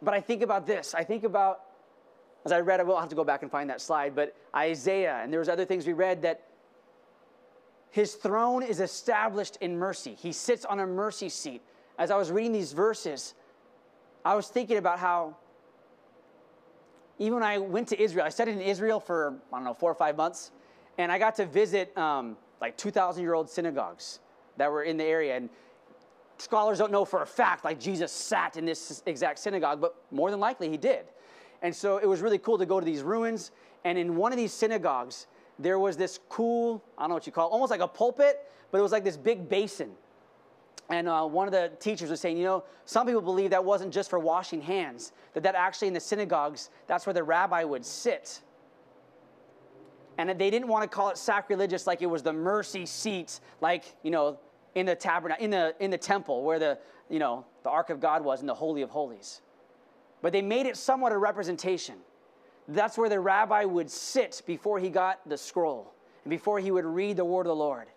But 0.00 0.14
I 0.14 0.20
think 0.20 0.42
about 0.42 0.66
this. 0.68 0.94
I 0.94 1.02
think 1.02 1.24
about, 1.24 1.62
as 2.44 2.52
I 2.52 2.60
read, 2.60 2.78
I 2.78 2.84
will 2.84 3.00
have 3.00 3.08
to 3.08 3.16
go 3.16 3.24
back 3.24 3.42
and 3.42 3.50
find 3.50 3.68
that 3.70 3.80
slide, 3.80 4.14
but 4.14 4.36
Isaiah, 4.54 5.18
and 5.20 5.32
there 5.32 5.40
was 5.40 5.48
other 5.48 5.64
things 5.64 5.88
we 5.88 5.94
read 5.94 6.22
that 6.22 6.42
his 7.94 8.14
throne 8.14 8.64
is 8.64 8.80
established 8.80 9.56
in 9.60 9.78
mercy. 9.78 10.16
He 10.20 10.32
sits 10.32 10.64
on 10.64 10.80
a 10.80 10.86
mercy 10.86 11.28
seat. 11.28 11.62
As 11.96 12.10
I 12.10 12.16
was 12.16 12.32
reading 12.32 12.50
these 12.50 12.72
verses, 12.72 13.34
I 14.24 14.34
was 14.34 14.48
thinking 14.48 14.78
about 14.78 14.98
how 14.98 15.36
even 17.20 17.34
when 17.34 17.44
I 17.44 17.58
went 17.58 17.86
to 17.90 18.02
Israel, 18.02 18.26
I 18.26 18.30
studied 18.30 18.56
in 18.56 18.62
Israel 18.62 18.98
for, 18.98 19.36
I 19.52 19.58
don't 19.58 19.64
know, 19.64 19.74
four 19.74 19.92
or 19.92 19.94
five 19.94 20.16
months, 20.16 20.50
and 20.98 21.12
I 21.12 21.20
got 21.20 21.36
to 21.36 21.46
visit 21.46 21.96
um, 21.96 22.36
like 22.60 22.76
2,000 22.76 23.22
year 23.22 23.34
old 23.34 23.48
synagogues 23.48 24.18
that 24.56 24.72
were 24.72 24.82
in 24.82 24.96
the 24.96 25.04
area. 25.04 25.36
And 25.36 25.48
scholars 26.38 26.78
don't 26.78 26.90
know 26.90 27.04
for 27.04 27.22
a 27.22 27.26
fact, 27.26 27.64
like 27.64 27.78
Jesus 27.78 28.10
sat 28.10 28.56
in 28.56 28.64
this 28.64 29.04
exact 29.06 29.38
synagogue, 29.38 29.80
but 29.80 29.94
more 30.10 30.32
than 30.32 30.40
likely 30.40 30.68
he 30.68 30.76
did. 30.76 31.04
And 31.62 31.72
so 31.72 31.98
it 31.98 32.06
was 32.06 32.22
really 32.22 32.38
cool 32.38 32.58
to 32.58 32.66
go 32.66 32.80
to 32.80 32.84
these 32.84 33.02
ruins. 33.02 33.52
And 33.84 33.96
in 33.96 34.16
one 34.16 34.32
of 34.32 34.36
these 34.36 34.52
synagogues, 34.52 35.28
there 35.58 35.78
was 35.78 35.96
this 35.96 36.18
cool, 36.28 36.82
I 36.98 37.02
don't 37.02 37.10
know 37.10 37.14
what 37.14 37.26
you 37.26 37.32
call 37.32 37.48
it, 37.48 37.52
almost 37.52 37.70
like 37.70 37.80
a 37.80 37.88
pulpit, 37.88 38.50
but 38.70 38.78
it 38.78 38.82
was 38.82 38.92
like 38.92 39.04
this 39.04 39.16
big 39.16 39.48
basin. 39.48 39.90
And 40.90 41.08
uh, 41.08 41.24
one 41.24 41.46
of 41.46 41.52
the 41.52 41.72
teachers 41.80 42.10
was 42.10 42.20
saying, 42.20 42.36
you 42.36 42.44
know, 42.44 42.64
some 42.84 43.06
people 43.06 43.22
believe 43.22 43.50
that 43.50 43.64
wasn't 43.64 43.92
just 43.92 44.10
for 44.10 44.18
washing 44.18 44.60
hands, 44.60 45.12
that 45.32 45.42
that 45.44 45.54
actually 45.54 45.88
in 45.88 45.94
the 45.94 46.00
synagogues, 46.00 46.70
that's 46.86 47.06
where 47.06 47.14
the 47.14 47.22
rabbi 47.22 47.64
would 47.64 47.84
sit. 47.84 48.42
And 50.18 50.28
they 50.28 50.50
didn't 50.50 50.68
want 50.68 50.82
to 50.82 50.94
call 50.94 51.08
it 51.08 51.18
sacrilegious 51.18 51.86
like 51.86 52.02
it 52.02 52.06
was 52.06 52.22
the 52.22 52.32
mercy 52.32 52.86
seat, 52.86 53.40
like, 53.60 53.84
you 54.02 54.10
know, 54.10 54.38
in 54.74 54.86
the 54.86 54.94
tabernacle, 54.94 55.42
in 55.42 55.50
the, 55.50 55.74
in 55.80 55.90
the 55.90 55.98
temple 55.98 56.42
where 56.42 56.58
the, 56.58 56.78
you 57.08 57.18
know, 57.18 57.44
the 57.62 57.70
ark 57.70 57.90
of 57.90 58.00
God 58.00 58.22
was 58.24 58.40
in 58.40 58.46
the 58.46 58.54
Holy 58.54 58.82
of 58.82 58.90
Holies. 58.90 59.40
But 60.20 60.32
they 60.32 60.42
made 60.42 60.66
it 60.66 60.76
somewhat 60.76 61.12
a 61.12 61.18
representation. 61.18 61.96
That's 62.68 62.96
where 62.96 63.08
the 63.08 63.20
rabbi 63.20 63.64
would 63.64 63.90
sit 63.90 64.42
before 64.46 64.78
he 64.78 64.88
got 64.88 65.26
the 65.28 65.36
scroll 65.36 65.92
and 66.24 66.30
before 66.30 66.58
he 66.58 66.70
would 66.70 66.84
read 66.84 67.16
the 67.16 67.24
word 67.24 67.42
of 67.42 67.48
the 67.48 67.56
Lord. 67.56 67.88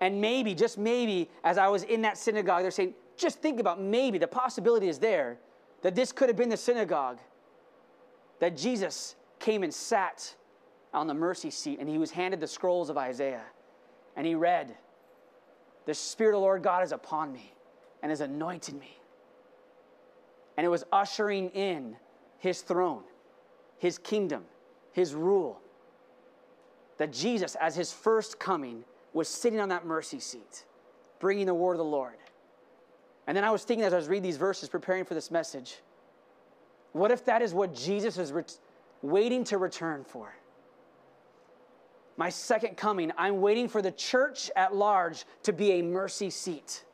And 0.00 0.20
maybe, 0.20 0.54
just 0.54 0.78
maybe, 0.78 1.30
as 1.44 1.58
I 1.58 1.68
was 1.68 1.84
in 1.84 2.02
that 2.02 2.18
synagogue, 2.18 2.62
they're 2.62 2.70
saying, 2.70 2.94
just 3.16 3.38
think 3.38 3.60
about 3.60 3.80
maybe, 3.80 4.18
the 4.18 4.26
possibility 4.26 4.88
is 4.88 4.98
there 4.98 5.38
that 5.82 5.94
this 5.94 6.12
could 6.12 6.28
have 6.28 6.36
been 6.36 6.48
the 6.48 6.56
synagogue 6.56 7.18
that 8.40 8.56
Jesus 8.56 9.14
came 9.38 9.62
and 9.62 9.72
sat 9.72 10.34
on 10.92 11.06
the 11.06 11.14
mercy 11.14 11.50
seat 11.50 11.78
and 11.80 11.88
he 11.88 11.98
was 11.98 12.10
handed 12.10 12.40
the 12.40 12.46
scrolls 12.46 12.90
of 12.90 12.98
Isaiah 12.98 13.44
and 14.16 14.26
he 14.26 14.34
read, 14.34 14.74
The 15.86 15.94
Spirit 15.94 16.30
of 16.30 16.40
the 16.40 16.40
Lord 16.40 16.62
God 16.62 16.84
is 16.84 16.92
upon 16.92 17.32
me 17.32 17.54
and 18.02 18.10
has 18.10 18.20
anointed 18.20 18.74
me. 18.78 18.98
And 20.56 20.66
it 20.66 20.68
was 20.68 20.84
ushering 20.92 21.48
in 21.50 21.96
his 22.38 22.60
throne 22.60 23.04
his 23.82 23.98
kingdom, 23.98 24.44
his 24.92 25.12
rule. 25.12 25.60
That 26.98 27.12
Jesus, 27.12 27.56
as 27.56 27.74
his 27.74 27.92
first 27.92 28.38
coming, 28.38 28.84
was 29.12 29.26
sitting 29.28 29.58
on 29.58 29.70
that 29.70 29.84
mercy 29.84 30.20
seat. 30.20 30.64
bringing 31.18 31.46
the 31.46 31.54
word 31.54 31.72
of 31.72 31.78
the 31.78 31.84
Lord. 31.84 32.14
And 33.26 33.36
then 33.36 33.42
I 33.42 33.50
was 33.50 33.64
thinking 33.64 33.84
as 33.84 33.92
I 33.92 33.96
was 33.96 34.06
reading 34.06 34.22
these 34.22 34.36
verses, 34.36 34.68
preparing 34.68 35.04
for 35.04 35.14
this 35.14 35.32
message, 35.32 35.80
what 36.92 37.10
if 37.10 37.24
that 37.24 37.42
is 37.42 37.52
what 37.54 37.74
Jesus 37.74 38.18
is 38.18 38.30
ret- 38.30 38.56
waiting 39.02 39.42
to 39.44 39.58
return 39.58 40.04
for? 40.04 40.32
My 42.16 42.28
second 42.28 42.76
coming, 42.76 43.10
I'm 43.18 43.40
waiting 43.40 43.68
for 43.68 43.82
the 43.82 43.90
church 43.90 44.48
at 44.54 44.76
large 44.76 45.24
to 45.42 45.52
be 45.52 45.72
a 45.72 45.82
mercy 45.82 46.30
seat. 46.30 46.84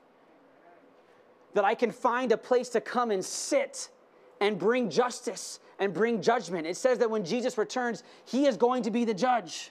That 1.53 1.65
I 1.67 1.75
can 1.75 1.91
find 1.91 2.33
a 2.33 2.39
place 2.39 2.71
to 2.71 2.81
come 2.81 3.11
and 3.11 3.23
sit 3.23 3.91
and 4.41 4.59
bring 4.59 4.89
justice 4.89 5.61
and 5.79 5.95
bring 5.95 6.21
judgment. 6.21 6.67
It 6.67 6.77
says 6.77 6.99
that 6.99 7.11
when 7.11 7.25
Jesus 7.25 7.57
returns, 7.57 8.03
he 8.25 8.47
is 8.47 8.57
going 8.57 8.83
to 8.85 8.91
be 8.91 9.05
the 9.05 9.15
judge. 9.15 9.71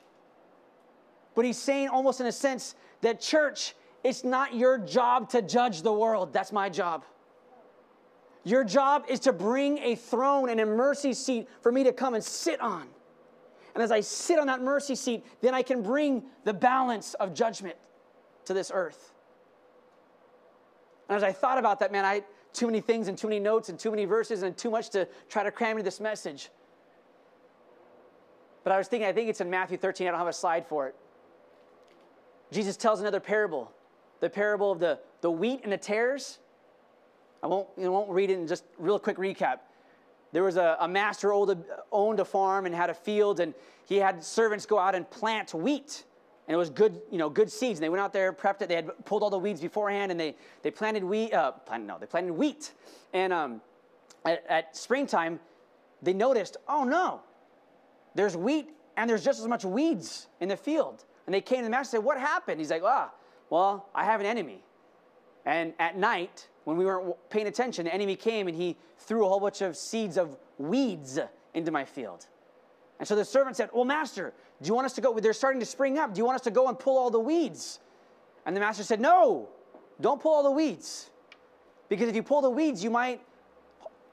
But 1.35 1.45
he's 1.45 1.57
saying, 1.57 1.89
almost 1.89 2.19
in 2.21 2.27
a 2.27 2.31
sense, 2.31 2.75
that 3.01 3.21
church, 3.21 3.75
it's 4.03 4.23
not 4.23 4.55
your 4.55 4.77
job 4.77 5.29
to 5.31 5.41
judge 5.41 5.81
the 5.81 5.93
world. 5.93 6.33
That's 6.33 6.51
my 6.51 6.69
job. 6.69 7.03
Your 8.43 8.63
job 8.63 9.05
is 9.09 9.19
to 9.21 9.33
bring 9.33 9.77
a 9.79 9.95
throne 9.95 10.49
and 10.49 10.59
a 10.59 10.65
mercy 10.65 11.13
seat 11.13 11.49
for 11.61 11.71
me 11.71 11.83
to 11.83 11.91
come 11.91 12.13
and 12.13 12.23
sit 12.23 12.61
on. 12.61 12.87
And 13.75 13.83
as 13.83 13.91
I 13.91 13.99
sit 13.99 14.39
on 14.39 14.47
that 14.47 14.61
mercy 14.61 14.95
seat, 14.95 15.23
then 15.41 15.53
I 15.53 15.61
can 15.61 15.83
bring 15.83 16.23
the 16.45 16.53
balance 16.53 17.13
of 17.15 17.33
judgment 17.33 17.75
to 18.45 18.53
this 18.53 18.71
earth. 18.73 19.13
And 21.09 21.15
as 21.17 21.23
I 21.23 21.31
thought 21.31 21.57
about 21.57 21.79
that, 21.81 21.91
man, 21.91 22.05
I 22.05 22.23
too 22.57 22.65
many 22.65 22.81
things 22.81 23.07
and 23.07 23.17
too 23.17 23.27
many 23.27 23.39
notes 23.39 23.69
and 23.69 23.77
too 23.77 23.91
many 23.91 24.05
verses 24.05 24.43
and 24.43 24.57
too 24.57 24.71
much 24.71 24.89
to 24.89 25.07
try 25.29 25.43
to 25.43 25.51
cram 25.51 25.71
into 25.71 25.83
this 25.83 25.99
message. 25.99 26.49
But 28.63 28.73
I 28.73 28.77
was 28.77 28.87
thinking, 28.87 29.07
I 29.07 29.13
think 29.13 29.29
it's 29.29 29.39
in 29.39 29.49
Matthew 29.49 29.77
13. 29.77 30.07
I 30.07 30.11
don't 30.11 30.19
have 30.19 30.27
a 30.27 30.33
slide 30.33 30.65
for 30.67 30.87
it. 30.87 30.95
Jesus 32.51 32.75
tells 32.75 32.99
another 32.99 33.19
parable, 33.19 33.71
the 34.19 34.29
parable 34.29 34.71
of 34.71 34.79
the, 34.79 34.99
the 35.21 35.31
wheat 35.31 35.61
and 35.63 35.71
the 35.71 35.77
tares. 35.77 36.39
I 37.43 37.47
won't, 37.47 37.77
know, 37.77 37.91
won't 37.91 38.09
read 38.09 38.29
it 38.29 38.39
in 38.39 38.47
just 38.47 38.63
real 38.77 38.99
quick 38.99 39.17
recap. 39.17 39.59
There 40.31 40.43
was 40.43 40.57
a, 40.57 40.77
a 40.79 40.87
master 40.87 41.31
a, 41.31 41.57
owned 41.91 42.19
a 42.19 42.25
farm 42.25 42.65
and 42.65 42.75
had 42.75 42.89
a 42.89 42.93
field, 42.93 43.39
and 43.39 43.53
he 43.85 43.97
had 43.97 44.23
servants 44.23 44.65
go 44.65 44.77
out 44.77 44.95
and 44.95 45.09
plant 45.09 45.53
wheat. 45.53 46.03
And 46.47 46.53
it 46.53 46.57
was 46.57 46.69
good, 46.69 47.01
you 47.11 47.17
know, 47.17 47.29
good 47.29 47.51
seeds. 47.51 47.79
And 47.79 47.83
they 47.83 47.89
went 47.89 48.01
out 48.01 48.13
there, 48.13 48.31
prepped 48.31 48.61
it. 48.61 48.69
They 48.69 48.75
had 48.75 49.05
pulled 49.05 49.21
all 49.21 49.29
the 49.29 49.37
weeds 49.37 49.59
beforehand, 49.59 50.11
and 50.11 50.19
they, 50.19 50.35
they 50.61 50.71
planted 50.71 51.03
wheat. 51.03 51.33
Uh, 51.33 51.51
planted, 51.51 51.87
no, 51.87 51.97
they 51.99 52.05
planted 52.05 52.33
wheat. 52.33 52.71
And 53.13 53.33
um, 53.33 53.61
at, 54.25 54.45
at 54.47 54.77
springtime, 54.77 55.39
they 56.01 56.13
noticed, 56.13 56.57
oh 56.67 56.83
no, 56.83 57.21
there's 58.15 58.37
wheat 58.37 58.69
and 58.95 59.09
there's 59.09 59.23
just 59.23 59.39
as 59.39 59.47
much 59.47 59.63
weeds 59.63 60.27
in 60.39 60.49
the 60.49 60.57
field. 60.57 61.05
And 61.25 61.33
they 61.33 61.41
came 61.41 61.59
to 61.59 61.63
the 61.65 61.69
master 61.69 61.97
and 61.97 62.01
said, 62.01 62.05
What 62.05 62.19
happened? 62.19 62.59
He's 62.59 62.71
like, 62.71 62.81
Ah, 62.83 63.11
well, 63.49 63.89
I 63.93 64.03
have 64.05 64.19
an 64.19 64.25
enemy. 64.25 64.63
And 65.45 65.73
at 65.79 65.97
night, 65.97 66.47
when 66.65 66.75
we 66.77 66.85
weren't 66.85 67.15
paying 67.29 67.47
attention, 67.47 67.85
the 67.85 67.93
enemy 67.93 68.15
came 68.15 68.47
and 68.47 68.57
he 68.57 68.75
threw 68.97 69.25
a 69.25 69.29
whole 69.29 69.39
bunch 69.39 69.61
of 69.61 69.77
seeds 69.77 70.17
of 70.17 70.37
weeds 70.57 71.19
into 71.53 71.71
my 71.71 71.85
field. 71.85 72.25
And 72.99 73.07
so 73.07 73.15
the 73.15 73.23
servant 73.23 73.55
said, 73.55 73.69
Well, 73.73 73.85
master, 73.85 74.33
do 74.61 74.67
you 74.67 74.73
want 74.73 74.85
us 74.85 74.93
to 74.93 75.01
go? 75.01 75.17
They're 75.19 75.33
starting 75.33 75.59
to 75.59 75.65
spring 75.65 75.97
up. 75.97 76.13
Do 76.13 76.19
you 76.19 76.25
want 76.25 76.35
us 76.35 76.41
to 76.43 76.51
go 76.51 76.67
and 76.67 76.77
pull 76.77 76.97
all 76.97 77.11
the 77.11 77.19
weeds? 77.19 77.79
And 78.45 78.55
the 78.55 78.59
master 78.59 78.83
said, 78.83 78.99
No, 78.99 79.49
don't 80.01 80.21
pull 80.21 80.33
all 80.33 80.43
the 80.43 80.51
weeds. 80.51 81.09
Because 81.89 82.09
if 82.09 82.15
you 82.15 82.23
pull 82.23 82.41
the 82.41 82.49
weeds, 82.49 82.83
you 82.83 82.89
might 82.89 83.21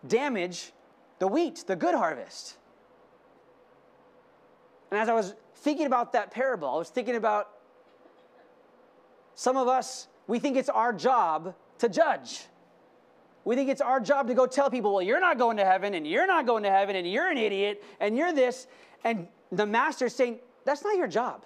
damage 0.06 0.72
the 1.18 1.26
wheat, 1.26 1.64
the 1.66 1.76
good 1.76 1.94
harvest. 1.94 2.56
And 4.90 5.00
as 5.00 5.08
I 5.08 5.14
was 5.14 5.34
thinking 5.56 5.86
about 5.86 6.12
that 6.12 6.30
parable, 6.30 6.68
I 6.68 6.76
was 6.76 6.90
thinking 6.90 7.16
about 7.16 7.48
some 9.34 9.56
of 9.56 9.66
us, 9.66 10.08
we 10.26 10.38
think 10.38 10.56
it's 10.56 10.68
our 10.68 10.92
job 10.92 11.54
to 11.78 11.88
judge. 11.88 12.44
We 13.44 13.56
think 13.56 13.68
it's 13.68 13.80
our 13.80 14.00
job 14.00 14.28
to 14.28 14.34
go 14.34 14.46
tell 14.46 14.70
people, 14.70 14.94
well, 14.94 15.02
you're 15.02 15.20
not 15.20 15.38
going 15.38 15.56
to 15.56 15.64
heaven, 15.64 15.94
and 15.94 16.06
you're 16.06 16.26
not 16.26 16.46
going 16.46 16.62
to 16.62 16.70
heaven, 16.70 16.96
and 16.96 17.10
you're 17.10 17.28
an 17.28 17.36
idiot, 17.36 17.82
and 18.00 18.16
you're 18.16 18.32
this. 18.32 18.66
And 19.02 19.26
the 19.52 19.66
master's 19.66 20.14
saying, 20.14 20.38
that's 20.64 20.82
not 20.82 20.96
your 20.96 21.08
job. 21.08 21.44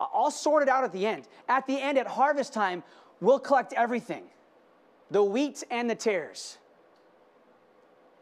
I'll 0.00 0.30
sort 0.30 0.62
it 0.62 0.68
out 0.68 0.84
at 0.84 0.92
the 0.92 1.06
end. 1.06 1.26
At 1.48 1.66
the 1.66 1.80
end, 1.80 1.98
at 1.98 2.06
harvest 2.06 2.52
time, 2.52 2.82
we'll 3.20 3.38
collect 3.38 3.72
everything 3.72 4.24
the 5.10 5.22
wheat 5.22 5.62
and 5.70 5.88
the 5.88 5.94
tares. 5.94 6.58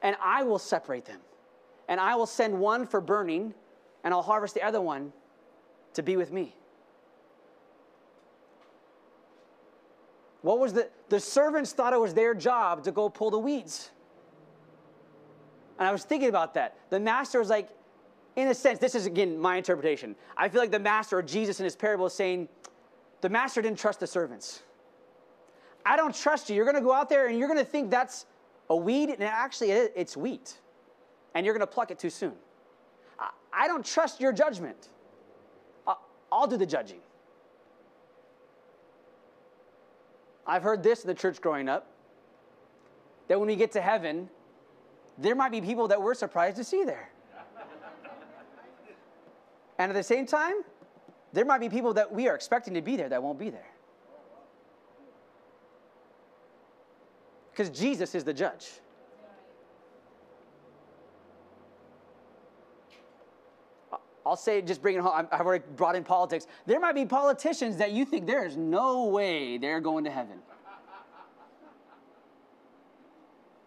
And 0.02 0.16
I 0.22 0.42
will 0.42 0.58
separate 0.58 1.06
them 1.06 1.20
and 1.88 2.00
I 2.00 2.14
will 2.16 2.26
send 2.26 2.58
one 2.58 2.86
for 2.86 3.00
burning, 3.00 3.54
and 4.02 4.14
I'll 4.14 4.22
harvest 4.22 4.54
the 4.54 4.62
other 4.62 4.80
one 4.80 5.12
to 5.94 6.02
be 6.02 6.16
with 6.16 6.32
me. 6.32 6.54
What 10.42 10.58
was 10.58 10.72
the 10.72 10.88
the 11.08 11.20
servants 11.20 11.72
thought 11.72 11.92
it 11.92 12.00
was 12.00 12.14
their 12.14 12.34
job 12.34 12.84
to 12.84 12.92
go 12.92 13.08
pull 13.08 13.30
the 13.30 13.38
weeds. 13.38 13.90
And 15.78 15.88
I 15.88 15.92
was 15.92 16.04
thinking 16.04 16.28
about 16.28 16.54
that. 16.54 16.76
The 16.90 17.00
master 17.00 17.38
was 17.38 17.50
like, 17.50 17.68
in 18.36 18.48
a 18.48 18.54
sense, 18.54 18.78
this 18.78 18.94
is 18.94 19.06
again 19.06 19.38
my 19.38 19.56
interpretation. 19.56 20.16
I 20.36 20.48
feel 20.48 20.60
like 20.60 20.70
the 20.70 20.78
master 20.78 21.18
or 21.18 21.22
Jesus 21.22 21.60
in 21.60 21.64
his 21.64 21.76
parable 21.76 22.06
is 22.06 22.14
saying, 22.14 22.48
the 23.20 23.28
master 23.28 23.62
didn't 23.62 23.78
trust 23.78 24.00
the 24.00 24.06
servants. 24.06 24.62
I 25.86 25.96
don't 25.96 26.14
trust 26.14 26.50
you. 26.50 26.56
You're 26.56 26.64
going 26.64 26.76
to 26.76 26.82
go 26.82 26.92
out 26.92 27.08
there 27.08 27.28
and 27.28 27.38
you're 27.38 27.48
going 27.48 27.60
to 27.60 27.64
think 27.64 27.90
that's 27.90 28.26
a 28.70 28.76
weed, 28.76 29.10
and 29.10 29.22
actually 29.22 29.70
it's 29.70 30.16
wheat 30.16 30.58
and 31.34 31.44
you're 31.44 31.54
going 31.54 31.66
to 31.66 31.72
pluck 31.72 31.90
it 31.90 31.98
too 31.98 32.10
soon. 32.10 32.32
I 33.52 33.68
don't 33.68 33.84
trust 33.84 34.20
your 34.20 34.32
judgment. 34.32 34.88
I'll 36.32 36.46
do 36.48 36.56
the 36.56 36.66
judging. 36.66 37.00
I've 40.46 40.62
heard 40.62 40.82
this 40.82 41.02
in 41.02 41.08
the 41.08 41.14
church 41.14 41.40
growing 41.40 41.68
up 41.68 41.86
that 43.28 43.38
when 43.38 43.46
we 43.46 43.56
get 43.56 43.72
to 43.72 43.80
heaven, 43.80 44.28
there 45.18 45.34
might 45.34 45.52
be 45.52 45.60
people 45.60 45.88
that 45.88 46.00
we're 46.00 46.14
surprised 46.14 46.56
to 46.56 46.64
see 46.64 46.84
there. 46.84 47.10
and 49.78 49.90
at 49.90 49.94
the 49.94 50.02
same 50.02 50.26
time, 50.26 50.54
there 51.32 51.44
might 51.44 51.60
be 51.60 51.68
people 51.68 51.94
that 51.94 52.12
we 52.12 52.28
are 52.28 52.34
expecting 52.34 52.74
to 52.74 52.82
be 52.82 52.96
there 52.96 53.08
that 53.08 53.22
won't 53.22 53.38
be 53.38 53.50
there. 53.50 53.70
Because 57.50 57.70
Jesus 57.70 58.14
is 58.14 58.24
the 58.24 58.34
judge. 58.34 58.68
I'll 64.26 64.36
say, 64.36 64.62
just 64.62 64.80
bring 64.80 64.96
it 64.96 65.02
home. 65.02 65.28
I've 65.30 65.46
already 65.46 65.64
brought 65.76 65.96
in 65.96 66.02
politics. 66.02 66.46
There 66.66 66.80
might 66.80 66.94
be 66.94 67.04
politicians 67.04 67.76
that 67.76 67.92
you 67.92 68.04
think 68.04 68.26
there 68.26 68.46
is 68.46 68.56
no 68.56 69.04
way 69.04 69.58
they're 69.58 69.80
going 69.80 70.04
to 70.04 70.10
heaven. 70.10 70.38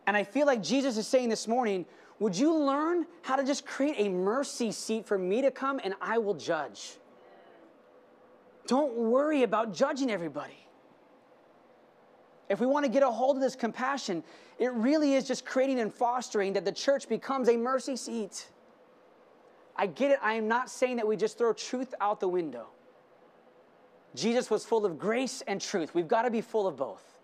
And 0.07 0.15
I 0.15 0.23
feel 0.23 0.47
like 0.47 0.63
Jesus 0.63 0.97
is 0.97 1.05
saying 1.05 1.29
this 1.29 1.47
morning, 1.47 1.85
would 2.19 2.35
you 2.35 2.55
learn 2.55 3.05
how 3.21 3.35
to 3.35 3.43
just 3.43 3.65
create 3.65 3.95
a 3.97 4.09
mercy 4.09 4.71
seat 4.71 5.05
for 5.05 5.17
me 5.17 5.41
to 5.41 5.51
come 5.51 5.79
and 5.83 5.93
I 6.01 6.17
will 6.17 6.33
judge? 6.33 6.93
Don't 8.65 8.95
worry 8.95 9.43
about 9.43 9.73
judging 9.73 10.09
everybody. 10.09 10.67
If 12.49 12.61
we 12.61 12.65
want 12.65 12.85
to 12.85 12.91
get 12.91 13.03
a 13.03 13.11
hold 13.11 13.35
of 13.35 13.41
this 13.41 13.55
compassion, 13.55 14.23
it 14.57 14.71
really 14.73 15.13
is 15.13 15.27
just 15.27 15.45
creating 15.45 15.79
and 15.79 15.93
fostering 15.93 16.53
that 16.53 16.63
the 16.63 16.71
church 16.71 17.09
becomes 17.09 17.49
a 17.49 17.57
mercy 17.57 17.97
seat. 17.97 18.47
I 19.75 19.87
get 19.87 20.11
it. 20.11 20.19
I 20.23 20.33
am 20.33 20.47
not 20.47 20.69
saying 20.69 20.95
that 20.95 21.07
we 21.07 21.17
just 21.17 21.37
throw 21.37 21.53
truth 21.53 21.93
out 21.99 22.19
the 22.19 22.29
window. 22.29 22.67
Jesus 24.15 24.49
was 24.49 24.65
full 24.65 24.85
of 24.85 24.97
grace 24.97 25.43
and 25.45 25.61
truth. 25.61 25.93
We've 25.93 26.07
got 26.07 26.23
to 26.23 26.31
be 26.31 26.41
full 26.41 26.65
of 26.65 26.77
both. 26.77 27.16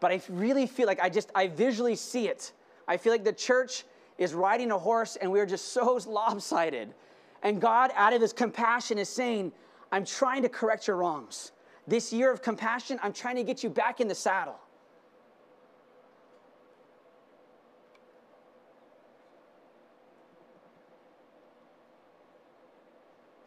But 0.00 0.12
I 0.12 0.20
really 0.28 0.66
feel 0.66 0.86
like 0.86 1.00
I 1.00 1.08
just, 1.08 1.30
I 1.34 1.46
visually 1.46 1.96
see 1.96 2.28
it. 2.28 2.52
I 2.86 2.96
feel 2.96 3.12
like 3.12 3.24
the 3.24 3.32
church 3.32 3.84
is 4.18 4.34
riding 4.34 4.70
a 4.70 4.78
horse 4.78 5.16
and 5.16 5.30
we're 5.30 5.46
just 5.46 5.72
so 5.72 5.98
lopsided. 6.06 6.94
And 7.42 7.60
God, 7.60 7.90
out 7.94 8.12
of 8.12 8.20
his 8.20 8.32
compassion, 8.32 8.98
is 8.98 9.08
saying, 9.08 9.52
I'm 9.92 10.04
trying 10.04 10.42
to 10.42 10.48
correct 10.48 10.86
your 10.86 10.96
wrongs. 10.96 11.52
This 11.86 12.12
year 12.12 12.32
of 12.32 12.42
compassion, 12.42 12.98
I'm 13.02 13.12
trying 13.12 13.36
to 13.36 13.44
get 13.44 13.62
you 13.62 13.70
back 13.70 14.00
in 14.00 14.08
the 14.08 14.14
saddle. 14.14 14.58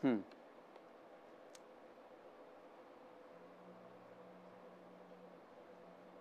Hmm. 0.02 0.18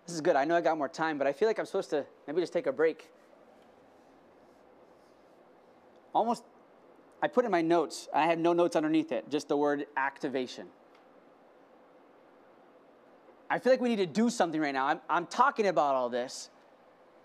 This 0.09 0.14
is 0.14 0.22
good. 0.22 0.36
I 0.36 0.46
know 0.46 0.56
I 0.56 0.62
got 0.62 0.78
more 0.78 0.88
time, 0.88 1.18
but 1.18 1.26
I 1.26 1.34
feel 1.34 1.48
like 1.48 1.59
I'm 1.59 1.66
supposed 1.66 1.90
to 1.90 2.06
maybe 2.26 2.40
just 2.40 2.54
take 2.54 2.66
a 2.66 2.72
break. 2.72 3.11
Almost, 6.14 6.44
I 7.20 7.28
put 7.28 7.44
in 7.44 7.50
my 7.50 7.61
notes, 7.61 8.09
I 8.14 8.24
had 8.24 8.38
no 8.38 8.54
notes 8.54 8.74
underneath 8.74 9.12
it, 9.12 9.28
just 9.28 9.48
the 9.48 9.56
word 9.59 9.84
activation. 9.98 10.66
I 13.50 13.59
feel 13.59 13.70
like 13.70 13.82
we 13.82 13.90
need 13.90 13.96
to 13.96 14.06
do 14.06 14.30
something 14.30 14.59
right 14.59 14.72
now. 14.72 14.86
I'm, 14.86 15.00
I'm 15.11 15.26
talking 15.26 15.66
about 15.66 15.94
all 15.94 16.09
this. 16.09 16.48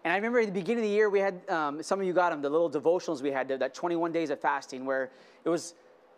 And 0.04 0.12
I 0.12 0.18
remember 0.18 0.42
at 0.42 0.48
the 0.48 0.52
beginning 0.52 0.84
of 0.84 0.90
the 0.90 0.94
year, 0.94 1.10
we 1.10 1.20
had, 1.20 1.50
um, 1.50 1.82
some 1.82 2.02
of 2.02 2.06
you 2.06 2.12
got 2.12 2.32
them, 2.32 2.42
the 2.42 2.50
little 2.50 2.70
devotionals 2.70 3.22
we 3.22 3.32
had, 3.32 3.48
that 3.48 3.74
21 3.74 4.12
days 4.12 4.30
of 4.30 4.42
fasting, 4.42 4.86
where 4.86 5.10
it 5.46 5.50
was 5.50 5.74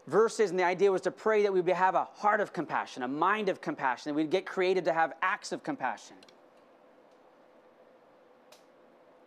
verses, 0.08 0.50
and 0.50 0.58
the 0.58 0.64
idea 0.64 0.92
was 0.92 1.02
to 1.02 1.12
pray 1.12 1.44
that 1.44 1.54
we 1.54 1.62
would 1.62 1.76
have 1.76 1.94
a 1.94 2.06
heart 2.16 2.42
of 2.42 2.54
compassion, 2.54 3.04
a 3.04 3.08
mind 3.08 3.50
of 3.50 3.62
compassion, 3.62 4.10
that 4.10 4.16
we'd 4.16 4.32
get 4.32 4.48
created 4.48 4.84
to 4.86 4.94
have 4.94 5.14
acts 5.22 5.52
of 5.52 5.62
compassion. 5.62 6.16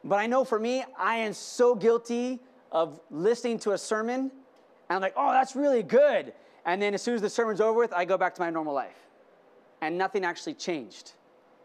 But 0.04 0.16
I 0.16 0.26
know 0.26 0.44
for 0.44 0.58
me, 0.58 0.84
I 0.98 1.16
am 1.16 1.32
so 1.32 1.74
guilty 1.74 2.40
of 2.70 3.00
listening 3.10 3.58
to 3.60 3.72
a 3.72 3.78
sermon, 3.78 4.20
and 4.20 4.30
I'm 4.96 5.00
like, 5.00 5.14
oh, 5.16 5.32
that's 5.32 5.56
really 5.56 5.82
good. 5.82 6.32
And 6.64 6.80
then 6.80 6.94
as 6.94 7.02
soon 7.02 7.14
as 7.14 7.22
the 7.22 7.30
sermon's 7.30 7.60
over 7.60 7.78
with, 7.78 7.92
I 7.92 8.04
go 8.04 8.16
back 8.18 8.34
to 8.36 8.40
my 8.40 8.50
normal 8.50 8.74
life. 8.74 8.96
And 9.80 9.96
nothing 9.96 10.24
actually 10.24 10.54
changed. 10.54 11.12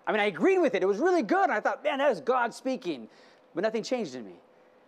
I 0.06 0.12
mean, 0.12 0.22
I 0.22 0.26
agreed 0.26 0.60
with 0.60 0.76
it. 0.76 0.84
It 0.84 0.86
was 0.86 1.00
really 1.00 1.24
good. 1.24 1.50
I 1.50 1.60
thought, 1.60 1.84
man, 1.84 1.98
that 2.00 2.12
is 2.12 2.22
God 2.22 2.54
speaking. 2.54 3.08
But 3.56 3.62
nothing 3.64 3.84
changed 3.84 4.16
in 4.16 4.26
me. 4.26 4.36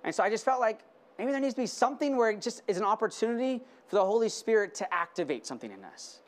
And 0.04 0.14
so 0.14 0.24
I 0.24 0.30
just 0.30 0.46
felt 0.46 0.60
like 0.60 0.80
maybe 1.18 1.32
there 1.32 1.40
needs 1.40 1.54
to 1.56 1.62
be 1.62 1.68
something 1.68 2.16
where 2.16 2.30
it 2.30 2.42
just 2.42 2.62
is 2.68 2.78
an 2.78 2.84
opportunity 2.84 3.62
for 3.88 3.96
the 3.96 4.06
Holy 4.06 4.30
Spirit 4.30 4.76
to 4.76 4.94
activate 4.94 5.46
something 5.46 5.72
in 5.72 5.84
us. 5.84 6.20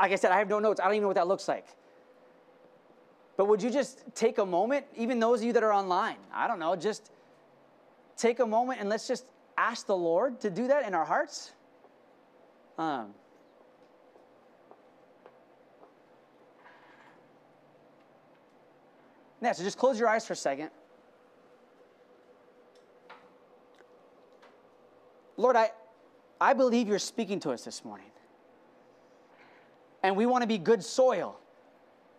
Like 0.00 0.12
I 0.12 0.16
said, 0.16 0.32
I 0.32 0.38
have 0.38 0.48
no 0.48 0.58
notes. 0.58 0.80
I 0.80 0.84
don't 0.84 0.94
even 0.94 1.02
know 1.02 1.08
what 1.08 1.16
that 1.16 1.28
looks 1.28 1.48
like. 1.48 1.66
But 3.38 3.46
would 3.46 3.62
you 3.62 3.70
just 3.70 4.02
take 4.16 4.38
a 4.38 4.44
moment, 4.44 4.84
even 4.96 5.20
those 5.20 5.40
of 5.40 5.46
you 5.46 5.52
that 5.52 5.62
are 5.62 5.72
online, 5.72 6.16
I 6.34 6.48
don't 6.48 6.58
know, 6.58 6.74
just 6.74 7.12
take 8.16 8.40
a 8.40 8.46
moment 8.46 8.80
and 8.80 8.88
let's 8.88 9.06
just 9.06 9.26
ask 9.56 9.86
the 9.86 9.96
Lord 9.96 10.40
to 10.40 10.50
do 10.50 10.66
that 10.66 10.84
in 10.84 10.92
our 10.92 11.04
hearts? 11.04 11.52
Um, 12.78 13.14
yeah, 19.40 19.52
so 19.52 19.62
just 19.62 19.78
close 19.78 20.00
your 20.00 20.08
eyes 20.08 20.26
for 20.26 20.32
a 20.32 20.36
second. 20.36 20.70
Lord, 25.36 25.54
I, 25.54 25.70
I 26.40 26.54
believe 26.54 26.88
you're 26.88 26.98
speaking 26.98 27.38
to 27.40 27.50
us 27.50 27.64
this 27.64 27.84
morning. 27.84 28.10
And 30.02 30.16
we 30.16 30.26
want 30.26 30.42
to 30.42 30.48
be 30.48 30.58
good 30.58 30.82
soil 30.82 31.38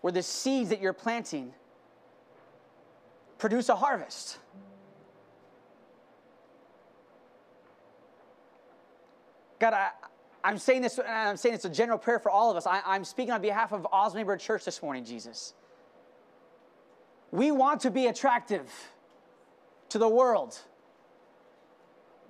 where 0.02 0.14
the 0.14 0.24
seeds 0.24 0.70
that 0.70 0.82
you're 0.82 0.94
planting 0.94 1.54
produce 3.38 3.70
a 3.70 3.76
harvest. 3.76 4.38
God, 9.60 9.74
I, 9.74 9.90
I'm 10.44 10.58
saying 10.58 10.82
this, 10.82 11.00
I'm 11.06 11.38
saying 11.38 11.56
it's 11.56 11.66
a 11.66 11.70
general 11.70 11.98
prayer 11.98 12.20
for 12.20 12.32
all 12.32 12.50
of 12.50 12.58
us. 12.58 12.66
I, 12.66 12.96
am 12.96 13.04
speaking 13.04 13.34
on 13.34 13.42
behalf 13.42 13.74
of 13.74 13.86
Osmond 13.92 14.40
Church 14.40 14.64
this 14.64 14.82
morning, 14.82 15.04
Jesus. 15.04 15.54
We 17.32 17.52
want 17.52 17.82
to 17.82 17.92
be 17.92 18.08
attractive 18.08 18.72
to 19.90 19.98
the 19.98 20.08
world. 20.08 20.58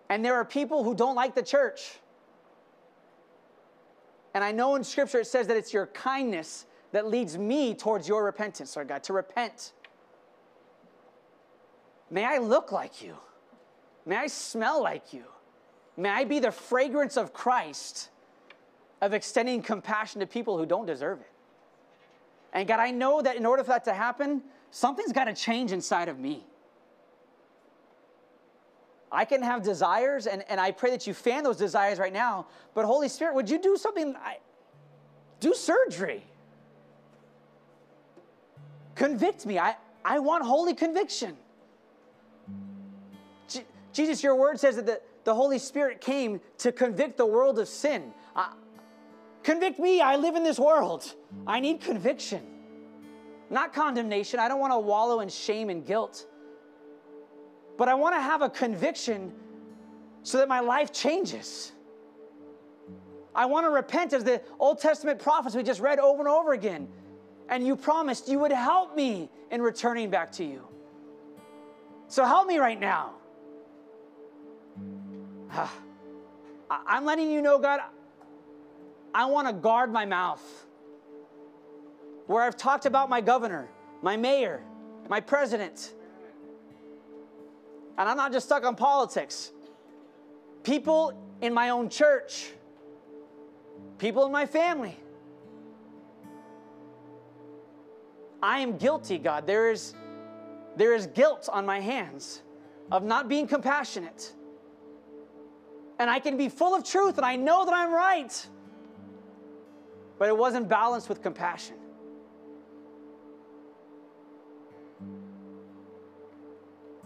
And 0.10 0.26
there 0.26 0.36
are 0.36 0.46
people 0.46 0.84
who 0.84 0.96
don't 0.96 1.16
like 1.16 1.36
the 1.36 1.44
church. 1.44 2.00
And 4.34 4.44
I 4.44 4.52
know 4.52 4.76
in 4.76 4.84
Scripture 4.84 5.20
it 5.20 5.28
says 5.28 5.48
that 5.48 5.58
it's 5.58 5.72
your 5.72 5.88
kindness 5.88 6.66
that 6.92 7.08
leads 7.08 7.38
me 7.38 7.74
towards 7.74 8.08
your 8.08 8.24
repentance, 8.24 8.76
Lord 8.76 8.88
God, 8.88 9.04
to 9.04 9.14
repent. 9.14 9.74
May 12.10 12.26
I 12.26 12.40
look 12.40 12.72
like 12.72 13.04
you. 13.04 13.16
May 14.06 14.16
I 14.16 14.28
smell 14.28 14.82
like 14.82 15.14
you. 15.14 15.26
May 15.98 16.10
I 16.10 16.24
be 16.24 16.40
the 16.40 16.52
fragrance 16.52 17.18
of 17.18 17.34
Christ 17.34 18.10
of 19.02 19.14
extending 19.14 19.62
compassion 19.62 20.20
to 20.22 20.28
people 20.28 20.58
who 20.58 20.66
don't 20.66 20.86
deserve 20.86 21.20
it. 21.20 21.32
And 22.54 22.68
God, 22.68 22.80
I 22.80 22.92
know 22.92 23.22
that 23.22 23.36
in 23.36 23.46
order 23.46 23.64
for 23.64 23.70
that 23.70 23.86
to 23.86 23.94
happen, 23.94 24.42
something's 24.72 25.14
got 25.14 25.26
to 25.26 25.34
change 25.34 25.72
inside 25.72 26.10
of 26.10 26.18
me. 26.18 26.46
I 29.12 29.26
can 29.26 29.42
have 29.42 29.64
desires, 29.64 30.28
and, 30.28 30.44
and 30.50 30.60
I 30.60 30.72
pray 30.72 30.92
that 30.92 31.08
you 31.08 31.14
fan 31.14 31.44
those 31.44 31.58
desires 31.58 32.00
right 32.00 32.14
now. 32.14 32.48
But 32.74 32.86
Holy 32.86 33.10
Spirit, 33.10 33.36
would 33.36 33.50
you 33.50 33.60
do 33.60 33.76
something? 33.76 34.16
I, 34.16 34.38
do 35.40 35.54
surgery. 35.54 36.24
Convict 39.00 39.46
me. 39.46 39.58
I, 39.58 39.78
I 40.04 40.20
want 40.20 40.44
holy 40.44 40.74
conviction. 40.74 41.38
J- 43.48 43.64
Jesus, 43.94 44.22
your 44.22 44.36
word 44.36 44.60
says 44.60 44.76
that 44.76 44.86
the, 44.86 45.00
the 45.24 45.34
Holy 45.34 45.58
Spirit 45.58 46.02
came 46.02 46.42
to 46.58 46.74
convict 46.74 47.16
the 47.16 47.26
world 47.26 47.60
of 47.60 47.70
sin. 47.70 48.12
Uh, 48.36 48.50
convict 49.42 49.80
me. 49.80 50.02
I 50.02 50.18
live 50.18 50.36
in 50.36 50.44
this 50.44 50.60
world. 50.60 51.16
I 51.48 51.62
need 51.62 51.80
conviction, 51.80 52.42
not 53.50 53.72
condemnation. 53.74 54.38
I 54.38 54.50
don't 54.50 54.60
want 54.60 54.74
to 54.74 54.80
wallow 54.80 55.22
in 55.22 55.30
shame 55.30 55.70
and 55.70 55.86
guilt, 55.86 56.28
but 57.78 57.88
I 57.88 57.94
want 57.94 58.16
to 58.16 58.22
have 58.22 58.42
a 58.42 58.50
conviction 58.50 59.32
so 60.24 60.40
that 60.40 60.50
my 60.50 60.60
life 60.60 60.92
changes. 60.92 61.72
I 63.34 63.46
want 63.46 63.66
to 63.66 63.70
repent 63.70 64.12
as 64.12 64.26
the 64.26 64.42
Old 64.60 64.82
Testament 64.82 65.20
prophets 65.20 65.56
we 65.56 65.64
just 65.64 65.80
read 65.80 66.00
over 66.00 66.20
and 66.20 66.28
over 66.28 66.52
again 66.52 66.90
and 67.50 67.66
you 67.66 67.76
promised 67.76 68.30
you 68.30 68.40
would 68.40 68.52
help 68.52 68.96
me 68.96 69.30
in 69.52 69.62
returning 69.62 70.10
back 70.10 70.32
to 70.34 70.46
you. 70.46 70.66
So 72.08 72.24
help 72.24 72.48
me 72.48 72.58
right 72.58 72.80
now. 72.80 73.14
I'm 76.70 77.04
letting 77.06 77.32
you 77.32 77.42
know, 77.42 77.58
God, 77.58 77.80
I 79.14 79.26
want 79.26 79.48
to 79.48 79.54
guard 79.54 79.92
my 79.92 80.06
mouth. 80.06 80.42
Where 82.28 82.44
I've 82.44 82.58
talked 82.58 82.86
about 82.86 83.10
my 83.10 83.22
governor, 83.22 83.68
my 84.04 84.16
mayor, 84.16 84.62
my 85.10 85.20
president. 85.20 85.94
And 87.98 88.08
I'm 88.08 88.18
not 88.18 88.32
just 88.32 88.46
stuck 88.46 88.64
on 88.64 88.76
politics. 88.76 89.52
People 90.64 91.14
in 91.42 91.54
my 91.54 91.70
own 91.70 91.90
church, 91.90 92.52
people 93.98 94.26
in 94.28 94.32
my 94.32 94.46
family. 94.46 94.96
I 98.42 98.60
am 98.60 98.78
guilty, 98.78 99.18
God. 99.18 99.46
There 99.46 99.72
is, 99.72 99.96
there 100.76 100.94
is 100.94 101.08
guilt 101.08 101.50
on 101.52 101.66
my 101.66 101.80
hands 101.80 102.42
of 102.92 103.04
not 103.04 103.28
being 103.28 103.48
compassionate. 103.48 104.34
And 106.00 106.10
I 106.10 106.20
can 106.20 106.38
be 106.38 106.48
full 106.48 106.74
of 106.74 106.84
truth 106.84 107.18
and 107.18 107.26
I 107.26 107.36
know 107.36 107.66
that 107.66 107.74
I'm 107.74 107.92
right, 107.92 108.48
but 110.18 110.30
it 110.30 110.38
wasn't 110.38 110.70
balanced 110.70 111.10
with 111.10 111.22
compassion. 111.22 111.76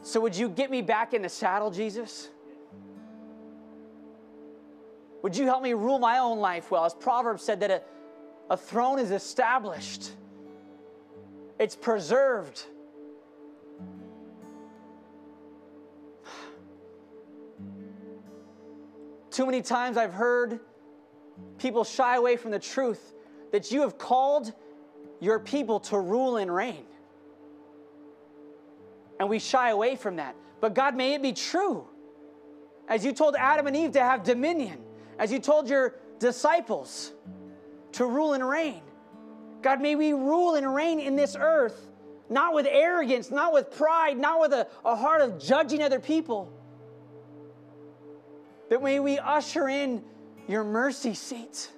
So, 0.04 0.20
would 0.20 0.36
you 0.36 0.50
get 0.50 0.70
me 0.70 0.82
back 0.82 1.14
in 1.14 1.22
the 1.22 1.30
saddle, 1.30 1.72
Jesus? 1.72 2.30
Would 5.22 5.38
you 5.38 5.46
help 5.46 5.64
me 5.64 5.74
rule 5.74 5.98
my 5.98 6.20
own 6.20 6.40
life 6.40 6.70
well? 6.70 6.84
As 6.84 6.94
Proverbs 6.94 7.42
said, 7.42 7.62
that 7.62 7.72
a, 7.72 7.82
a 8.50 8.58
throne 8.58 9.00
is 9.00 9.12
established 9.12 10.12
it's 11.60 11.76
preserved. 11.76 12.64
Too 19.32 19.46
many 19.46 19.62
times 19.62 19.98
I've 19.98 20.14
heard 20.14 20.60
people 21.58 21.84
shy 21.84 22.18
away 22.18 22.36
from 22.36 22.52
the 22.52 22.60
truth 22.60 23.14
that 23.52 23.72
you 23.72 23.82
have 23.82 23.98
called 23.98 24.54
your 25.20 25.40
people 25.40 25.80
to 25.80 26.00
rule 26.00 26.38
and 26.38 26.54
reign. 26.54 26.86
And 29.20 29.30
we 29.30 29.40
shy 29.40 29.70
away 29.70 29.96
from 29.96 30.18
that. 30.18 30.36
But 30.60 30.76
God, 30.76 30.96
may 30.96 31.14
it 31.14 31.22
be 31.22 31.34
true. 31.34 31.88
As 32.88 33.04
you 33.06 33.12
told 33.12 33.36
Adam 33.38 33.68
and 33.68 33.76
Eve 33.76 33.92
to 33.94 34.02
have 34.02 34.24
dominion, 34.24 34.80
as 35.18 35.32
you 35.32 35.40
told 35.40 35.70
your 35.70 35.96
disciples 36.20 37.14
to 37.94 38.06
rule 38.06 38.34
and 38.34 38.48
reign. 38.48 38.82
God, 39.64 39.82
may 39.82 39.96
we 39.96 40.12
rule 40.12 40.56
and 40.56 40.76
reign 40.76 41.00
in 41.00 41.16
this 41.16 41.36
earth, 41.40 41.88
not 42.30 42.54
with 42.54 42.68
arrogance, 42.70 43.32
not 43.32 43.54
with 43.54 43.72
pride, 43.72 44.18
not 44.18 44.42
with 44.42 44.52
a, 44.52 44.68
a 44.84 44.96
heart 44.96 45.22
of 45.22 45.40
judging 45.40 45.82
other 45.82 46.02
people. 46.02 46.52
But 48.70 48.84
may 48.84 49.00
we 49.00 49.18
usher 49.20 49.70
in 49.70 50.04
your 50.48 50.66
mercy 50.66 51.14
seat. 51.14 51.72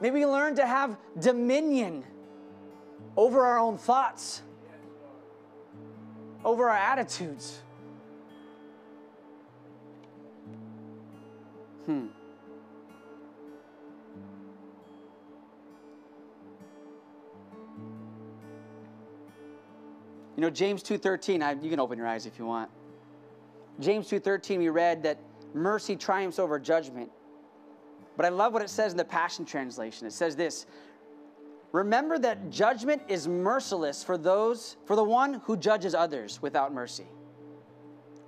May 0.00 0.10
we 0.12 0.24
learn 0.24 0.54
to 0.56 0.66
have 0.66 0.96
dominion 1.18 2.04
over 3.16 3.44
our 3.44 3.58
own 3.58 3.76
thoughts, 3.76 4.42
over 6.44 6.68
our 6.68 6.76
attitudes. 6.76 7.60
Hmm. 11.86 12.06
You 20.36 20.42
know, 20.42 20.50
James 20.50 20.82
2.13, 20.82 21.64
you 21.64 21.70
can 21.70 21.80
open 21.80 21.96
your 21.96 22.06
eyes 22.06 22.26
if 22.26 22.38
you 22.38 22.44
want. 22.44 22.70
James 23.80 24.08
2.13, 24.08 24.58
we 24.58 24.68
read 24.68 25.02
that 25.02 25.18
mercy 25.54 25.96
triumphs 25.96 26.38
over 26.38 26.58
judgment. 26.58 27.10
But 28.16 28.26
I 28.26 28.28
love 28.28 28.52
what 28.52 28.62
it 28.62 28.70
says 28.70 28.92
in 28.92 28.98
the 28.98 29.04
Passion 29.04 29.44
Translation. 29.44 30.06
It 30.06 30.12
says 30.12 30.36
this, 30.36 30.66
Remember 31.72 32.18
that 32.18 32.50
judgment 32.50 33.02
is 33.08 33.26
merciless 33.28 34.02
for 34.02 34.16
those, 34.16 34.76
for 34.86 34.96
the 34.96 35.04
one 35.04 35.34
who 35.44 35.56
judges 35.56 35.94
others 35.94 36.40
without 36.40 36.72
mercy. 36.72 37.06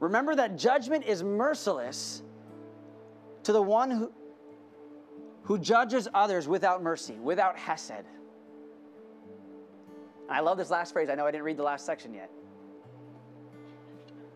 Remember 0.00 0.34
that 0.34 0.58
judgment 0.58 1.04
is 1.04 1.22
merciless 1.22 2.22
to 3.44 3.52
the 3.52 3.62
one 3.62 3.90
who, 3.90 4.12
who 5.42 5.58
judges 5.58 6.08
others 6.12 6.46
without 6.46 6.82
mercy, 6.82 7.14
without 7.14 7.56
hesed. 7.56 8.04
I 10.28 10.40
love 10.40 10.58
this 10.58 10.70
last 10.70 10.92
phrase. 10.92 11.08
I 11.08 11.14
know 11.14 11.26
I 11.26 11.30
didn't 11.30 11.44
read 11.44 11.56
the 11.56 11.62
last 11.62 11.86
section 11.86 12.12
yet. 12.12 12.30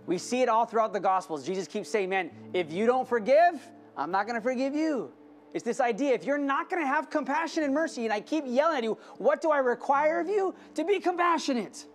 We 0.07 0.19
see 0.19 0.43
it 0.43 0.49
all 0.49 0.65
throughout 0.65 0.93
the 0.93 1.01
Gospels. 1.01 1.45
Jesus 1.45 1.69
keeps 1.69 1.89
saying, 1.89 2.09
Man, 2.09 2.31
if 2.53 2.73
you 2.73 2.87
don't 2.87 3.07
forgive, 3.07 3.61
I'm 3.97 4.11
not 4.11 4.27
going 4.27 4.37
to 4.37 4.43
forgive 4.43 4.75
you. 4.75 5.13
It's 5.55 5.65
this 5.65 5.81
idea 5.81 6.15
if 6.15 6.25
you're 6.25 6.39
not 6.39 6.71
going 6.71 6.83
to 6.83 6.87
have 6.87 7.11
compassion 7.11 7.63
and 7.63 7.75
mercy, 7.75 8.05
and 8.05 8.13
I 8.13 8.21
keep 8.21 8.45
yelling 8.47 8.79
at 8.79 8.85
you, 8.85 8.97
what 9.19 9.43
do 9.43 9.51
I 9.51 9.59
require 9.59 10.21
of 10.21 10.29
you? 10.29 10.55
To 10.75 10.85
be 10.85 10.99
compassionate. 10.99 11.87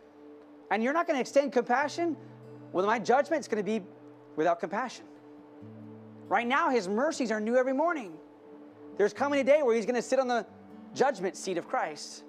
And 0.70 0.84
you're 0.84 0.94
not 0.94 1.08
going 1.08 1.18
to 1.18 1.22
extend 1.22 1.54
compassion, 1.54 2.16
well, 2.72 2.86
my 2.86 3.00
judgment 3.00 3.40
is 3.40 3.48
going 3.48 3.64
to 3.64 3.80
be 3.80 3.84
without 4.36 4.60
compassion. 4.60 5.06
Right 6.28 6.46
now, 6.46 6.70
his 6.70 6.88
mercies 6.88 7.32
are 7.32 7.40
new 7.40 7.56
every 7.56 7.74
morning. 7.74 8.14
There's 8.98 9.14
coming 9.14 9.40
a 9.40 9.44
day 9.44 9.64
where 9.64 9.76
he's 9.76 9.86
going 9.86 9.96
to 9.96 10.02
sit 10.02 10.20
on 10.20 10.28
the 10.28 10.46
judgment 10.94 11.36
seat 11.36 11.58
of 11.58 11.68
Christ. 11.68 12.24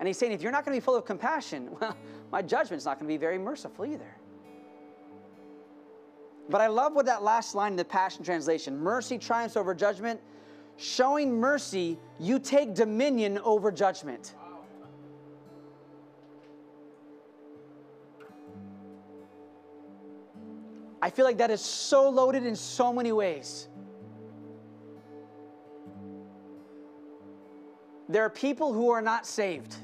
And 0.00 0.06
he's 0.06 0.16
saying, 0.16 0.32
if 0.32 0.40
you're 0.40 0.50
not 0.50 0.64
going 0.64 0.74
to 0.74 0.80
be 0.80 0.84
full 0.84 0.96
of 0.96 1.04
compassion, 1.04 1.68
well, 1.80 1.96
my 2.32 2.40
judgment's 2.40 2.86
not 2.86 2.98
going 2.98 3.06
to 3.06 3.12
be 3.12 3.18
very 3.18 3.38
merciful 3.38 3.84
either. 3.84 4.16
But 6.48 6.62
I 6.62 6.66
love 6.66 6.94
what 6.94 7.06
that 7.06 7.22
last 7.22 7.54
line 7.54 7.74
in 7.74 7.76
the 7.76 7.84
Passion 7.84 8.24
Translation 8.24 8.76
mercy 8.76 9.18
triumphs 9.18 9.56
over 9.56 9.74
judgment. 9.74 10.18
Showing 10.78 11.38
mercy, 11.38 11.98
you 12.18 12.38
take 12.38 12.74
dominion 12.74 13.38
over 13.40 13.70
judgment. 13.70 14.34
I 21.02 21.10
feel 21.10 21.26
like 21.26 21.38
that 21.38 21.50
is 21.50 21.60
so 21.60 22.08
loaded 22.08 22.44
in 22.44 22.56
so 22.56 22.92
many 22.92 23.12
ways. 23.12 23.68
There 28.08 28.24
are 28.24 28.30
people 28.30 28.72
who 28.72 28.90
are 28.90 29.02
not 29.02 29.26
saved. 29.26 29.76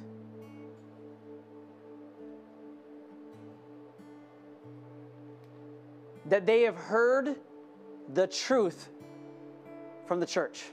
That 6.29 6.47
they 6.47 6.63
have 6.63 6.77
heard 6.77 7.37
the 8.15 8.27
truth 8.27 8.89
from 10.07 10.21
the 10.21 10.27
church. 10.27 10.65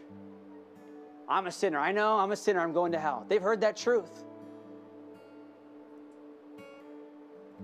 I'm 1.28 1.47
a 1.47 1.51
sinner. 1.51 1.80
I 1.80 1.91
know 1.91 2.18
I'm 2.18 2.32
a 2.32 2.36
sinner. 2.36 2.60
I'm 2.60 2.74
going 2.74 2.91
to 2.91 2.99
hell. 2.99 3.26
They've 3.28 3.41
heard 3.41 3.62
that 3.62 3.78
truth. 3.78 4.24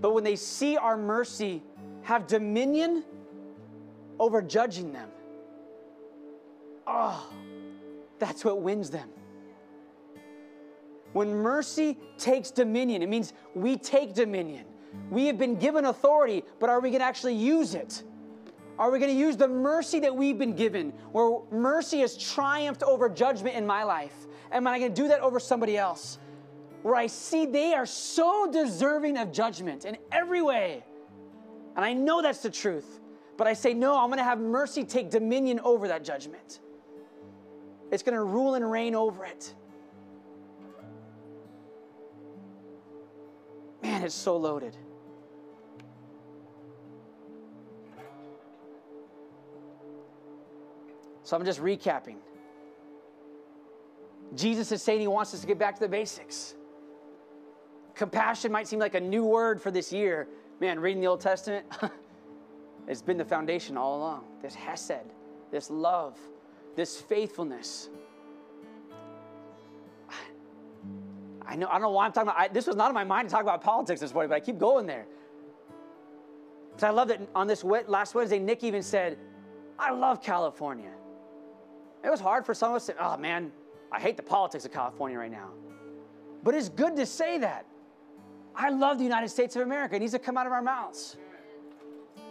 But 0.00 0.14
when 0.14 0.24
they 0.24 0.36
see 0.36 0.76
our 0.76 0.96
mercy 0.96 1.62
have 2.02 2.26
dominion 2.26 3.04
over 4.18 4.40
judging 4.40 4.92
them, 4.92 5.10
oh, 6.86 7.30
that's 8.18 8.44
what 8.44 8.60
wins 8.62 8.90
them. 8.90 9.08
When 11.12 11.34
mercy 11.34 11.98
takes 12.18 12.50
dominion, 12.50 13.02
it 13.02 13.08
means 13.08 13.32
we 13.54 13.76
take 13.76 14.14
dominion. 14.14 14.64
We 15.10 15.26
have 15.26 15.38
been 15.38 15.56
given 15.56 15.84
authority, 15.86 16.44
but 16.58 16.70
are 16.70 16.80
we 16.80 16.90
going 16.90 17.00
to 17.00 17.06
actually 17.06 17.34
use 17.34 17.74
it? 17.74 18.02
Are 18.78 18.90
we 18.90 18.98
going 18.98 19.12
to 19.12 19.18
use 19.18 19.36
the 19.36 19.48
mercy 19.48 20.00
that 20.00 20.14
we've 20.14 20.38
been 20.38 20.54
given, 20.54 20.90
where 21.12 21.40
mercy 21.50 22.00
has 22.00 22.16
triumphed 22.16 22.82
over 22.82 23.08
judgment 23.08 23.54
in 23.56 23.66
my 23.66 23.82
life? 23.82 24.14
Am 24.52 24.66
I 24.66 24.78
going 24.78 24.94
to 24.94 25.02
do 25.02 25.08
that 25.08 25.20
over 25.20 25.38
somebody 25.38 25.76
else? 25.76 26.18
Where 26.82 26.94
I 26.94 27.06
see 27.06 27.44
they 27.44 27.74
are 27.74 27.84
so 27.84 28.50
deserving 28.50 29.18
of 29.18 29.32
judgment 29.32 29.84
in 29.84 29.98
every 30.10 30.40
way. 30.40 30.82
And 31.76 31.84
I 31.84 31.92
know 31.92 32.22
that's 32.22 32.42
the 32.42 32.50
truth, 32.50 33.00
but 33.36 33.46
I 33.46 33.52
say, 33.52 33.74
no, 33.74 33.98
I'm 33.98 34.08
going 34.08 34.18
to 34.18 34.24
have 34.24 34.40
mercy 34.40 34.84
take 34.84 35.10
dominion 35.10 35.60
over 35.60 35.88
that 35.88 36.02
judgment. 36.02 36.60
It's 37.92 38.02
going 38.02 38.14
to 38.14 38.24
rule 38.24 38.54
and 38.54 38.70
reign 38.70 38.94
over 38.94 39.24
it. 39.24 39.54
Man, 43.82 44.02
it's 44.04 44.14
so 44.14 44.36
loaded. 44.36 44.76
So 51.22 51.36
I'm 51.36 51.44
just 51.44 51.60
recapping. 51.60 52.16
Jesus 54.34 54.72
is 54.72 54.82
saying 54.82 55.00
he 55.00 55.06
wants 55.08 55.32
us 55.34 55.40
to 55.40 55.46
get 55.46 55.58
back 55.58 55.74
to 55.74 55.80
the 55.80 55.88
basics. 55.88 56.54
Compassion 57.94 58.50
might 58.50 58.66
seem 58.66 58.78
like 58.78 58.94
a 58.94 59.00
new 59.00 59.24
word 59.24 59.60
for 59.60 59.70
this 59.70 59.92
year. 59.92 60.26
Man, 60.60 60.80
reading 60.80 61.00
the 61.00 61.06
Old 61.06 61.20
Testament, 61.20 61.66
it's 62.88 63.02
been 63.02 63.16
the 63.16 63.24
foundation 63.24 63.76
all 63.76 63.98
along. 63.98 64.24
This 64.42 64.54
hesed, 64.54 65.12
this 65.50 65.70
love, 65.70 66.18
this 66.76 67.00
faithfulness. 67.00 67.90
I 71.50 71.56
know 71.56 71.66
I 71.66 71.72
don't 71.72 71.82
know 71.82 71.90
why 71.90 72.06
I'm 72.06 72.12
talking 72.12 72.28
about. 72.28 72.40
I, 72.40 72.46
this 72.46 72.68
was 72.68 72.76
not 72.76 72.90
in 72.90 72.94
my 72.94 73.02
mind 73.02 73.28
to 73.28 73.32
talk 73.32 73.42
about 73.42 73.60
politics 73.60 74.00
this 74.00 74.14
morning, 74.14 74.28
but 74.28 74.36
I 74.36 74.40
keep 74.40 74.56
going 74.56 74.86
there. 74.86 75.06
Because 76.70 76.84
I 76.84 76.90
love 76.90 77.08
that 77.08 77.20
on 77.34 77.48
this 77.48 77.64
last 77.64 78.14
Wednesday, 78.14 78.38
Nick 78.38 78.62
even 78.62 78.84
said, 78.84 79.18
"I 79.76 79.90
love 79.90 80.22
California." 80.22 80.92
It 82.04 82.08
was 82.08 82.20
hard 82.20 82.46
for 82.46 82.54
some 82.54 82.70
of 82.70 82.76
us 82.76 82.86
to, 82.86 82.92
say, 82.92 82.98
oh 83.00 83.16
man, 83.16 83.50
I 83.90 83.98
hate 83.98 84.16
the 84.16 84.22
politics 84.22 84.64
of 84.64 84.72
California 84.72 85.18
right 85.18 85.30
now. 85.30 85.50
But 86.44 86.54
it's 86.54 86.68
good 86.68 86.96
to 86.96 87.04
say 87.04 87.38
that. 87.38 87.66
I 88.54 88.70
love 88.70 88.98
the 88.98 89.04
United 89.04 89.28
States 89.28 89.56
of 89.56 89.62
America. 89.62 89.96
It 89.96 89.98
needs 89.98 90.12
to 90.12 90.18
come 90.18 90.36
out 90.36 90.46
of 90.46 90.52
our 90.52 90.62
mouths. 90.62 91.16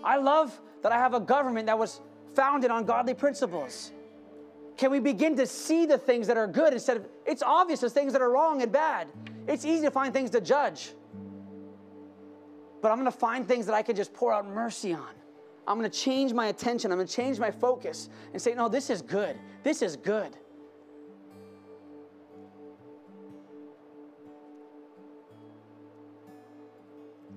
I 0.04 0.18
love 0.18 0.60
that 0.82 0.92
I 0.92 0.98
have 0.98 1.14
a 1.14 1.20
government 1.20 1.68
that 1.68 1.78
was 1.78 2.02
founded 2.34 2.72
on 2.72 2.86
godly 2.86 3.14
principles. 3.14 3.92
Can 4.80 4.92
we 4.92 5.02
begin 5.02 5.36
to 5.36 5.46
see 5.46 5.86
the 5.86 5.98
things 5.98 6.26
that 6.28 6.38
are 6.38 6.48
good 6.48 6.72
instead 6.72 6.96
of, 6.96 7.06
it's 7.26 7.44
obvious 7.44 7.82
the 7.82 7.90
things 7.90 8.14
that 8.14 8.22
are 8.22 8.32
wrong 8.32 8.62
and 8.62 8.72
bad. 8.72 9.10
It's 9.46 9.66
easy 9.66 9.84
to 9.84 9.92
find 9.92 10.14
things 10.14 10.30
to 10.30 10.40
judge. 10.40 10.94
But 12.82 12.90
I'm 12.90 12.98
going 12.98 13.12
to 13.12 13.18
find 13.18 13.46
things 13.46 13.66
that 13.66 13.76
I 13.76 13.82
can 13.82 13.98
just 13.98 14.14
pour 14.14 14.32
out 14.32 14.48
mercy 14.48 14.94
on. 14.94 15.10
I'm 15.68 15.78
going 15.78 15.92
to 15.92 16.00
change 16.00 16.32
my 16.32 16.48
attention. 16.48 16.94
I'm 16.94 16.98
going 16.98 17.10
to 17.10 17.14
change 17.14 17.40
my 17.40 17.52
focus 17.52 18.08
and 18.32 18.42
say, 18.42 18.54
no, 18.54 18.70
this 18.70 18.90
is 18.90 19.02
good. 19.02 19.38
This 19.64 19.82
is 19.82 19.98
good. 19.98 20.38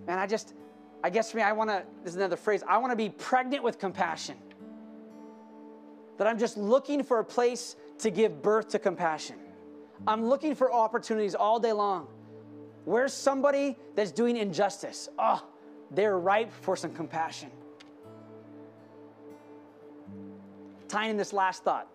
And 0.06 0.20
I 0.20 0.28
just, 0.28 0.54
I 1.02 1.10
guess 1.10 1.32
for 1.32 1.38
me, 1.38 1.42
I 1.42 1.50
want 1.50 1.70
to, 1.70 1.82
this 2.04 2.12
is 2.12 2.16
another 2.18 2.36
phrase, 2.36 2.62
I 2.68 2.78
want 2.78 2.92
to 2.92 2.96
be 2.96 3.08
pregnant 3.08 3.64
with 3.64 3.80
compassion 3.80 4.36
that 6.18 6.26
I'm 6.26 6.38
just 6.38 6.56
looking 6.56 7.02
for 7.02 7.18
a 7.18 7.24
place 7.24 7.76
to 7.98 8.10
give 8.10 8.42
birth 8.42 8.68
to 8.70 8.78
compassion. 8.78 9.36
I'm 10.06 10.24
looking 10.26 10.54
for 10.54 10.72
opportunities 10.72 11.34
all 11.34 11.60
day 11.60 11.72
long. 11.72 12.08
Where's 12.84 13.12
somebody 13.12 13.78
that's 13.94 14.10
doing 14.10 14.36
injustice? 14.36 15.08
Oh, 15.18 15.44
they're 15.90 16.18
ripe 16.18 16.52
for 16.52 16.76
some 16.76 16.92
compassion. 16.92 17.50
Tying 20.88 21.10
in 21.10 21.16
this 21.16 21.32
last 21.32 21.62
thought. 21.62 21.88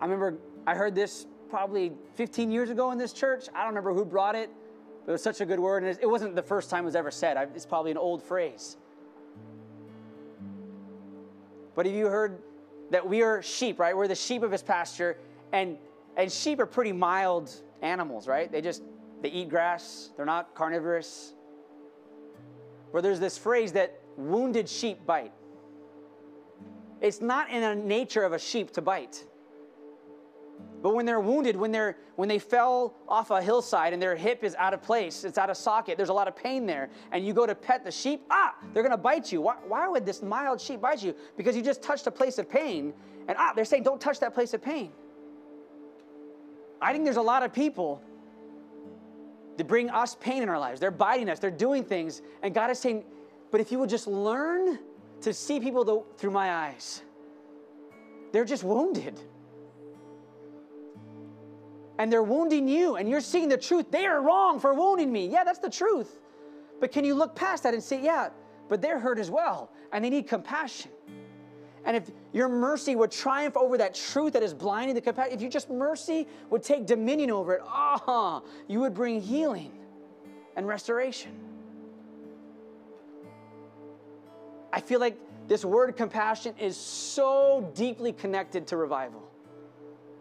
I 0.00 0.04
remember 0.04 0.38
I 0.66 0.74
heard 0.74 0.94
this 0.94 1.26
probably 1.48 1.92
15 2.14 2.50
years 2.50 2.70
ago 2.70 2.90
in 2.92 2.98
this 2.98 3.12
church. 3.12 3.48
I 3.54 3.60
don't 3.60 3.68
remember 3.68 3.92
who 3.92 4.04
brought 4.04 4.34
it, 4.34 4.50
but 5.04 5.10
it 5.10 5.12
was 5.12 5.22
such 5.22 5.40
a 5.40 5.46
good 5.46 5.58
word. 5.58 5.82
And 5.82 5.98
it 6.00 6.08
wasn't 6.08 6.36
the 6.36 6.42
first 6.42 6.70
time 6.70 6.84
it 6.84 6.86
was 6.86 6.96
ever 6.96 7.10
said, 7.10 7.36
it's 7.54 7.66
probably 7.66 7.90
an 7.90 7.98
old 7.98 8.22
phrase. 8.22 8.76
But 11.80 11.86
have 11.86 11.94
you 11.94 12.08
heard 12.08 12.42
that 12.90 13.08
we 13.08 13.22
are 13.22 13.40
sheep, 13.40 13.78
right? 13.78 13.96
We're 13.96 14.06
the 14.06 14.14
sheep 14.14 14.42
of 14.42 14.52
his 14.52 14.62
pasture, 14.62 15.16
and 15.50 15.78
and 16.14 16.30
sheep 16.30 16.60
are 16.60 16.66
pretty 16.66 16.92
mild 16.92 17.50
animals, 17.80 18.28
right? 18.28 18.52
They 18.52 18.60
just 18.60 18.82
they 19.22 19.30
eat 19.30 19.48
grass. 19.48 20.10
They're 20.14 20.26
not 20.26 20.54
carnivorous. 20.54 21.32
Where 22.90 23.00
there's 23.00 23.18
this 23.18 23.38
phrase 23.38 23.72
that 23.72 23.98
wounded 24.18 24.68
sheep 24.68 25.06
bite. 25.06 25.32
It's 27.00 27.22
not 27.22 27.48
in 27.48 27.62
the 27.62 27.74
nature 27.74 28.24
of 28.24 28.34
a 28.34 28.38
sheep 28.38 28.72
to 28.72 28.82
bite. 28.82 29.24
But 30.82 30.94
when 30.94 31.04
they're 31.04 31.20
wounded, 31.20 31.56
when 31.56 31.72
they're 31.72 31.98
when 32.16 32.28
they 32.28 32.38
fell 32.38 32.94
off 33.06 33.30
a 33.30 33.42
hillside 33.42 33.92
and 33.92 34.00
their 34.00 34.16
hip 34.16 34.42
is 34.42 34.54
out 34.58 34.72
of 34.72 34.82
place, 34.82 35.24
it's 35.24 35.36
out 35.36 35.50
of 35.50 35.56
socket, 35.56 35.96
there's 35.96 36.08
a 36.08 36.14
lot 36.14 36.26
of 36.26 36.36
pain 36.36 36.64
there, 36.66 36.90
and 37.12 37.26
you 37.26 37.34
go 37.34 37.46
to 37.46 37.54
pet 37.54 37.84
the 37.84 37.90
sheep, 37.90 38.22
ah, 38.30 38.54
they're 38.72 38.82
gonna 38.82 38.96
bite 38.96 39.30
you. 39.30 39.42
Why, 39.42 39.56
why 39.66 39.88
would 39.88 40.06
this 40.06 40.22
mild 40.22 40.60
sheep 40.60 40.80
bite 40.80 41.02
you? 41.02 41.14
Because 41.36 41.54
you 41.54 41.62
just 41.62 41.82
touched 41.82 42.06
a 42.06 42.10
place 42.10 42.38
of 42.38 42.48
pain, 42.48 42.94
and 43.28 43.36
ah, 43.38 43.52
they're 43.54 43.64
saying 43.64 43.82
don't 43.82 44.00
touch 44.00 44.20
that 44.20 44.32
place 44.32 44.54
of 44.54 44.62
pain. 44.62 44.90
I 46.80 46.92
think 46.92 47.04
there's 47.04 47.16
a 47.16 47.22
lot 47.22 47.42
of 47.42 47.52
people 47.52 48.02
that 49.58 49.66
bring 49.66 49.90
us 49.90 50.14
pain 50.14 50.42
in 50.42 50.48
our 50.48 50.58
lives. 50.58 50.80
They're 50.80 50.90
biting 50.90 51.28
us, 51.28 51.38
they're 51.38 51.50
doing 51.50 51.84
things, 51.84 52.22
and 52.42 52.54
God 52.54 52.70
is 52.70 52.78
saying, 52.78 53.04
but 53.50 53.60
if 53.60 53.70
you 53.70 53.78
would 53.78 53.90
just 53.90 54.06
learn 54.06 54.78
to 55.20 55.34
see 55.34 55.60
people 55.60 56.06
through 56.16 56.30
my 56.30 56.52
eyes, 56.52 57.02
they're 58.32 58.46
just 58.46 58.64
wounded 58.64 59.20
and 62.00 62.10
they're 62.10 62.22
wounding 62.22 62.66
you 62.66 62.96
and 62.96 63.10
you're 63.10 63.20
seeing 63.20 63.46
the 63.50 63.58
truth. 63.58 63.90
They 63.90 64.06
are 64.06 64.22
wrong 64.22 64.58
for 64.58 64.72
wounding 64.72 65.12
me. 65.12 65.26
Yeah, 65.26 65.44
that's 65.44 65.58
the 65.58 65.68
truth. 65.68 66.18
But 66.80 66.92
can 66.92 67.04
you 67.04 67.14
look 67.14 67.36
past 67.36 67.62
that 67.64 67.74
and 67.74 67.82
say, 67.82 68.02
yeah, 68.02 68.30
but 68.70 68.80
they're 68.80 68.98
hurt 68.98 69.18
as 69.18 69.30
well, 69.30 69.70
and 69.92 70.02
they 70.02 70.08
need 70.08 70.26
compassion. 70.26 70.90
And 71.84 71.94
if 71.94 72.10
your 72.32 72.48
mercy 72.48 72.96
would 72.96 73.10
triumph 73.10 73.54
over 73.54 73.76
that 73.76 73.94
truth 73.94 74.32
that 74.32 74.42
is 74.42 74.54
blinding 74.54 74.94
the 74.94 75.02
compassion, 75.02 75.34
if 75.34 75.42
you 75.42 75.50
just 75.50 75.68
mercy 75.68 76.26
would 76.48 76.62
take 76.62 76.86
dominion 76.86 77.30
over 77.30 77.56
it, 77.56 77.62
ah, 77.66 78.40
you 78.66 78.80
would 78.80 78.94
bring 78.94 79.20
healing 79.20 79.72
and 80.56 80.66
restoration. 80.66 81.32
I 84.72 84.80
feel 84.80 85.00
like 85.00 85.18
this 85.48 85.66
word 85.66 85.94
compassion 85.98 86.54
is 86.58 86.78
so 86.78 87.70
deeply 87.74 88.12
connected 88.14 88.66
to 88.68 88.78
revival. 88.78 89.22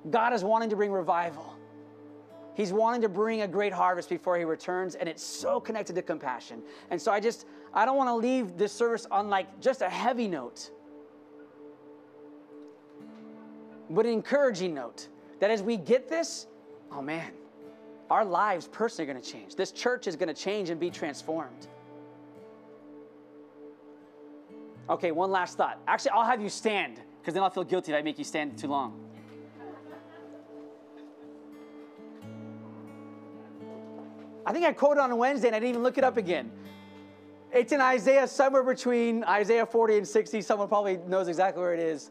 God 0.09 0.34
is 0.34 0.43
wanting 0.43 0.71
to 0.71 0.75
bring 0.75 0.91
revival. 0.91 1.55
He's 2.56 2.74
wanting 2.74 3.02
to 3.02 3.10
bring 3.10 3.41
a 3.41 3.47
great 3.47 3.72
harvest 3.72 4.10
before 4.10 4.38
he 4.38 4.43
returns, 4.43 4.95
and 4.95 5.08
it's 5.08 5.24
so 5.24 5.60
connected 5.60 5.95
to 5.95 6.02
compassion. 6.02 6.62
And 6.89 7.02
so 7.02 7.12
I 7.12 7.20
just, 7.20 7.45
I 7.74 7.86
don't 7.86 7.95
want 7.95 8.10
to 8.10 8.16
leave 8.16 8.58
this 8.58 8.74
service 8.74 9.08
on 9.10 9.30
like 9.30 9.62
just 9.62 9.82
a 9.82 9.89
heavy 9.89 10.28
note, 10.28 10.72
but 13.89 14.06
an 14.06 14.12
encouraging 14.12 14.74
note 14.74 15.08
that 15.39 15.50
as 15.50 15.64
we 15.64 15.78
get 15.78 16.10
this, 16.10 16.47
oh 16.91 17.02
man, 17.02 17.32
our 18.10 18.26
lives 18.26 18.68
personally 18.68 19.10
are 19.10 19.14
going 19.14 19.24
to 19.24 19.32
change. 19.32 19.56
This 19.56 19.72
church 19.72 20.08
is 20.08 20.16
going 20.16 20.28
to 20.28 20.34
change 20.34 20.70
and 20.70 20.80
be 20.80 20.89
transformed. 20.89 21.68
Okay, 24.89 25.12
one 25.12 25.32
last 25.32 25.56
thought. 25.56 25.80
Actually, 25.88 26.12
I'll 26.12 26.26
have 26.26 26.41
you 26.41 26.50
stand 26.50 27.00
because 27.22 27.36
then 27.36 27.43
I'll 27.43 27.52
feel 27.52 27.64
guilty 27.64 27.91
if 27.91 27.97
I 27.97 28.02
make 28.02 28.18
you 28.18 28.24
stand 28.24 28.58
too 28.58 28.68
long. 28.68 29.09
I 34.50 34.52
think 34.52 34.66
I 34.66 34.74
quoted 34.74 35.00
on 35.00 35.16
Wednesday 35.16 35.50
and 35.50 35.56
I 35.56 35.60
didn't 35.60 35.70
even 35.70 35.84
look 35.84 36.00
it 36.00 36.04
up 36.04 36.18
again. 36.18 36.52
It's 37.54 37.72
in 37.72 37.82
Isaiah, 37.82 38.28
somewhere 38.28 38.64
between 38.64 39.24
Isaiah 39.26 39.64
40 39.64 39.97
and 39.97 40.08
60. 40.08 40.41
Someone 40.41 40.68
probably 40.68 40.97
knows 41.08 41.28
exactly 41.28 41.62
where 41.62 41.76
it 41.76 41.80
is. 41.80 42.10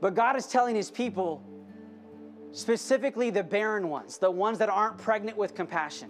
But 0.00 0.14
God 0.14 0.36
is 0.36 0.46
telling 0.46 0.76
his 0.76 0.88
people, 0.88 1.42
specifically 2.52 3.30
the 3.30 3.42
barren 3.42 3.88
ones, 3.88 4.18
the 4.18 4.30
ones 4.30 4.58
that 4.58 4.68
aren't 4.68 4.98
pregnant 4.98 5.36
with 5.36 5.56
compassion. 5.56 6.08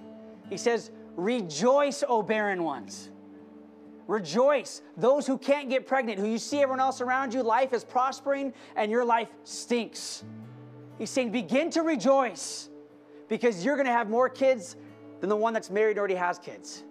He 0.51 0.59
says, 0.59 0.91
Rejoice, 1.17 2.05
O 2.07 2.21
barren 2.21 2.63
ones. 2.63 3.09
Rejoice. 4.07 4.83
Those 4.99 5.27
who 5.27 5.39
can't 5.39 5.71
get 5.71 5.87
pregnant, 5.87 6.19
who 6.19 6.27
you 6.27 6.39
see 6.39 6.59
everyone 6.59 6.81
else 6.81 7.01
around 7.01 7.33
you, 7.33 7.43
life 7.43 7.73
is 7.73 7.85
prospering 7.85 8.53
and 8.77 8.91
your 8.91 9.07
life 9.07 9.29
stinks. 9.45 10.25
He's 10.99 11.11
saying, 11.11 11.31
begin 11.31 11.71
to 11.71 11.83
rejoice 11.83 12.69
because 13.29 13.65
you're 13.65 13.77
going 13.77 13.87
to 13.87 13.93
have 13.93 14.11
more 14.11 14.29
kids 14.29 14.77
than 15.21 15.29
the 15.29 15.37
one 15.37 15.53
that's 15.53 15.71
married 15.71 15.93
and 15.93 15.99
already 15.99 16.15
has 16.17 16.39
kids. 16.39 16.83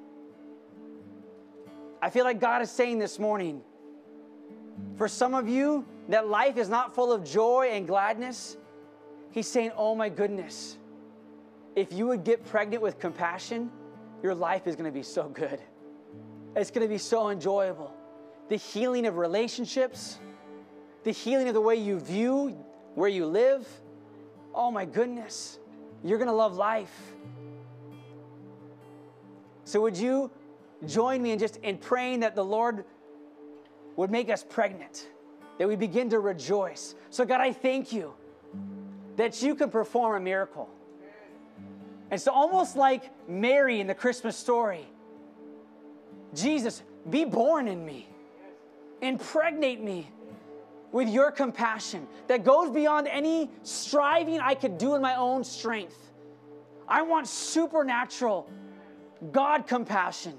I 2.02 2.10
feel 2.10 2.24
like 2.24 2.40
God 2.40 2.62
is 2.62 2.72
saying 2.72 3.00
this 3.00 3.20
morning, 3.20 3.62
for 4.96 5.08
some 5.08 5.34
of 5.34 5.50
you, 5.50 5.86
that 6.10 6.28
life 6.28 6.58
is 6.58 6.70
not 6.70 6.96
full 6.96 7.12
of 7.12 7.26
joy 7.26 7.70
and 7.72 7.86
gladness. 7.88 8.58
He's 9.32 9.48
saying, 9.48 9.72
oh 9.76 9.96
my 9.96 10.10
goodness, 10.10 10.78
if 11.76 11.92
you 11.92 12.08
would 12.08 12.24
get 12.24 12.46
pregnant 12.46 12.82
with 12.82 13.00
compassion, 13.00 13.72
your 14.24 14.34
life 14.34 14.68
is 14.68 14.76
going 14.76 14.86
to 14.86 14.92
be 14.92 15.04
so 15.04 15.30
good. 15.30 15.60
It's 16.56 16.72
going 16.72 16.86
to 16.86 16.90
be 16.90 16.98
so 16.98 17.30
enjoyable. 17.30 17.94
The 18.50 18.56
healing 18.56 19.06
of 19.06 19.18
relationships, 19.18 20.20
the 21.04 21.12
healing 21.12 21.48
of 21.48 21.54
the 21.54 21.62
way 21.62 21.76
you 21.76 22.00
view 22.00 22.58
where 22.96 23.10
you 23.10 23.26
live. 23.26 23.68
Oh 24.58 24.72
my 24.72 24.86
goodness, 24.86 25.60
you're 26.04 26.18
going 26.18 26.30
to 26.30 26.34
love 26.34 26.56
life. 26.56 27.14
So, 29.66 29.82
would 29.82 29.96
you 29.96 30.32
join 30.88 31.22
me 31.22 31.30
in 31.32 31.38
just 31.38 31.58
in 31.58 31.78
praying 31.78 32.22
that 32.22 32.34
the 32.34 32.44
Lord 32.44 32.84
would 33.98 34.10
make 34.10 34.32
us 34.32 34.44
pregnant, 34.44 35.10
that 35.60 35.68
we 35.68 35.76
begin 35.76 36.10
to 36.10 36.20
rejoice? 36.20 36.96
So, 37.12 37.24
God, 37.24 37.40
I 37.40 37.54
thank 37.54 37.94
you 37.94 38.16
that 39.16 39.44
you 39.44 39.54
can 39.54 39.70
perform 39.70 40.16
a 40.16 40.20
miracle. 40.20 40.68
And 42.10 42.20
so, 42.20 42.32
almost 42.32 42.76
like 42.76 43.12
Mary 43.30 43.80
in 43.80 43.86
the 43.86 43.96
Christmas 43.96 44.36
story, 44.36 44.88
Jesus, 46.34 46.82
be 47.08 47.26
born 47.26 47.68
in 47.68 47.86
me, 47.86 48.10
impregnate 49.04 49.84
me 49.84 50.10
with 50.98 51.08
your 51.08 51.30
compassion 51.30 52.08
that 52.28 52.44
goes 52.44 52.72
beyond 52.72 53.08
any 53.08 53.52
striving 53.62 54.40
I 54.40 54.56
could 54.56 54.80
do 54.80 54.96
in 54.96 55.02
my 55.02 55.16
own 55.16 55.44
strength. 55.44 56.12
I 56.88 57.04
want 57.04 57.28
supernatural 57.28 58.50
God 59.32 59.68
compassion 59.68 60.34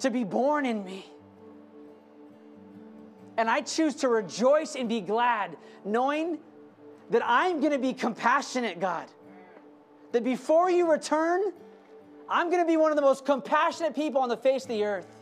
to 0.00 0.10
be 0.10 0.22
born 0.22 0.66
in 0.66 0.84
me. 0.84 1.06
And 3.38 3.48
I 3.48 3.62
choose 3.62 3.94
to 3.96 4.08
rejoice 4.08 4.76
and 4.76 4.86
be 4.86 5.00
glad 5.00 5.56
knowing 5.82 6.38
that 7.08 7.22
I'm 7.24 7.60
going 7.60 7.72
to 7.72 7.78
be 7.78 7.94
compassionate, 7.94 8.80
God 8.80 9.08
that 10.12 10.24
before 10.24 10.70
you 10.70 10.90
return, 10.90 11.42
I'm 12.28 12.50
going 12.50 12.60
to 12.60 12.66
be 12.66 12.76
one 12.76 12.92
of 12.92 12.96
the 12.96 13.02
most 13.02 13.24
compassionate 13.24 13.94
people 13.94 14.20
on 14.20 14.28
the 14.28 14.36
face 14.36 14.64
of 14.64 14.68
the 14.68 14.84
earth. 14.84 15.21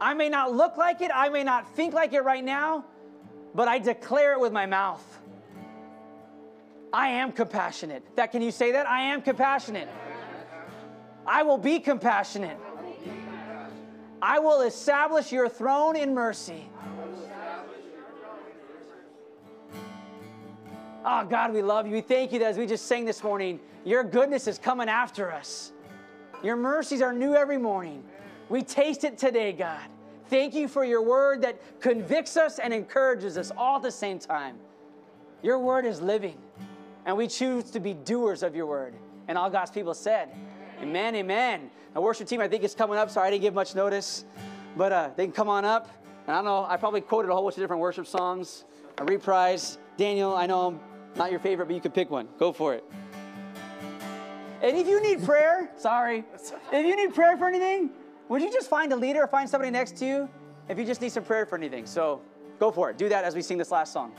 I 0.00 0.14
may 0.14 0.28
not 0.28 0.54
look 0.54 0.76
like 0.76 1.00
it, 1.02 1.10
I 1.14 1.28
may 1.28 1.44
not 1.44 1.74
think 1.74 1.92
like 1.92 2.12
it 2.12 2.22
right 2.22 2.44
now, 2.44 2.84
but 3.54 3.68
I 3.68 3.78
declare 3.78 4.32
it 4.32 4.40
with 4.40 4.52
my 4.52 4.66
mouth. 4.66 5.04
I 6.92 7.08
am 7.08 7.32
compassionate. 7.32 8.04
That 8.16 8.32
can 8.32 8.42
you 8.42 8.50
say 8.50 8.72
that? 8.72 8.88
I 8.88 9.02
am 9.02 9.22
compassionate. 9.22 9.88
I 11.26 11.42
will 11.42 11.58
be 11.58 11.78
compassionate. 11.78 12.58
I 14.22 14.38
will 14.38 14.62
establish 14.62 15.32
your 15.32 15.48
throne 15.48 15.96
in 15.96 16.14
mercy. 16.14 16.68
Oh, 21.04 21.24
God, 21.24 21.54
we 21.54 21.62
love 21.62 21.86
you. 21.86 21.92
We 21.92 22.02
thank 22.02 22.32
you 22.32 22.38
that 22.40 22.46
as 22.46 22.58
we 22.58 22.66
just 22.66 22.86
sang 22.86 23.06
this 23.06 23.22
morning, 23.22 23.58
your 23.84 24.04
goodness 24.04 24.46
is 24.46 24.58
coming 24.58 24.88
after 24.88 25.32
us. 25.32 25.72
Your 26.42 26.56
mercies 26.56 27.00
are 27.00 27.12
new 27.12 27.34
every 27.34 27.56
morning. 27.56 28.04
We 28.50 28.62
taste 28.62 29.04
it 29.04 29.16
today, 29.16 29.52
God. 29.52 29.88
Thank 30.28 30.54
you 30.54 30.66
for 30.66 30.84
your 30.84 31.02
word 31.02 31.42
that 31.42 31.80
convicts 31.80 32.36
us 32.36 32.58
and 32.58 32.74
encourages 32.74 33.38
us 33.38 33.52
all 33.56 33.76
at 33.76 33.82
the 33.82 33.92
same 33.92 34.18
time. 34.18 34.56
Your 35.40 35.60
word 35.60 35.86
is 35.86 36.00
living, 36.02 36.36
and 37.06 37.16
we 37.16 37.28
choose 37.28 37.70
to 37.70 37.80
be 37.80 37.94
doers 37.94 38.42
of 38.42 38.56
your 38.56 38.66
word. 38.66 38.94
And 39.28 39.38
all 39.38 39.50
God's 39.50 39.70
people 39.70 39.94
said, 39.94 40.30
Amen, 40.82 41.14
amen. 41.14 41.70
The 41.94 42.00
worship 42.00 42.26
team, 42.26 42.40
I 42.40 42.48
think, 42.48 42.64
is 42.64 42.74
coming 42.74 42.98
up. 42.98 43.08
Sorry, 43.08 43.28
I 43.28 43.30
didn't 43.30 43.42
give 43.42 43.54
much 43.54 43.76
notice, 43.76 44.24
but 44.76 44.92
uh, 44.92 45.10
they 45.14 45.26
can 45.26 45.32
come 45.32 45.48
on 45.48 45.64
up. 45.64 45.88
And 46.26 46.34
I 46.34 46.38
don't 46.38 46.44
know, 46.44 46.66
I 46.68 46.76
probably 46.76 47.02
quoted 47.02 47.30
a 47.30 47.34
whole 47.34 47.44
bunch 47.44 47.56
of 47.56 47.62
different 47.62 47.80
worship 47.80 48.06
songs, 48.06 48.64
a 48.98 49.04
reprise. 49.04 49.78
Daniel, 49.96 50.34
I 50.34 50.46
know 50.46 50.68
I'm 50.68 50.80
not 51.16 51.30
your 51.30 51.40
favorite, 51.40 51.66
but 51.66 51.74
you 51.74 51.80
could 51.80 51.94
pick 51.94 52.10
one. 52.10 52.26
Go 52.38 52.52
for 52.52 52.74
it. 52.74 52.84
And 54.60 54.76
if 54.76 54.88
you 54.88 55.00
need 55.00 55.24
prayer, 55.24 55.70
sorry, 55.76 56.24
if 56.72 56.86
you 56.86 56.96
need 56.96 57.14
prayer 57.14 57.36
for 57.36 57.46
anything, 57.46 57.90
would 58.30 58.40
you 58.40 58.50
just 58.50 58.70
find 58.70 58.92
a 58.92 58.96
leader 58.96 59.24
or 59.24 59.26
find 59.26 59.50
somebody 59.50 59.70
next 59.70 59.96
to 59.98 60.06
you 60.06 60.28
if 60.68 60.78
you 60.78 60.86
just 60.86 61.02
need 61.02 61.10
some 61.12 61.24
prayer 61.24 61.44
for 61.44 61.56
anything? 61.56 61.84
So 61.84 62.22
go 62.60 62.70
for 62.70 62.88
it. 62.88 62.96
Do 62.96 63.08
that 63.08 63.24
as 63.24 63.34
we 63.34 63.42
sing 63.42 63.58
this 63.58 63.72
last 63.72 63.92
song. 63.92 64.12